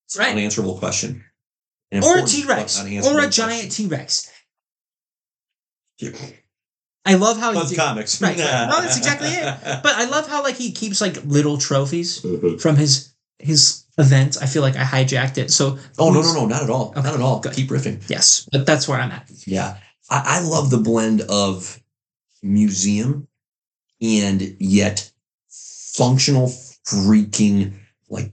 [0.06, 0.32] It's an Right.
[0.32, 1.24] unanswerable question.
[1.92, 4.30] An Or a T Rex, Or a giant T Rex.
[5.98, 6.24] question.
[7.06, 7.76] I love how Loves he.
[7.76, 8.20] comics.
[8.20, 8.68] Right, right.
[8.70, 9.42] No, that's exactly it.
[9.82, 12.60] But I love how like he keeps like little trophies Mhm.
[12.60, 14.36] from his his event.
[14.40, 15.50] I feel like I hijacked it.
[15.50, 17.40] So Oh no no no not at all Okay, not at all.
[17.40, 17.54] good.
[17.54, 18.02] Keep riffing.
[18.08, 19.28] yes, but that's where I'm at.
[19.46, 19.78] Yeah,
[20.10, 21.80] I, I love the blend of
[22.42, 23.28] museum
[24.00, 25.10] and yet
[25.48, 26.48] functional
[26.86, 27.72] freaking
[28.08, 28.32] like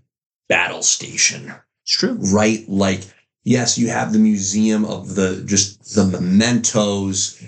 [0.50, 1.54] battle station.
[1.84, 2.18] It's true.
[2.34, 2.68] right?
[2.68, 3.02] Like,
[3.48, 7.42] yes, you have the museum of the just the mementos,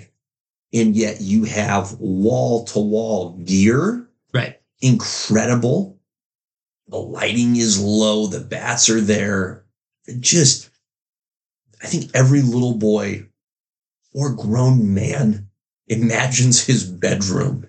[0.72, 4.08] and yet you have wall to wall gear.
[4.32, 4.58] Right.
[4.80, 5.98] Incredible.
[6.88, 9.64] The lighting is low, the bats are there.
[10.18, 10.70] Just,
[11.80, 13.26] I think every little boy
[14.12, 15.48] or grown man
[15.86, 17.68] imagines his bedroom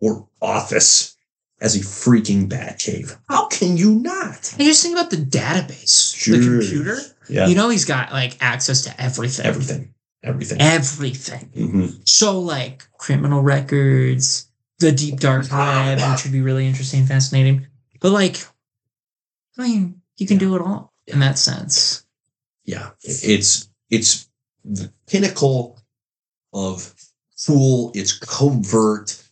[0.00, 1.16] or office
[1.60, 3.18] as a freaking bat cave.
[3.28, 4.52] How can you not?
[4.52, 6.98] And you just think about the database, the computer.
[7.28, 7.46] Yeah.
[7.46, 9.46] You know he's got like access to everything.
[9.46, 9.94] everything.
[10.22, 10.60] Everything.
[10.60, 11.50] Everything.
[11.54, 12.08] Mhm.
[12.08, 14.48] So like criminal records,
[14.78, 17.66] the deep dark web, which would be really interesting and fascinating.
[18.00, 18.44] But like,
[19.58, 20.40] I mean, you can Yeah.
[20.40, 22.04] do it all in that sense.
[22.64, 24.28] Yeah, it's it's
[24.64, 25.78] the pinnacle
[26.52, 26.92] of
[27.46, 27.92] cool.
[27.94, 29.22] It's covert.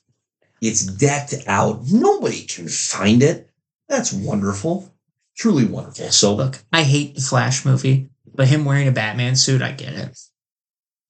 [0.60, 1.86] It's decked out.
[1.88, 3.50] Nobody can find it.
[3.88, 4.93] That's wonderful.
[5.36, 6.10] Truly wonderful.
[6.10, 9.92] So Look, I hate the Flash movie, but him wearing a Batman suit, I get
[9.94, 10.18] it.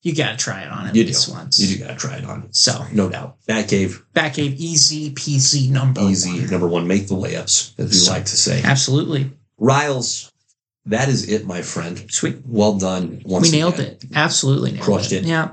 [0.03, 1.33] You gotta try it on at You least do.
[1.33, 1.59] once.
[1.59, 2.53] you do gotta try it on.
[2.53, 3.37] So No doubt.
[3.49, 6.41] Batcave, Batcave easy peasy number easy.
[6.41, 6.51] one.
[6.51, 8.63] Number one, make the layups, as we So- like to say.
[8.63, 9.31] Absolutely.
[9.59, 10.31] Riles,
[10.87, 12.05] that is it, my friend.
[12.11, 12.39] Sweet.
[12.47, 13.23] Well done.
[13.25, 13.87] Once we nailed again.
[13.93, 14.05] it.
[14.15, 15.25] Absolutely nailed Crushed it.
[15.25, 15.29] it.
[15.29, 15.53] Yeah.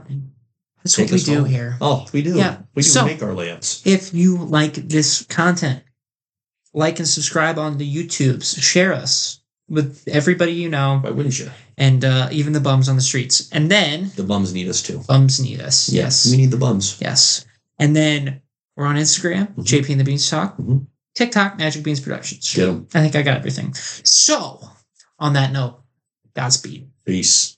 [0.83, 1.45] That's Take what we do home.
[1.45, 1.77] here.
[1.79, 2.35] Oh, we do.
[2.35, 2.57] Yeah.
[2.75, 3.81] We do So- make our layups.
[3.85, 5.83] If you like this content,
[6.73, 8.61] like and subscribe on the YouTubes.
[8.61, 11.49] Share us with everybody you know Why wouldn't you?
[11.77, 13.49] and uh, even the bums on the streets.
[13.51, 14.99] And then The bums need us too.
[15.07, 15.89] bums need us.
[15.89, 16.29] Yes.
[16.29, 16.97] We need the bums.
[16.99, 17.45] Yes.
[17.79, 18.41] And then
[18.75, 19.63] we're on Instagram, Mhm.
[19.65, 20.87] JP and the Beanstalk, Mhm.
[21.15, 22.53] TikTok, Magic Beans Productions.
[22.53, 22.69] Get.
[22.93, 23.73] I think I got everything.
[24.03, 24.61] So,
[25.19, 25.81] on that note,
[26.35, 26.89] Godspeed.
[27.05, 27.57] Peace.